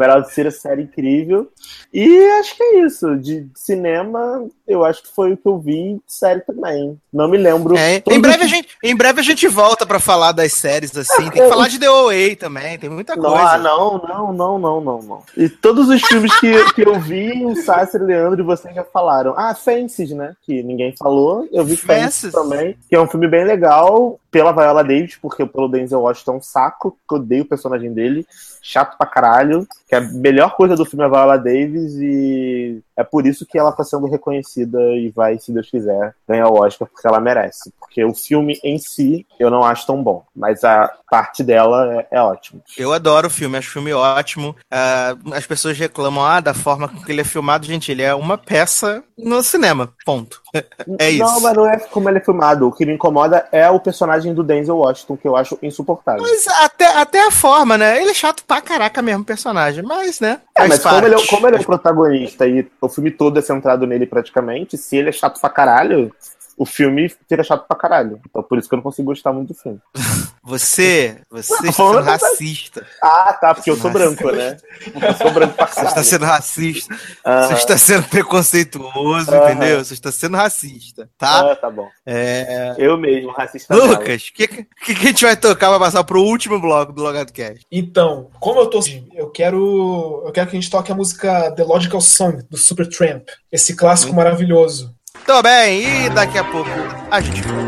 [0.00, 1.48] Emerald City, essa série incrível.
[1.92, 3.16] E acho que é isso.
[3.16, 5.94] De cinema, eu acho que foi o que eu vi.
[5.94, 6.98] De série também.
[7.12, 7.76] Não me lembro.
[7.76, 10.96] É, em, breve a os- gente, em breve a gente volta pra falar das séries
[10.96, 11.22] assim.
[11.24, 13.50] Tem que eu- falar de The OA também, tem muita Não, coisa.
[13.52, 15.22] ah, não, não, não, não, não, não.
[15.36, 19.34] E todos os filmes que, que eu vi, o Sasser, Leandro e vocês já falaram.
[19.36, 20.34] Ah, Fences, né?
[20.42, 21.48] Que ninguém falou.
[21.52, 22.32] Eu vi Fences Fences.
[22.32, 26.36] também, que é um filme bem legal pela Viola Davis, porque pelo Denzel Washington é
[26.36, 28.26] um saco, que eu odeio o personagem dele.
[28.62, 29.66] Chato pra caralho.
[29.88, 33.58] Que a melhor coisa do filme é a Viola Davis e é por isso que
[33.58, 37.72] ela tá sendo reconhecida e vai, se Deus quiser, ganhar o Oscar, porque ela merece.
[37.78, 42.18] Porque o filme em si eu não acho tão bom, mas a parte dela é,
[42.18, 42.62] é ótima.
[42.78, 44.54] Eu adoro o filme, acho o filme ótimo.
[44.70, 47.66] Ah, as pessoas reclamam ah, da forma com que ele é filmado.
[47.66, 49.92] Gente, ele é uma peça no cinema.
[50.04, 50.40] Ponto.
[50.98, 51.24] É isso.
[51.24, 52.66] Não, mas não é como ele é filmado.
[52.66, 56.20] O que me incomoda é o personagem do Denzel Washington, que eu acho insuportável.
[56.20, 58.00] Mas até, até a forma, né?
[58.00, 59.82] Ele é chato pra caraca mesmo, personagem.
[59.84, 60.40] Mas, né?
[60.56, 63.42] É, mas como ele, é, como ele é o protagonista e o filme todo é
[63.42, 66.14] centrado nele praticamente, se ele é chato pra caralho,
[66.60, 68.20] o filme fica chato pra caralho.
[68.28, 69.80] Então por isso que eu não consigo gostar muito do filme.
[70.42, 72.86] Você, você está falando sendo racista.
[73.02, 74.56] Ah, tá, porque eu sou branco, né?
[74.94, 75.88] Eu sou branco pra Você caralho.
[75.90, 76.96] está sendo racista.
[77.26, 77.46] Aham.
[77.46, 79.84] Você está sendo preconceituoso, entendeu?
[79.84, 81.52] Você está sendo racista, tá?
[81.52, 81.86] Ah, tá bom.
[82.06, 82.74] É...
[82.78, 83.74] Eu mesmo, racista.
[83.76, 87.02] Lucas, o que, que, que a gente vai tocar pra passar pro último bloco do
[87.02, 87.60] Logado Cast?
[87.70, 91.52] Então, como eu tô assim, eu quero, eu quero que a gente toque a música
[91.52, 94.94] The Logical Song do Supertramp, esse clássico maravilhoso.
[95.26, 96.70] Tô bem, e daqui a pouco
[97.10, 97.60] a gente volta.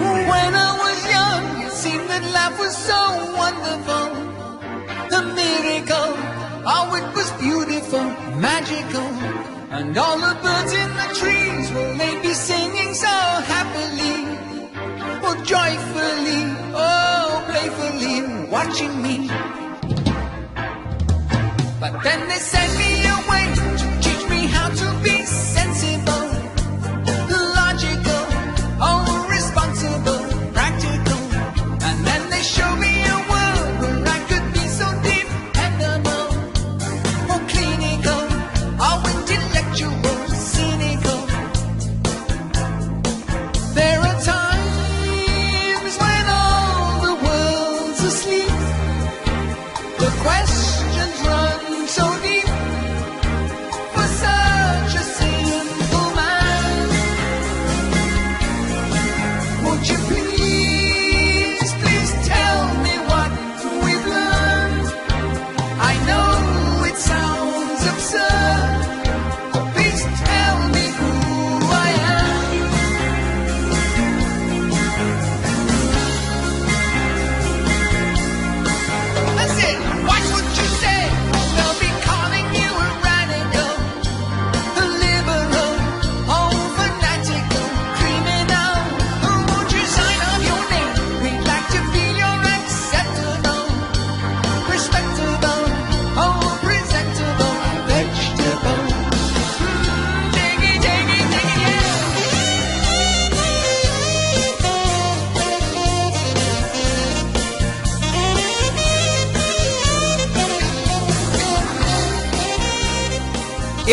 [0.00, 4.10] When I was young, it seemed that life was so wonderful.
[5.08, 6.14] The miracle,
[6.96, 8.04] it was beautiful,
[8.36, 9.08] magical.
[9.70, 11.70] And all the birds in the trees,
[12.22, 14.26] be singing so happily,
[15.22, 19.63] oh, joyfully, oh, playfully, watching me.
[21.84, 23.53] But then they sent me away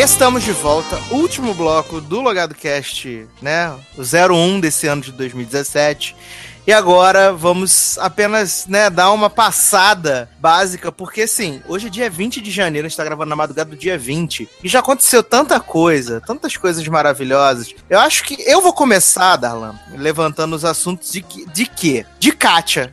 [0.02, 3.72] Estamos de volta, último bloco do Logado Cast, né?
[3.96, 6.16] O 01 desse ano de 2017.
[6.66, 12.40] E agora vamos apenas, né, dar uma passada básica, porque assim, hoje é dia 20
[12.40, 15.60] de janeiro, a gente tá gravando na madrugada do dia 20, e já aconteceu tanta
[15.60, 17.72] coisa, tantas coisas maravilhosas.
[17.88, 22.04] Eu acho que eu vou começar, Darlan, levantando os assuntos de, de quê?
[22.18, 22.92] De Kátia.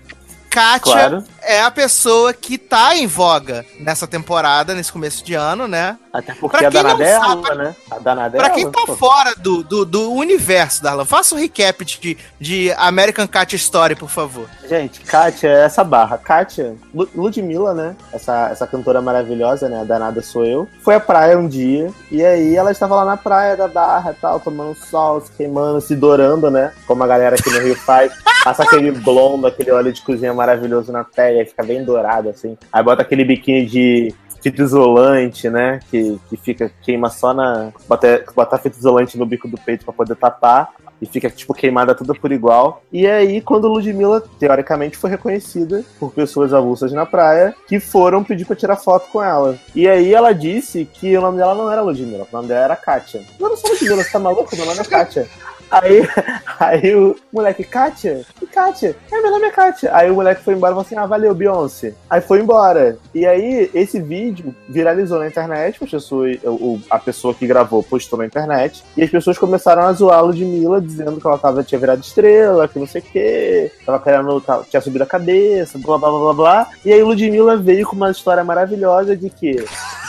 [0.49, 1.23] Kátia Claro.
[1.49, 5.97] É a pessoa que tá em voga nessa temporada, nesse começo de ano, né?
[6.13, 7.75] Até porque Pra a quem não Danadela, sabe- né?
[7.91, 8.43] A Danadela.
[8.43, 8.95] Pra quem tá pô.
[8.95, 14.09] fora do, do, do universo, Darlan, faça um recap de, de American Cat Story, por
[14.09, 14.47] favor.
[14.67, 16.17] Gente, Kátia é essa barra.
[16.17, 17.95] Kátia, Lu- Ludmilla, né?
[18.13, 19.81] Essa, essa cantora maravilhosa, né?
[19.81, 20.67] A danada sou eu.
[20.83, 21.91] Foi à praia um dia.
[22.11, 25.81] E aí ela estava lá na praia da barra e tal, tomando sol, se queimando,
[25.81, 26.71] se dourando, né?
[26.87, 28.11] Como a galera aqui no Rio faz.
[28.43, 32.57] Passa aquele blond, aquele óleo de cozinha maravilhoso na pele, aí fica bem dourado, assim.
[32.71, 35.79] Aí bota aquele biquíni de fita isolante, né?
[35.89, 37.71] Que, que fica, queima só na.
[37.87, 40.71] Bota, bota fita isolante no bico do peito pra poder tapar
[41.01, 42.83] e fica, tipo, queimada toda por igual.
[42.91, 48.45] E aí, quando Ludmilla, teoricamente, foi reconhecida por pessoas avulsas na praia que foram pedir
[48.45, 49.57] pra tirar foto com ela.
[49.73, 52.75] E aí ela disse que o nome dela não era Ludmilla, o nome dela era
[52.75, 53.23] Kátia.
[53.39, 54.55] Eu não sou Ludmilla, você tá maluco?
[54.55, 55.27] Meu nome é Kátia.
[55.71, 56.01] Aí,
[56.59, 58.25] aí o moleque, Kátia?
[58.51, 58.95] Kátia?
[59.11, 59.95] É, meu nome é Kátia.
[59.95, 61.93] Aí o moleque foi embora e falou assim: ah, valeu, Beyoncé.
[62.09, 62.97] Aí foi embora.
[63.13, 68.17] E aí, esse vídeo viralizou na internet, a pessoa, o- a pessoa que gravou postou
[68.19, 71.79] na internet, e as pessoas começaram a zoar a Ludmilla, dizendo que ela tava, tinha
[71.79, 76.09] virado estrela, que não sei o quê, tava querendo, tinha subido a cabeça, blá blá
[76.09, 76.67] blá blá blá.
[76.83, 79.63] E aí Ludmilla veio com uma história maravilhosa de que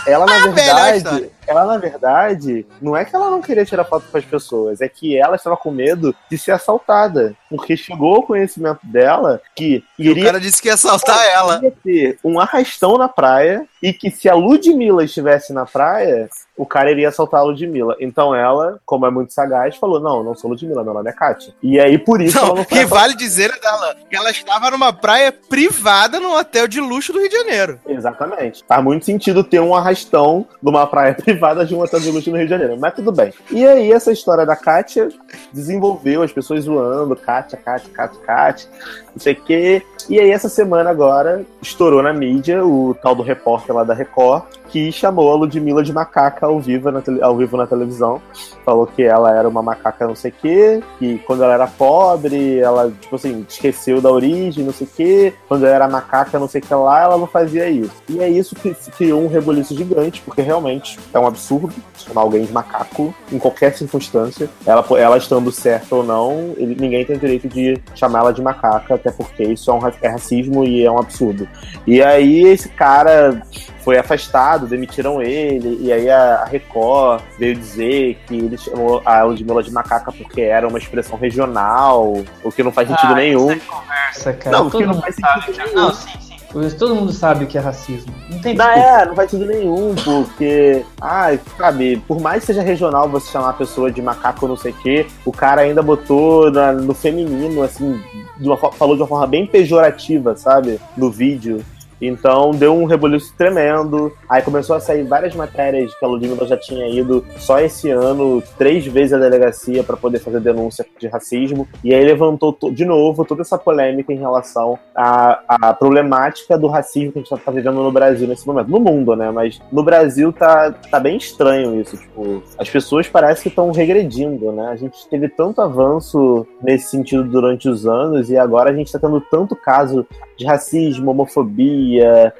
[0.07, 4.07] ela, na Ah, verdade, ela, na verdade, não é que ela não queria tirar foto
[4.11, 7.35] com as pessoas, é que ela estava com medo de ser assaltada.
[7.49, 11.57] Porque chegou ao conhecimento dela que O iria, cara disse que ia assaltar ela.
[11.59, 16.67] iria ter um arrastão na praia e que se a Ludmilla estivesse na praia, o
[16.67, 17.97] cara iria assaltar a Ludmilla.
[17.99, 21.55] Então ela, como é muito sagaz, falou: Não, não sou Ludmilla, meu nome é Kátia.
[21.63, 24.71] E aí por isso ela Não, não foi e vale dizer, Darlan, que ela estava
[24.71, 27.81] numa praia privada num hotel de luxo do Rio de Janeiro.
[27.87, 28.63] Exatamente.
[28.69, 32.37] Faz muito sentido ter um arrastão numa praia privada de um hotel de luxo no
[32.37, 32.77] Rio de Janeiro.
[32.79, 33.33] Mas tudo bem.
[33.51, 35.09] E aí, essa história da Kátia
[35.53, 38.69] desenvolveu as pessoas zoando, Kátia, Kátia, Kátia, Kátia,
[39.15, 39.83] não sei o quê.
[40.09, 44.45] E aí, essa semana agora, estourou na mídia o tal do repórter lá da Record,
[44.71, 48.21] que chamou a Ludmilla de macaca ao vivo na, ao vivo na televisão.
[48.65, 52.59] Falou que ela era uma macaca não sei o quê, que quando ela era pobre,
[52.59, 55.35] ela, tipo assim, esqueceu da origem, não sei o quê.
[55.49, 57.93] Quando ela era macaca não sei o que lá, ela não fazia isso.
[58.09, 62.45] E é isso que criou um reboliço gigante, porque realmente é um absurdo chamar alguém
[62.45, 64.49] de macaco em qualquer circunstância.
[64.65, 68.43] Ela, ela estando certa ou não, ele- ninguém tem o direito de chamar ela de
[68.43, 71.49] macaca, até porque isso é, um, é racismo e é um absurdo.
[71.87, 73.43] E aí esse cara
[73.83, 79.63] foi afastado, demitiram ele, e aí a Record veio dizer que ele chamou a Ludmilla
[79.63, 82.13] de macaca porque era uma expressão regional,
[82.45, 83.59] o que não faz sentido Ah, nenhum.
[83.59, 84.59] Conversa, cara.
[84.59, 85.87] Não, todo que não mundo faz sabe sentido que- nenhum.
[85.87, 86.31] Não, sim, sim.
[86.79, 88.13] Todo mundo sabe que é racismo.
[88.29, 88.89] Não tem Não, desculpa.
[88.89, 93.51] é, não faz sentido nenhum, porque, ai, sabe, por mais que seja regional você chamar
[93.51, 96.93] a pessoa de macaco ou não sei o quê, o cara ainda botou na- no
[96.93, 98.03] feminino, assim,
[98.37, 101.65] de uma, falou de uma forma bem pejorativa, sabe, no vídeo.
[102.01, 104.13] Então deu um rebuliço tremendo.
[104.29, 108.43] Aí começou a sair várias matérias que a Ludmilla já tinha ido só esse ano
[108.57, 111.69] três vezes à delegacia para poder fazer denúncia de racismo.
[111.85, 116.69] E aí levantou to- de novo toda essa polêmica em relação à, à problemática do
[116.69, 118.69] racismo que a gente tá vivendo no Brasil nesse momento.
[118.71, 119.31] No mundo, né?
[119.31, 121.97] Mas no Brasil tá, tá bem estranho isso.
[121.97, 124.69] Tipo, as pessoas parecem que estão regredindo, né?
[124.69, 128.99] A gente teve tanto avanço nesse sentido durante os anos e agora a gente tá
[128.99, 130.07] tendo tanto caso
[130.37, 131.90] de racismo, homofobia,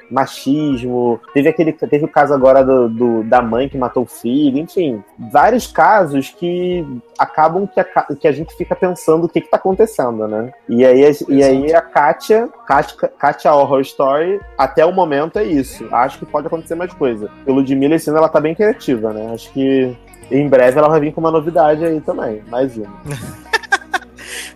[0.09, 1.19] machismo.
[1.33, 5.03] Teve aquele, teve o caso agora do, do- da mãe que matou o filho, enfim,
[5.31, 6.85] vários casos que
[7.17, 7.85] acabam que a,
[8.19, 10.51] que a gente fica pensando o que, que tá acontecendo, né?
[10.69, 15.43] E aí, a- e aí a Kátia, Kátia, Kátia Horror Story, até o momento é
[15.43, 15.87] isso.
[15.91, 17.29] Acho que pode acontecer mais coisa.
[17.45, 19.31] Pelo Ludmilla esse ano ela tá bem criativa, né?
[19.33, 19.95] Acho que
[20.31, 22.87] em breve ela vai vir com uma novidade aí também, mais uma.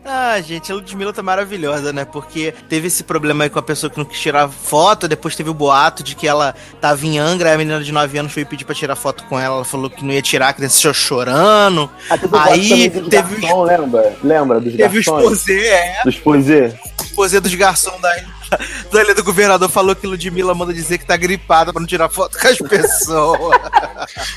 [0.08, 2.06] Ah, gente, a Ludmilla tá maravilhosa, né?
[2.06, 5.50] Porque teve esse problema aí com a pessoa que não quis tirar foto, depois teve
[5.50, 8.66] o boato de que ela tava em Angra, a menina de 9 anos foi pedir
[8.66, 11.90] pra tirar foto com ela, ela falou que não ia tirar, a criança cho- chorando.
[12.08, 14.16] Ah, teve o Aí teve- garçom, lembra?
[14.24, 15.24] Lembra dos Teve o garçons?
[15.24, 16.74] exposé, é, Dos posê?
[17.00, 18.28] o exposé dos garçons da ilha,
[18.94, 22.10] da ilha do governador falou que Ludmilla manda dizer que tá gripada pra não tirar
[22.10, 23.60] foto com as pessoas.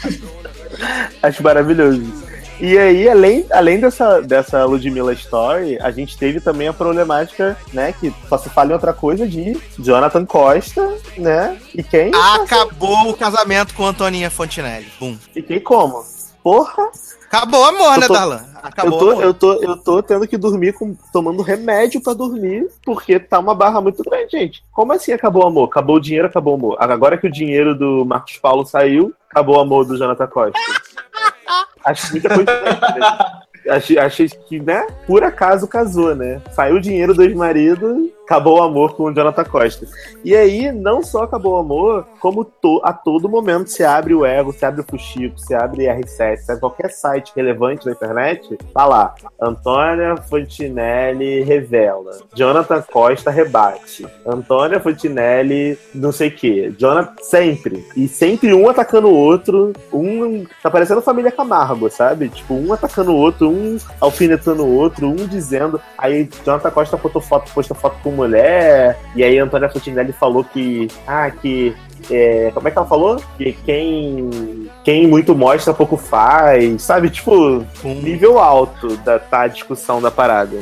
[1.23, 2.28] Acho maravilhoso.
[2.60, 7.93] E aí, além, além dessa, dessa Ludmilla Story, a gente teve também a problemática, né,
[7.93, 12.10] que só se fala em outra coisa de Jonathan Costa, né, e quem?
[12.14, 14.89] Acabou o casamento com Antoninha Fontinelli.
[14.98, 15.16] Bum.
[15.36, 16.05] E quem como?
[16.43, 16.90] Porra!
[17.28, 18.40] Acabou o amor, Eu né, tô- Darlan?
[18.62, 19.22] Acabou eu, tô, o amor.
[19.24, 23.55] eu, tô, eu tô tendo que dormir com, tomando remédio pra dormir, porque tá uma
[23.55, 24.64] barra muito grande, gente.
[24.72, 25.64] Como assim acabou o amor?
[25.68, 26.76] Acabou o dinheiro, acabou o amor.
[26.80, 30.59] Agora que o dinheiro do Marcos Paulo saiu, acabou o amor do Jonathan Costa.
[31.85, 32.81] Acho muita coincidência.
[32.99, 33.41] né?
[33.69, 34.87] Achei, achei que, né?
[35.07, 36.41] Por acaso casou, né?
[36.53, 39.87] Saiu o dinheiro do ex-marido, acabou o amor com o Jonathan Costa.
[40.23, 44.25] E aí, não só acabou o amor, como to- a todo momento se abre o
[44.27, 48.59] Ego, se abre o Fuxico, se abre R7, se abre qualquer site relevante da internet,
[48.75, 49.15] tá lá.
[49.41, 52.19] Antônia Fontinelli revela.
[52.35, 54.07] Jonathan Costa rebate.
[54.27, 56.73] Antônia Fontinelli não sei o quê.
[56.77, 57.87] Jonathan, sempre.
[57.97, 59.73] E sempre um atacando o outro.
[59.93, 60.45] Um.
[60.63, 62.29] Tá parecendo família Camargo, sabe?
[62.29, 65.81] Tipo, um atacando o outro, um alfinetando o outro, um dizendo.
[65.97, 68.99] Aí Jonathan Costa botou foto, posta foto com mulher.
[69.15, 70.89] E aí Antônia Fontinelli falou que.
[71.07, 71.74] Ah, que.
[72.11, 73.23] é, como é que ela falou?
[73.36, 77.11] Que quem, quem muito mostra, pouco faz, sabe?
[77.11, 80.59] Tipo, nível alto da tá, a discussão da parada.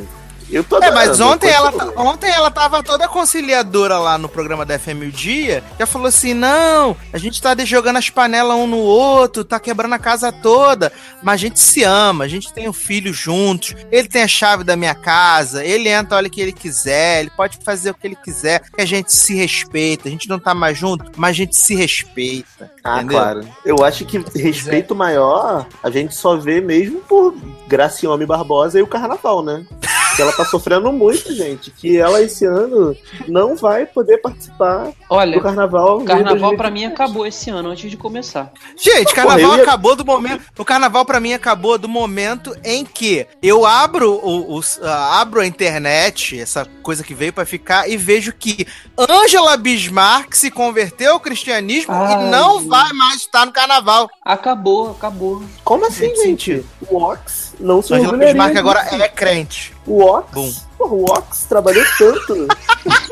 [0.49, 4.65] Eu tô É, mas ontem ela, ta- ontem ela tava toda conciliadora lá no programa
[4.65, 8.67] da FM o Dia, já falou assim: não, a gente tá jogando as panelas um
[8.67, 10.91] no outro, tá quebrando a casa toda,
[11.21, 14.63] mas a gente se ama, a gente tem um filho juntos, ele tem a chave
[14.63, 18.07] da minha casa, ele entra a hora que ele quiser, ele pode fazer o que
[18.07, 21.33] ele quiser, que a gente se respeita, a gente não tá mais junto, mas a
[21.33, 22.71] gente se respeita.
[22.83, 23.17] Ah, entendeu?
[23.19, 23.47] claro.
[23.65, 27.35] Eu acho que respeito maior a gente só vê mesmo por
[27.67, 29.65] Graciome Barbosa e o Carnaval, né?
[30.37, 31.71] tá sofrendo muito, gente.
[31.71, 32.95] Que ela esse ano
[33.27, 35.97] não vai poder participar Olha, do Carnaval.
[35.99, 38.51] o carnaval pra mim acabou esse ano, antes de começar.
[38.77, 40.43] Gente, carnaval Porra, ia- acabou do momento.
[40.57, 45.41] O carnaval pra mim acabou do momento em que eu abro o, os- ah, abro
[45.41, 48.65] a internet, essa coisa que veio pra ficar, e vejo que
[48.97, 52.67] Angela Bismarck se converteu ao cristianismo Ai, e não gente.
[52.69, 54.09] vai mais estar no carnaval.
[54.23, 55.41] Acabou, acabou.
[55.63, 56.63] Como assim, gente?
[56.89, 59.73] O Ox não se Angela orgulharia Bismarck agora é crente.
[59.85, 60.53] O Ox, Bum.
[60.77, 62.47] porra, o Ox trabalhou tanto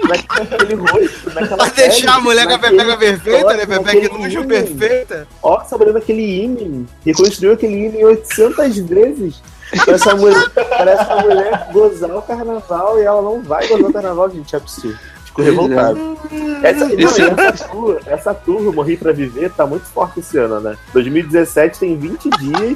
[0.08, 3.66] naquele rosto, naquela Vai deixar a pele, mulher com a pepeca perfeita, né?
[3.66, 5.28] Pepeca inútil perfeita.
[5.42, 9.42] Ox trabalhou naquele ímã, reconstruiu aquele ímã 800 vezes.
[9.84, 13.94] Pra essa mulher, para essa mulher gozar o carnaval e ela não vai gozar o
[13.94, 15.00] carnaval, gente, é absurdo.
[15.26, 15.46] Fico é.
[15.46, 16.18] revoltado.
[16.64, 20.60] Essa, não, e essa, tour, essa tour Morri Pra Viver tá muito forte esse ano,
[20.62, 20.78] né?
[20.94, 22.76] 2017 tem 20 dias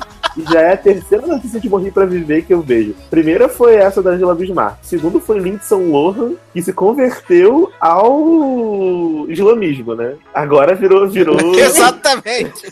[0.50, 2.96] já é a terceira notícia de Morri Pra Viver que eu vejo.
[3.10, 4.78] Primeira foi essa da Angela Bismarck.
[4.82, 10.16] Segundo foi Lindsay Lohan, que se converteu ao islamismo, né?
[10.34, 12.68] Agora virou, virou Exatamente.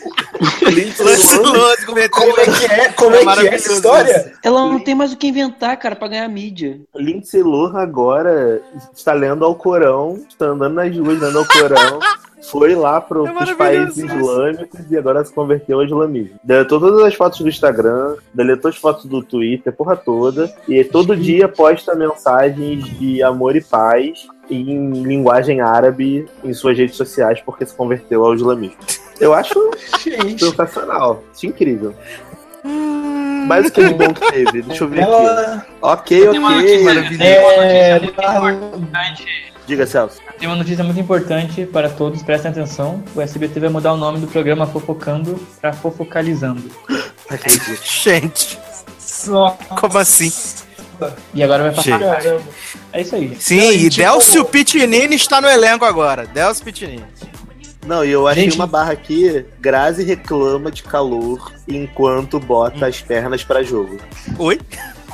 [0.62, 1.74] Lindsay Lohan.
[1.86, 2.08] Como é
[2.44, 2.92] que é?
[2.92, 4.32] Como é que é essa história?
[4.42, 6.80] Ela não tem mais o que inventar, cara, pra ganhar mídia.
[6.94, 8.62] Lindsay Lohan agora
[8.94, 11.98] está lendo ao Corão, está andando nas ruas lendo ao Corão.
[12.42, 16.38] Foi lá pro, É pros maravilhoso países islâmicos e agora se converteu ao islamismo.
[16.42, 20.52] Deletou todas as fotos do Instagram, deletou as fotos do Twitter, porra toda.
[20.68, 26.96] E todo dia posta mensagens de amor e paz em linguagem árabe em suas redes
[26.96, 28.78] sociais porque se converteu ao islamismo.
[29.20, 29.70] Eu acho
[30.38, 31.22] sensacional.
[31.34, 31.94] Isso é incrível.
[33.46, 34.62] Mas o que de bom que teve?
[34.62, 35.10] Deixa eu ver aqui.
[35.12, 36.56] ela Ok, uma ok.
[36.60, 37.22] notícia, maravilhoso.
[37.22, 39.24] É, muito importante.
[39.68, 40.18] Diga, Celso.
[40.38, 43.04] Tem uma notícia muito importante para todos, prestem atenção.
[43.14, 46.62] O SBT vai mudar o nome do programa Fofocando para Fofocalizando.
[47.28, 47.78] Acredito.
[47.84, 48.58] Gente,
[48.98, 49.50] só.
[49.78, 50.32] como assim?
[51.34, 51.98] E agora vai passar.
[52.00, 52.42] Caramba.
[52.94, 53.36] É isso aí.
[53.38, 56.24] Sim, Não, e tipo- Delcio Pitinini está no elenco agora.
[56.26, 57.04] Delcio Pitinini.
[57.86, 59.44] Não, e eu achei Gente- uma barra aqui.
[59.60, 63.98] Grazi reclama de calor enquanto bota as pernas pra jogo.
[64.38, 64.58] Oi?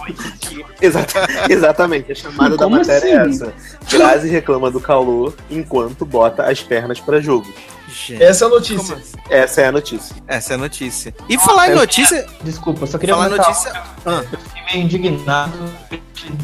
[0.81, 3.31] Exata, exatamente, a chamada da matéria é assim?
[3.45, 3.53] essa.
[3.91, 7.47] Grazi reclama do calor enquanto bota as pernas pra jogo.
[7.89, 8.97] Gente, Essa é a notícia.
[9.31, 10.17] Essa é a notícia.
[10.27, 11.15] essa é a notícia.
[11.29, 13.73] E falar em eu- notícia, Desculpa, só queria falar em comentar notícia.
[14.05, 15.53] Ah, Eu fiquei meio indignado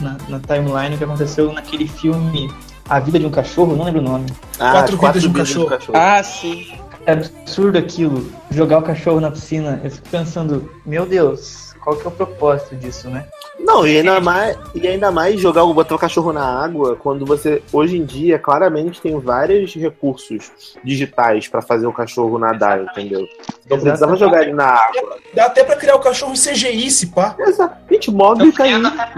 [0.01, 2.53] na, na timeline que aconteceu naquele filme
[2.89, 4.27] A Vida de um Cachorro, não lembro o nome.
[4.61, 5.99] Ah, Quatro vidas de um vidas cachorro.
[5.99, 6.73] Ah, sim.
[7.07, 9.81] É absurdo aquilo, jogar o cachorro na piscina.
[9.83, 13.25] Eu fico pensando, meu Deus, qual que é o propósito disso, né?
[13.65, 17.27] Não, e ainda mais, e ainda mais jogar o botar o cachorro na água quando
[17.27, 20.51] você hoje em dia claramente tem vários recursos
[20.83, 23.27] digitais pra fazer o cachorro nadar, entendeu?
[23.69, 25.19] Não precisava jogar ele na água.
[25.35, 27.37] Dá até pra criar o cachorro em CGI, se pá.
[27.39, 27.77] Exato.
[27.91, 28.75] Gente, Mogli tá aí.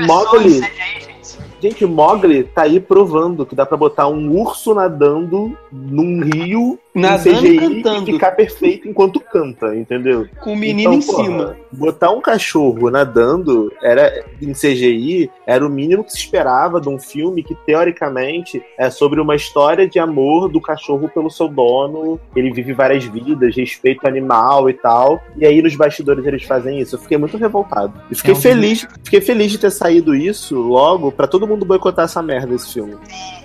[0.07, 0.61] Mogli.
[1.63, 7.41] Gente, Mogli tá aí provando que dá pra botar um urso nadando num rio Nadando
[7.41, 8.11] CGI cantando.
[8.11, 10.27] e ficar perfeito enquanto canta, entendeu?
[10.41, 11.57] Com o menino Então, em porra, cima.
[11.73, 16.99] Botar um cachorro nadando era em CGI era o mínimo que se esperava de um
[16.99, 22.21] filme que, teoricamente, é sobre uma história de amor do cachorro pelo seu dono.
[22.37, 25.21] Ele vive várias vidas, respeito animal e tal.
[25.39, 26.97] E aí nos bastidores eles fazem isso.
[26.97, 27.95] Eu fiquei muito revoltado.
[28.11, 31.52] E fiquei É um feliz, fiquei feliz de ter saído isso logo pra todo mundo
[31.57, 32.97] boicotar essa merda esse filme.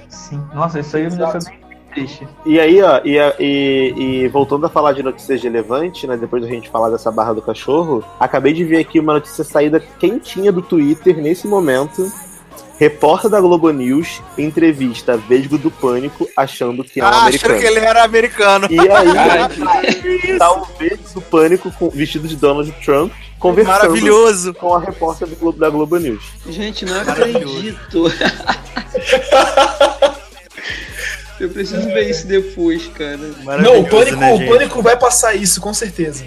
[0.10, 0.42] Sim.
[0.54, 1.60] Nossa, isso aí me deixou bem
[1.94, 2.28] triste.
[2.46, 3.94] E aí, ó, e, e-
[4.24, 6.18] e voltando a falar de notícias relevantes, né?
[6.18, 9.80] Depois da gente falar dessa barra do cachorro, acabei de ver aqui uma notícia saída
[9.80, 12.12] quentinha do Twitter nesse momento.
[12.80, 17.54] Repórter da Globo News entrevista Vesgo do Pânico achando que é um Ah, americano.
[17.56, 18.68] achando que ele era americano.
[18.70, 18.88] E aí,
[19.18, 24.54] Ai, tá o Vesgo do Pânico com- vestido de Donald Trump conversando Maravilhoso.
[24.54, 26.24] com a repórter do Globo- da Globo News.
[26.48, 28.12] Gente, não acredito.
[31.40, 33.18] Eu preciso ver isso depois, cara.
[33.62, 36.26] Não, o pânico, né, o pânico vai passar isso, com certeza.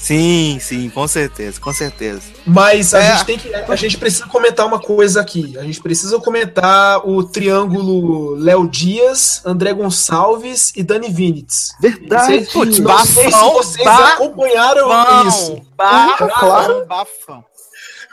[0.00, 2.22] Sim, sim, com certeza, com certeza.
[2.46, 3.12] Mas a É.
[3.12, 3.54] gente tem que.
[3.54, 5.56] A gente precisa comentar uma coisa aqui.
[5.58, 11.72] A gente precisa comentar o triângulo Léo Dias, André Gonçalves e Dani Vinitz.
[11.80, 12.48] Verdade!
[12.52, 15.62] Putz, Não sei se bafão, vocês acompanharam Bafão, isso.
[15.76, 16.86] bafão, claro.
[16.86, 17.44] bafão.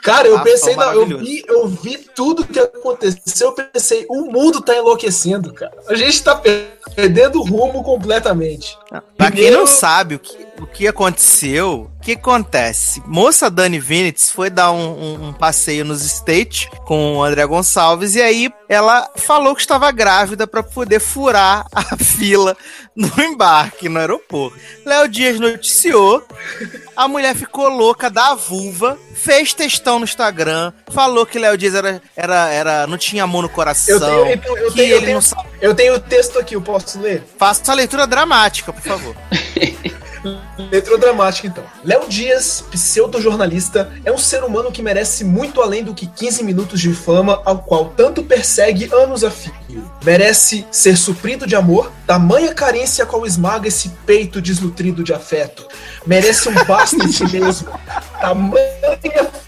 [0.04, 4.30] Cara, eu Bafão pensei, na, eu, vi, eu vi tudo que aconteceu, eu pensei, o
[4.30, 5.72] mundo tá enlouquecendo, cara.
[5.88, 6.40] A gente tá
[6.94, 8.78] perdendo o rumo completamente.
[8.88, 13.02] Pra quem Primeiro- não sabe o que, o que aconteceu, o que acontece?
[13.06, 18.14] Moça Dani Vinitz foi dar um, um- um passeio nos States com o André Gonçalves
[18.14, 22.56] e aí ela falou que estava grávida pra poder furar a fila
[22.94, 24.58] no embarque no aeroporto.
[24.84, 26.22] Léo Dias noticiou,
[26.96, 32.02] a mulher ficou louca da vulva, fez textão no Instagram, falou que Léo Dias era,
[32.16, 34.72] era, era, não tinha amor no coração, Eu tenho, eu
[35.02, 35.20] tenho,
[35.60, 37.22] eu tenho o texto aqui, eu posso ler?
[37.38, 39.14] Faça a leitura dramática, por favor.
[40.70, 41.64] Letra dramática, então.
[41.84, 46.80] Léo Dias, pseudo-jornalista, é um ser humano que merece muito além do que 15 minutos
[46.80, 49.54] de fama, ao qual tanto persegue anos a fio.
[50.04, 55.66] Merece ser suprido de amor, tamanha carência qual esmaga esse peito desnutrido de afeto.
[56.06, 57.68] Merece um basta em si mesmo,
[58.20, 58.78] tamanha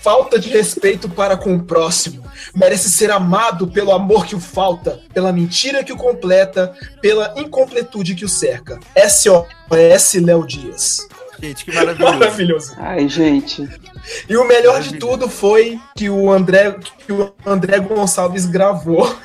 [0.01, 2.25] falta de respeito para com o próximo.
[2.55, 8.15] Merece ser amado pelo amor que o falta, pela mentira que o completa, pela incompletude
[8.15, 8.79] que o cerca.
[8.97, 10.99] SOS Léo Dias.
[11.43, 12.19] Gente, que maravilhoso.
[12.19, 12.77] Maravilhoso.
[12.79, 13.67] Ai, gente.
[14.29, 16.77] E o melhor de tudo foi que o André,
[17.07, 19.17] que o André Gonçalves gravou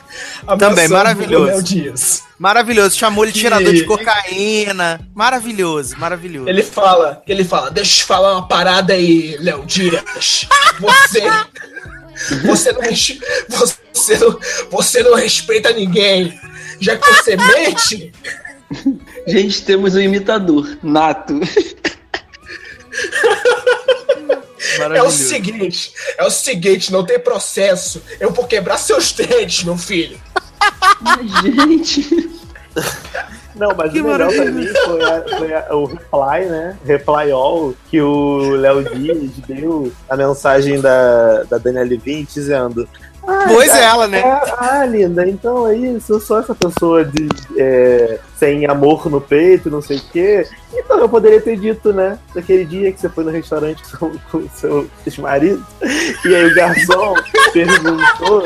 [0.47, 1.45] a Também, maravilhoso.
[1.45, 2.23] Léo Dias.
[2.39, 5.01] Maravilhoso, chamou ele Que- tirador de cocaína.
[5.13, 6.47] Maravilhoso, maravilhoso.
[6.47, 10.47] Ele fala, ele fala, deixa eu te falar uma parada aí, Léo Dias.
[10.79, 11.21] Você.
[12.45, 12.81] Você não,
[13.93, 14.39] você, não,
[14.69, 16.39] você não respeita ninguém.
[16.79, 18.11] Já que você mente,
[19.27, 21.39] Gente, temos um imitador, nato.
[24.93, 28.01] é o seguinte: é o seguinte, não tem processo.
[28.19, 30.19] Eu vou quebrar seus dentes, meu filho.
[31.43, 32.29] Gente.
[33.55, 36.77] Não, mas Que o melhor pra mim foi, a- foi a- o reply, né?
[36.85, 42.87] Reply all, que o Léo Dias deu a mensagem da, da Daniela Vinte dizendo.
[43.27, 44.19] "Ah, Pois é, é, ela, né?
[44.19, 47.27] é, ah, linda, então é isso, eu sou essa pessoa de,
[47.57, 50.47] é, sem amor no peito, não sei o quê.
[50.73, 52.19] Então eu poderia ter dito, né?
[52.33, 55.65] Daquele dia que você foi no restaurante com, com o seu ex-marido,
[56.25, 57.15] e aí o garçom
[57.53, 58.43] perguntou,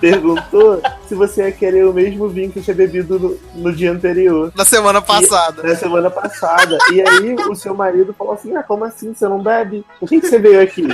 [0.00, 4.52] perguntou se você ia querer o mesmo vinho que tinha bebido no, no dia anterior.
[4.56, 5.62] Na semana passada.
[5.62, 6.78] Na semana passada.
[6.92, 9.14] E aí o seu marido falou assim: Ah, como assim?
[9.14, 9.84] Você não bebe?
[10.00, 10.86] Por que, que você veio aqui?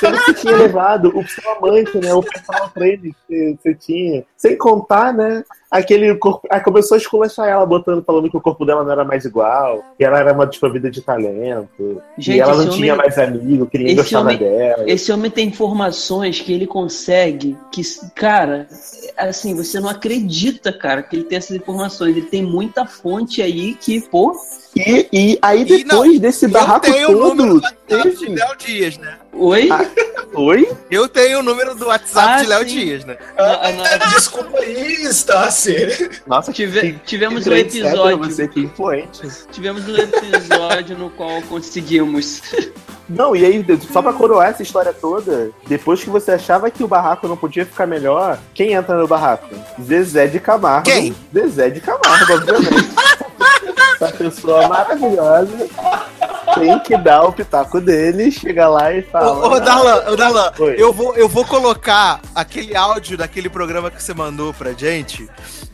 [0.00, 2.12] Você tinha levado o seu amante, né?
[2.14, 4.24] O personal trainer que você tinha.
[4.36, 5.44] Sem contar, né?
[5.70, 6.48] Aquele corpo.
[6.50, 9.84] Aí começou a esculachar ela, botando, falando que o corpo dela não era mais igual,
[9.98, 13.66] que ela era uma desprovida de talento, Gente, e ela não tinha homem- mais amigo,
[13.66, 14.84] que ninguém esse gostava homem- dela.
[14.86, 17.82] Esse homem tem informações que ele consegue, que,
[18.14, 18.66] cara,
[19.16, 22.16] assim, você não acredita, cara, que ele tem essas informações.
[22.16, 24.34] Ele tem muita fonte aí que, pô,
[24.76, 27.64] E, e aí E não, depois desse Eu barraco tenho o número todo, do
[27.94, 28.34] WhatsApp de teve...
[28.34, 29.16] Léo Dias, né?
[29.38, 29.68] Oi?
[29.70, 29.84] Ah.
[30.34, 30.70] Oi?
[30.90, 32.64] Eu tenho o número do WhatsApp Ah, de Léo.
[32.64, 33.16] Dias, né?
[33.36, 34.10] Ah, não.
[34.10, 36.10] Desculpa aí, Stassi.
[36.26, 38.18] Nossa, Tive- que- tivemos que um episódio.
[38.18, 39.22] Você que influente.
[39.50, 42.42] Tivemos um episódio no qual conseguimos.
[43.08, 46.88] Não, e aí, só pra coroar essa história toda, depois que você achava que o
[46.88, 49.48] barraco não podia ficar melhor, quem entra no barraco?
[49.82, 50.84] Zezé de Camargo.
[50.90, 51.16] Quem?
[51.34, 52.88] Zezé de Camargo, obviamente.
[54.00, 55.68] essa pessoa maravilhosa
[56.54, 59.46] tem que dar o pitaco dele, chega lá e fala.
[59.46, 60.74] Ô, ô Darlan, ô, Darlan Oi.
[60.78, 65.28] eu, vou, eu vou colocar aquele áudio daquele programa que você mandou pra gente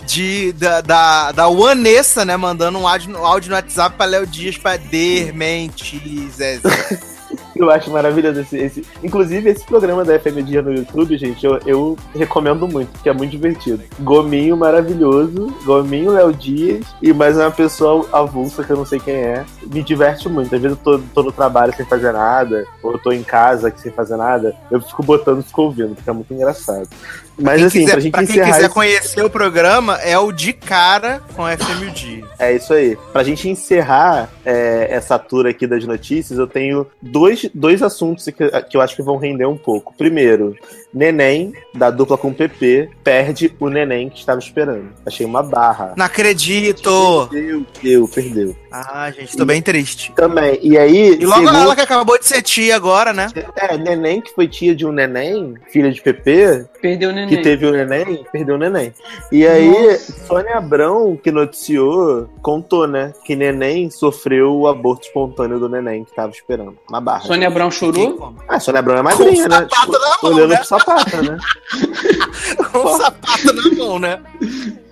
[0.07, 2.37] de, da, da, da Vanessa, né?
[2.37, 6.61] Mandando um áudio, um áudio no WhatsApp pra Léo Dias pra desmentir, Zezé.
[7.57, 8.85] Eu acho maravilhoso esse, esse.
[9.03, 13.13] Inclusive, esse programa da FM Dia no YouTube, gente, eu, eu recomendo muito, porque é
[13.13, 13.83] muito divertido.
[14.01, 19.15] Gominho maravilhoso, Gominho Léo Dias e mais uma pessoa avulsa que eu não sei quem
[19.15, 19.45] é.
[19.73, 20.55] Me diverte muito.
[20.55, 23.73] Às vezes eu tô, tô no trabalho sem fazer nada, ou eu tô em casa
[23.77, 26.89] sem fazer nada, eu fico botando e fico ouvindo, fica muito engraçado.
[27.37, 28.47] Mas Quem assim, quiser- pra gente pra quem encerrar.
[28.53, 32.25] quiser esse- conhecer o programa, é o de cara com FM Dia.
[32.39, 32.97] É isso aí.
[33.13, 38.33] Pra gente encerrar é, essa tour aqui das notícias, eu tenho dois, dois assuntos que,
[38.33, 39.95] que eu acho que vão render um pouco.
[39.97, 40.57] Primeiro,
[40.93, 44.91] Neném, da dupla com PP, perde o Neném que estava esperando.
[45.05, 45.95] Achei uma barra.
[45.97, 47.29] Não acredito!
[47.31, 48.57] Perdeu, perdeu, perdeu.
[48.77, 50.11] Ah, gente, tô bem triste.
[50.17, 50.59] Também.
[50.61, 53.29] E aí, E logo segundo- ela que acabou de ser tia agora, né?
[53.55, 57.29] é, Neném, que foi tia de um Neném, filha de PP, Perdeu o neném.
[57.29, 58.93] que teve o neném, perdeu o neném.
[59.31, 60.27] E aí, Nossa.
[60.27, 66.13] Sônia Abrão, que noticiou, contou, né, que neném sofreu o aborto espontâneo do neném que
[66.15, 67.21] tava esperando na barra.
[67.21, 68.15] Sônia Abrão chorou?
[68.15, 69.69] Com Ah, Sônia Abrão é madrinha, Com o né?
[69.71, 70.57] sapato na mão, olhando né?
[70.57, 71.39] pro sapato, né?
[72.75, 74.21] um sapato na mão, né?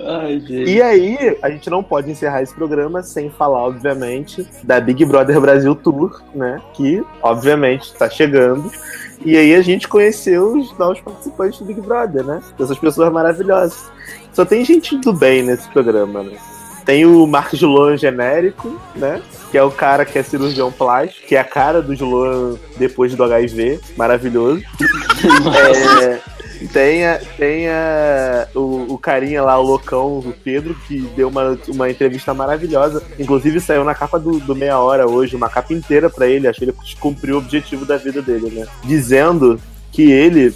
[0.04, 0.70] Ai, gente.
[0.70, 5.40] E aí, a gente não pode encerrar esse programa sem falar, obviamente, da Big Brother
[5.40, 6.60] Brasil Tour, né?
[6.74, 8.70] Que, obviamente, tá chegando.
[9.24, 12.40] E aí a gente conheceu os novos participantes do Big Brother, né?
[12.58, 13.90] Essas pessoas maravilhosas.
[14.32, 16.36] Só tem gente do bem nesse programa, né?
[16.84, 19.22] Tem o Marcos Julon genérico, né?
[19.52, 23.14] Que é o cara que é cirurgião plástico, que é a cara do Julon depois
[23.14, 23.80] do HIV.
[23.96, 24.62] Maravilhoso.
[26.02, 26.18] É,
[26.68, 31.58] tem a, tem a- o, o carinha lá, o loucão, o Pedro, que deu uma,
[31.68, 33.02] uma entrevista maravilhosa.
[33.18, 36.46] Inclusive saiu na capa do, do Meia Hora hoje, uma capa inteira pra ele.
[36.48, 38.66] Acho que ele cumpriu o objetivo da vida dele, né?
[38.84, 39.60] Dizendo
[39.90, 40.54] que ele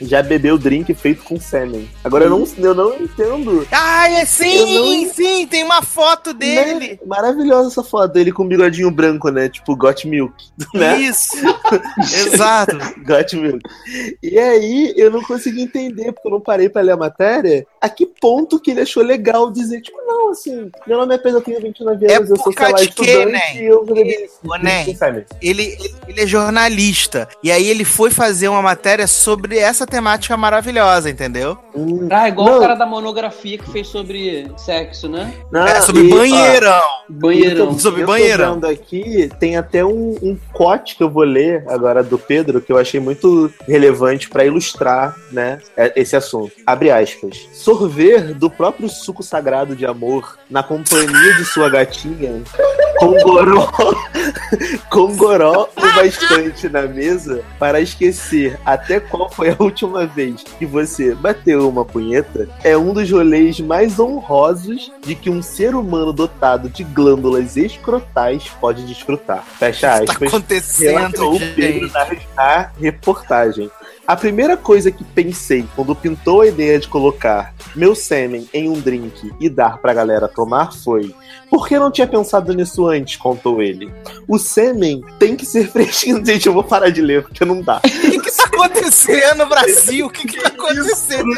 [0.00, 1.88] já bebeu drink feito com sêmen.
[2.02, 3.66] Agora eu não, eu não entendo.
[3.70, 6.90] Ah, é sim, não- sim, tem uma foto dele.
[6.92, 6.98] Né?
[7.06, 9.48] Maravilhosa essa foto dele com um bigodinho branco, né?
[9.48, 10.34] Tipo Got Milk,
[10.74, 10.98] né?
[11.00, 11.36] Isso.
[11.98, 12.76] Exato.
[13.06, 13.60] Got Milk.
[14.22, 17.88] E aí eu não consegui entender, porque eu não parei pra ler a matéria, a
[17.88, 21.42] que ponto que ele achou legal dizer, tipo, não, assim, meu nome é Pedro, eu
[21.42, 23.40] tenho 29 É anos, eu sou, sei lá, estudante né?
[23.56, 25.24] e eu com sêmen.
[25.40, 27.28] ele, ele, ele é jornalista.
[27.42, 31.56] E aí ele foi fazer uma matéria sobre essa temática maravilhosa, entendeu?
[31.74, 32.58] Hum, Ah, igual Não.
[32.58, 35.32] o cara da monografia que fez sobre sexo, né?
[35.50, 36.82] não, é sobre e, ó, banheirão.
[37.08, 37.78] Banheirão.
[37.78, 38.60] Sobre banheirão.
[38.68, 42.78] aqui, tem até um, um cote que eu vou ler agora do Pedro, que eu
[42.78, 46.52] achei muito relevante pra ilustrar, né, é- esse assunto.
[46.66, 47.48] Abre aspas.
[47.70, 52.42] Sorver do próprio suco sagrado de amor na companhia de sua gatinha,
[52.98, 53.70] com goró,
[54.90, 60.66] com goró o bastante na mesa para esquecer até qual foi a última vez que
[60.66, 66.12] você bateu uma punheta, é um dos rolês mais honrosos de que um ser humano
[66.12, 69.44] dotado de glândulas escrotais pode desfrutar.
[69.60, 70.28] Fecha Tá aspas.
[70.28, 71.92] acontecendo, Relatou o Pedro gente.
[71.92, 72.06] na,
[72.36, 73.70] na reportagem.
[74.10, 78.72] A primeira coisa que pensei quando pintou a ideia de colocar meu sêmen em um
[78.72, 81.14] drink e dar pra galera tomar foi:
[81.48, 83.14] por que não tinha pensado nisso antes?
[83.14, 83.88] contou ele.
[84.26, 86.26] O sêmen tem que ser fresquinho.
[86.26, 87.76] Gente, eu vou parar de ler porque não dá.
[87.76, 90.06] O que, que tá acontecendo, Brasil?
[90.06, 91.30] O que, que tá acontecendo?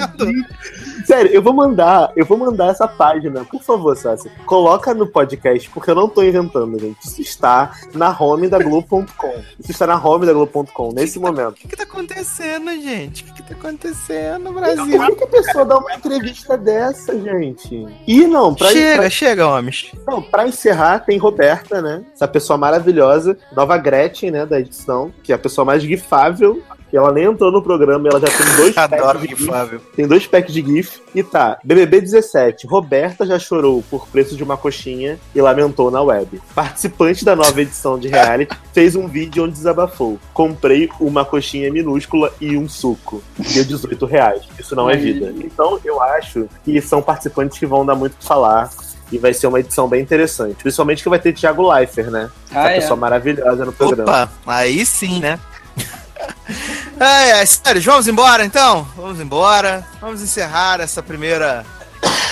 [1.06, 4.30] Sério, eu vou mandar, eu vou mandar essa página, por favor, Sassi.
[4.46, 6.98] Coloca no podcast, porque eu não tô inventando, gente.
[7.04, 9.34] Isso está na home da Globo.com.
[9.58, 11.50] Isso está na home da Globo.com, nesse momento.
[11.50, 13.22] O que, que tá acontecendo, gente?
[13.22, 15.02] O que, que tá acontecendo, Como Brasil?
[15.02, 17.86] é que a pessoa dá uma entrevista dessa, gente?
[18.06, 19.92] E não, pra, Chega, pra, chega, homens.
[20.06, 22.04] não, pra encerrar, tem Roberta, né?
[22.14, 26.62] Essa pessoa maravilhosa, nova Gretchen, né, da edição, que é a pessoa mais gifável.
[26.92, 29.46] E ela nem entrou no programa, ela já tem dois Adoro packs de o GIF.
[29.50, 29.80] Fábio.
[29.96, 31.00] Tem dois packs de GIF.
[31.14, 32.66] E tá, BBB 17.
[32.66, 36.40] Roberta já chorou por preço de uma coxinha e lamentou na web.
[36.54, 40.18] Participante da nova edição de reality fez um vídeo onde desabafou.
[40.34, 43.22] Comprei uma coxinha minúscula e um suco.
[43.38, 44.42] Deu 18 reais.
[44.58, 45.32] Isso não é vida.
[45.38, 48.68] Então eu acho que são participantes que vão dar muito o que falar.
[49.10, 50.56] E vai ser uma edição bem interessante.
[50.62, 52.30] Principalmente que vai ter Thiago Leifert, né?
[52.50, 52.74] Essa Ah, é.
[52.80, 54.10] pessoa maravilhosa no programa.
[54.24, 55.38] Opa, aí sim, né?
[57.02, 58.86] É, é, sério, vamos embora então?
[58.96, 59.84] Vamos embora.
[60.00, 61.66] Vamos encerrar essa primeira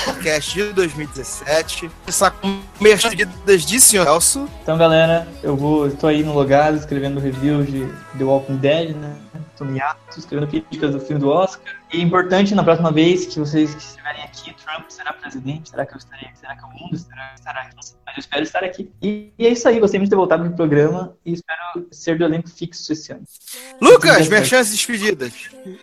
[0.05, 1.91] podcast de 2017.
[2.05, 4.49] Começar com medidas de senhor Elso.
[4.63, 5.91] Então, galera, eu vou.
[5.91, 7.85] tô aí no logado escrevendo reviews de
[8.17, 9.13] The Walking Dead, né?
[9.65, 11.75] No hiato, escrevendo críticas do filme do Oscar.
[11.93, 15.71] E é importante na próxima vez que vocês que estiverem aqui, Trump será presidente?
[15.71, 16.39] Será que eu estarei aqui?
[16.39, 17.77] Será que o mundo estará, estará aqui?
[18.07, 18.91] Mas eu espero estar aqui.
[19.03, 22.17] E, e é isso aí, gostei muito de ter voltado no programa e espero ser
[22.19, 23.23] do elenco fixo esse ano.
[23.81, 25.33] Lucas, minhas chances despedidas.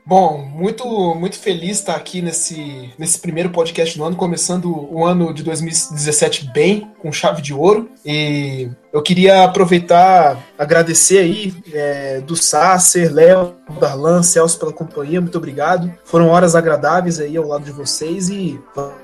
[0.05, 0.85] Bom, muito,
[1.15, 5.43] muito feliz de estar aqui nesse, nesse primeiro podcast do ano, começando o ano de
[5.43, 7.89] 2017 bem, com chave de ouro.
[8.05, 15.37] E eu queria aproveitar, agradecer aí é, do Sasser, Léo, Darlan, Celso pela companhia, muito
[15.37, 15.91] obrigado.
[16.05, 18.59] Foram horas agradáveis aí ao lado de vocês e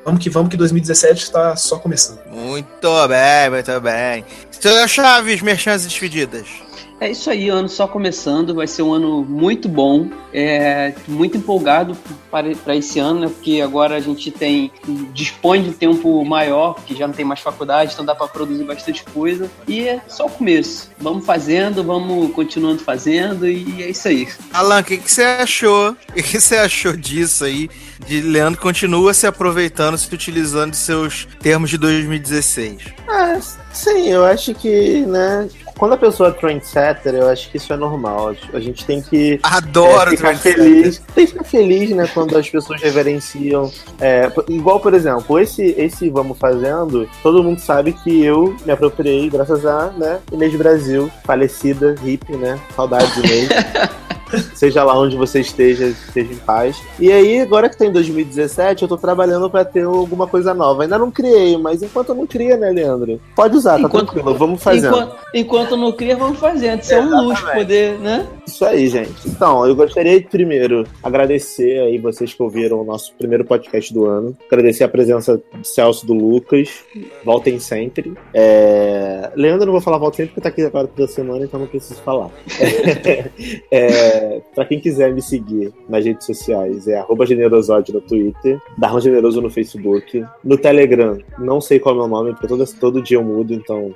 [0.05, 2.19] vamos que vamos que 2017 está só começando.
[2.27, 4.25] Muito bem, muito bem.
[4.51, 6.62] Seu Chaves, chances despedidas.
[7.03, 11.97] É isso aí, ano só começando, vai ser um ano muito bom, é, muito empolgado
[12.31, 13.27] para, para esse ano, né?
[13.27, 14.71] Porque agora a gente tem
[15.11, 19.03] dispõe de tempo maior, porque já não tem mais faculdade, então dá para produzir bastante
[19.03, 19.51] coisa.
[19.67, 20.91] E é só o começo.
[20.97, 24.25] Vamos fazendo, vamos continuando fazendo e é isso aí.
[24.53, 25.91] Alan, o que, que você achou?
[25.91, 27.69] O que, que você achou disso aí?
[28.07, 32.81] De Leandro continua se aproveitando, se utilizando de seus termos de 2016.
[33.09, 33.39] Ah,
[33.73, 35.49] sim, eu acho que, né?
[35.83, 38.33] Quando a pessoa é trendsetter, eu acho que isso é normal.
[38.53, 40.99] A gente tem que Adoro é, ficar feliz.
[41.13, 42.09] Tem que ficar feliz, né?
[42.13, 43.69] Quando as pessoas reverenciam.
[43.99, 49.29] É, igual, por exemplo, esse, esse Vamos Fazendo, todo mundo sabe que eu me apropriei
[49.29, 52.57] graças a né, Inês Brasil, falecida, hippie, né?
[52.73, 53.49] Saudades, Inês.
[54.55, 56.81] Seja lá onde você esteja, esteja em paz.
[56.99, 60.83] E aí, agora que tá em 2017, eu tô trabalhando pra ter alguma coisa nova.
[60.83, 63.19] Ainda não criei, mas enquanto eu não cria, né, Leandro?
[63.35, 64.87] Pode usar, tá Enquanto- tranquilo, vamos fazendo.
[64.95, 66.81] Enquanto, enquanto não cria, vamos fazendo.
[66.81, 68.27] Isso é um luxo poder, né?
[68.45, 69.11] Isso aí, gente.
[69.27, 74.05] Então, eu gostaria de primeiro agradecer aí vocês que ouviram o nosso primeiro podcast do
[74.05, 74.37] ano.
[74.47, 76.83] Agradecer a presença do Celso do Lucas.
[77.23, 78.13] Voltem sempre.
[78.33, 79.31] É...
[79.35, 82.01] Leandro, não vou falar voltem sempre porque tá aqui agora toda semana, então não preciso
[82.01, 82.29] falar.
[83.71, 84.22] É...
[84.53, 89.49] Pra quem quiser me seguir nas redes sociais, é generosode no Twitter, Darlan Generoso no
[89.49, 90.25] Facebook.
[90.43, 93.53] No Telegram, não sei qual é o meu nome, porque todo, todo dia eu mudo,
[93.53, 93.93] então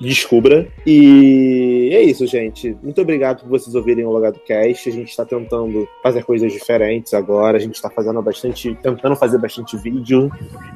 [0.00, 0.66] descubra.
[0.86, 2.76] E é isso, gente.
[2.82, 4.88] Muito obrigado por vocês ouvirem o Logado Cast.
[4.88, 7.56] A gente tá tentando fazer coisas diferentes agora.
[7.56, 8.76] A gente tá fazendo bastante.
[8.82, 10.30] tentando fazer bastante vídeo.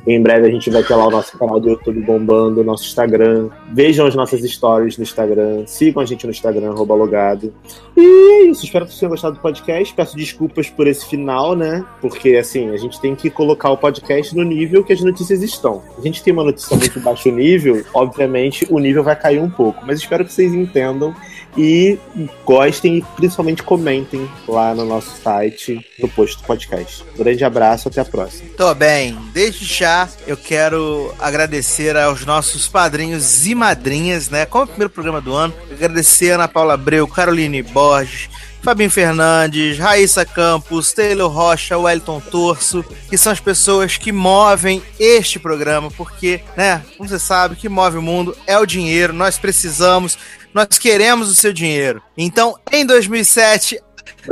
[0.07, 2.85] Em breve a gente vai ter lá o nosso canal do YouTube bombando, o nosso
[2.85, 3.49] Instagram.
[3.73, 5.67] Vejam as nossas stories no Instagram.
[5.67, 7.53] Sigam a gente no Instagram, logado.
[7.97, 8.65] E é isso.
[8.65, 9.95] Espero que vocês tenham gostado do podcast.
[9.95, 11.85] Peço desculpas por esse final, né?
[12.01, 15.83] Porque assim, a gente tem que colocar o podcast no nível que as notícias estão.
[15.99, 19.85] A gente tem uma notícia muito baixo nível, obviamente o nível vai cair um pouco.
[19.87, 21.15] Mas espero que vocês entendam
[21.57, 21.99] e
[22.45, 27.05] gostem e principalmente comentem lá no nosso site, no post do podcast.
[27.17, 28.51] Grande abraço, até a próxima.
[28.57, 34.47] Tô bem, desde já eu quero agradecer aos nossos padrinhos e madrinhas, né?
[34.47, 38.29] Como é o primeiro programa do ano, agradecer a Ana Paula Abreu, Caroline Borges,
[38.65, 45.39] Fabinho Fernandes, Raíssa Campos, Taylor Rocha, Wellington Torso, que são as pessoas que movem este
[45.39, 49.37] programa, porque, né, como você sabe, o que move o mundo é o dinheiro, nós
[49.37, 50.17] precisamos,
[50.55, 52.03] nós queremos o seu dinheiro.
[52.17, 53.79] Então, em 2007,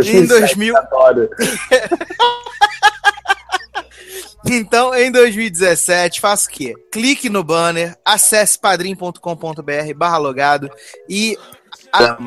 [0.03, 1.29] em 2000, Adoro.
[4.45, 6.75] Então, em 2017, faça o quê?
[6.91, 10.69] Clique no banner, acesse padrim.com.br barra logado
[11.09, 11.39] e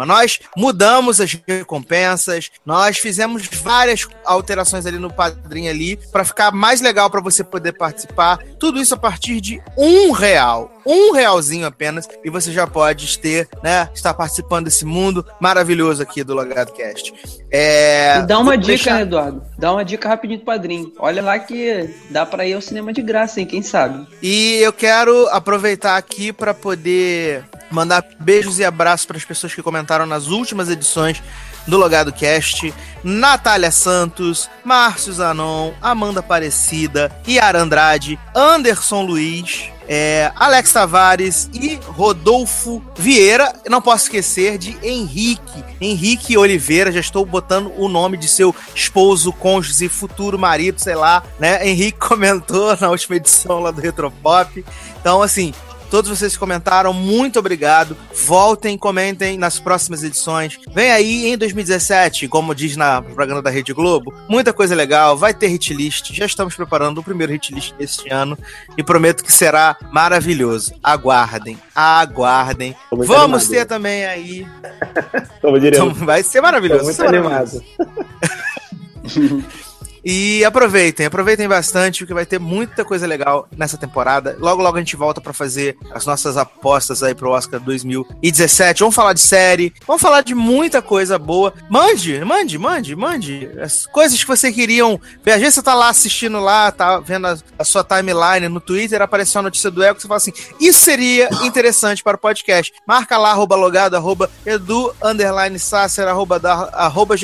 [0.06, 6.82] nós mudamos as recompensas, nós fizemos várias alterações ali no padrinho ali para ficar mais
[6.82, 8.40] legal para você poder participar.
[8.60, 13.48] Tudo isso a partir de um real, um realzinho apenas e você já pode ter,
[13.64, 17.14] né, estar participando desse mundo maravilhoso aqui do Logado Cast.
[17.52, 19.42] É, E dá uma dica, deixar- né, Eduardo?
[19.58, 20.92] Dá uma dica rapidinho do padrinho.
[21.00, 23.46] Olha lá que dá pra ir ao cinema de graça, hein?
[23.46, 24.06] Quem sabe?
[24.22, 29.62] E eu quero aproveitar aqui para poder mandar beijos e abraços para as pessoas que
[29.62, 31.22] comentaram nas últimas edições
[31.68, 32.74] do Logado Cast.
[33.04, 42.82] Natália Santos, Márcio Zanon, Amanda Aparecida, Yara Andrade, Anderson Luiz, é, Alex Tavares e Rodolfo
[42.98, 43.54] Vieira.
[43.70, 45.64] Não posso esquecer de Henrique.
[45.80, 51.24] Henrique Oliveira, já estou botando o nome de seu esposo, cônjuge, futuro marido, sei lá,
[51.40, 51.68] né?
[51.68, 54.66] Henrique comentou na última edição lá do Retropop.
[55.00, 55.54] Então, assim,
[55.96, 57.96] Todos vocês que comentaram, muito obrigado.
[58.26, 60.60] Voltem, comentem nas próximas edições.
[60.74, 65.16] Vem aí em 2017, como diz na propaganda da Rede Globo, muita coisa legal.
[65.16, 66.12] Vai ter hit list.
[66.14, 68.38] Já estamos preparando o primeiro hit list este ano
[68.78, 70.74] e prometo que será maravilhoso.
[70.84, 72.76] Aguardem, aguardem.
[72.90, 73.58] Tô muito Vamos animado.
[73.62, 74.46] ter também aí.
[75.42, 76.84] Como Então, vai ser tô maravilhoso.
[76.84, 77.64] muito ser maravilhoso.
[77.80, 79.56] animado.
[80.06, 84.38] E aproveitem, aproveitem bastante, porque vai ter muita coisa legal nessa temporada.
[84.40, 88.82] Logo, logo a gente volta pra fazer as nossas apostas aí pro Oscar 2017.
[88.82, 91.52] Vamos falar de série, vamos falar de muita coisa boa.
[91.72, 93.50] Mande, mande, mande, mande.
[93.60, 95.32] As coisas que você queriam ver.
[95.32, 99.02] Às vezes você tá lá assistindo lá, tá vendo a, a sua timeline no Twitter,
[99.02, 102.72] apareceu a notícia do Eco, você fala assim, isso seria interessante para o podcast.
[102.86, 106.40] Marca lá, arroba logado, arroba edu, underline sácer, arroba,
[106.74, 107.16] arroba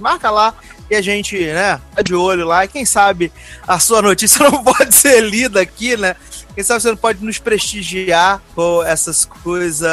[0.00, 0.54] marca lá
[0.90, 2.64] e a gente, né, tá de olho lá.
[2.64, 3.32] E quem sabe
[3.66, 6.16] a sua notícia não pode ser lida aqui, né?
[6.54, 9.90] Quem sabe você não pode nos prestigiar com essas coisas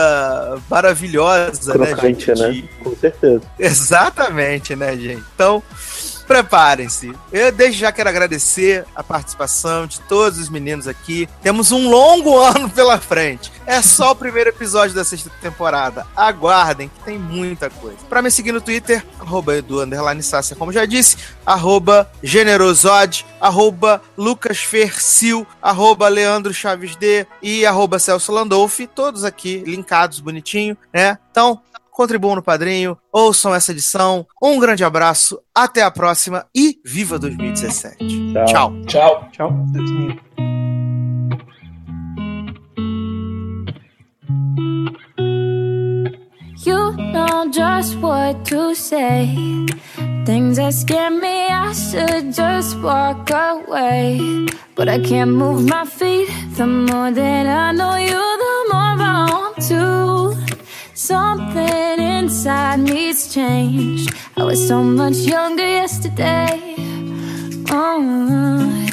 [0.70, 2.32] maravilhosas, né, gente?
[2.32, 2.64] né?
[2.82, 3.42] Com certeza.
[3.60, 5.24] Exatamente, né, gente?
[5.36, 5.62] Então,
[6.34, 7.14] preparem-se.
[7.32, 11.30] Eu desde já quero agradecer a participação de todos os meninos aqui.
[11.44, 13.52] Temos um longo ano pela frente.
[13.68, 16.08] É só o primeiro episódio da sexta temporada.
[16.16, 18.00] Aguardem, que tem muita coisa.
[18.10, 19.78] Para me seguir no Twitter, arroba edu,
[20.24, 28.32] sácia, como já disse, arroba generosode, arroba lucasfercil, arroba leandro chaves d e arroba celso
[28.32, 31.20] landolfi, todos aqui linkados bonitinho, né?
[31.30, 31.62] Então,
[31.94, 34.26] contribuam no padrinho, ouçam essa edição.
[34.42, 38.34] Um grande abraço, até a próxima e viva 2017.
[38.48, 38.74] Tchau.
[38.86, 39.30] Tchau.
[39.32, 39.66] Tchau.
[39.74, 40.34] Tchau.
[46.66, 49.36] You know just what to say.
[50.26, 54.48] Things that scare me, I should just walk away.
[54.74, 56.30] But I can't move my feet.
[56.56, 60.53] The more that I know you, the more I want to.
[60.96, 64.14] Something inside me's changed.
[64.38, 66.76] I was so much younger yesterday.
[67.72, 68.90] Oh.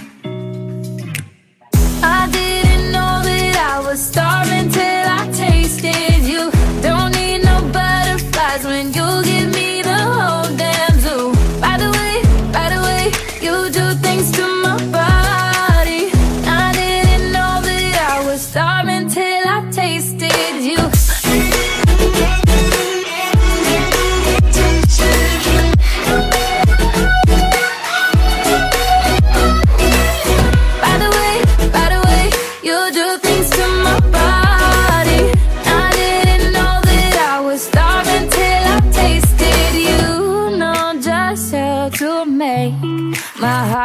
[2.03, 6.60] I didn't know that I was starving till I tasted you.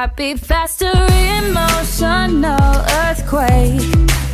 [0.06, 0.92] My heart beat faster.
[1.44, 3.82] Emotional earthquake,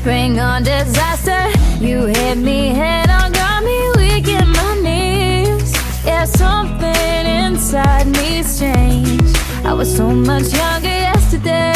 [0.03, 1.49] bring on disaster.
[1.80, 5.73] You hit me head on, got me weak in my knees.
[6.06, 9.38] Yeah, something inside me's changed.
[9.65, 11.73] I was so much younger yesterday.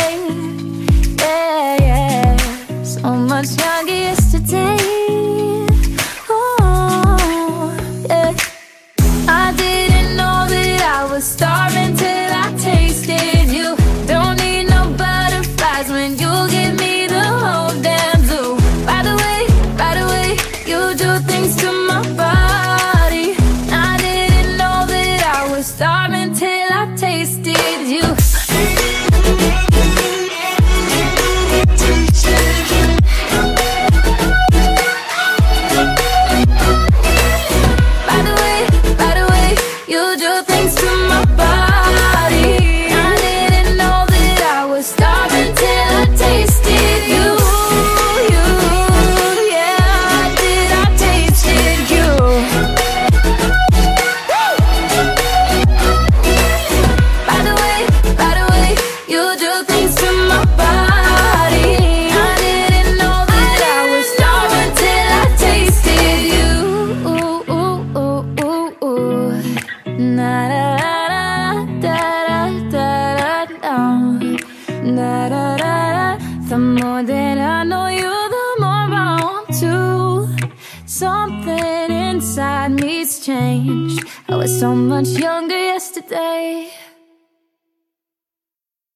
[1.19, 2.84] Yeah, yeah.
[2.84, 5.05] So much younger yesterday.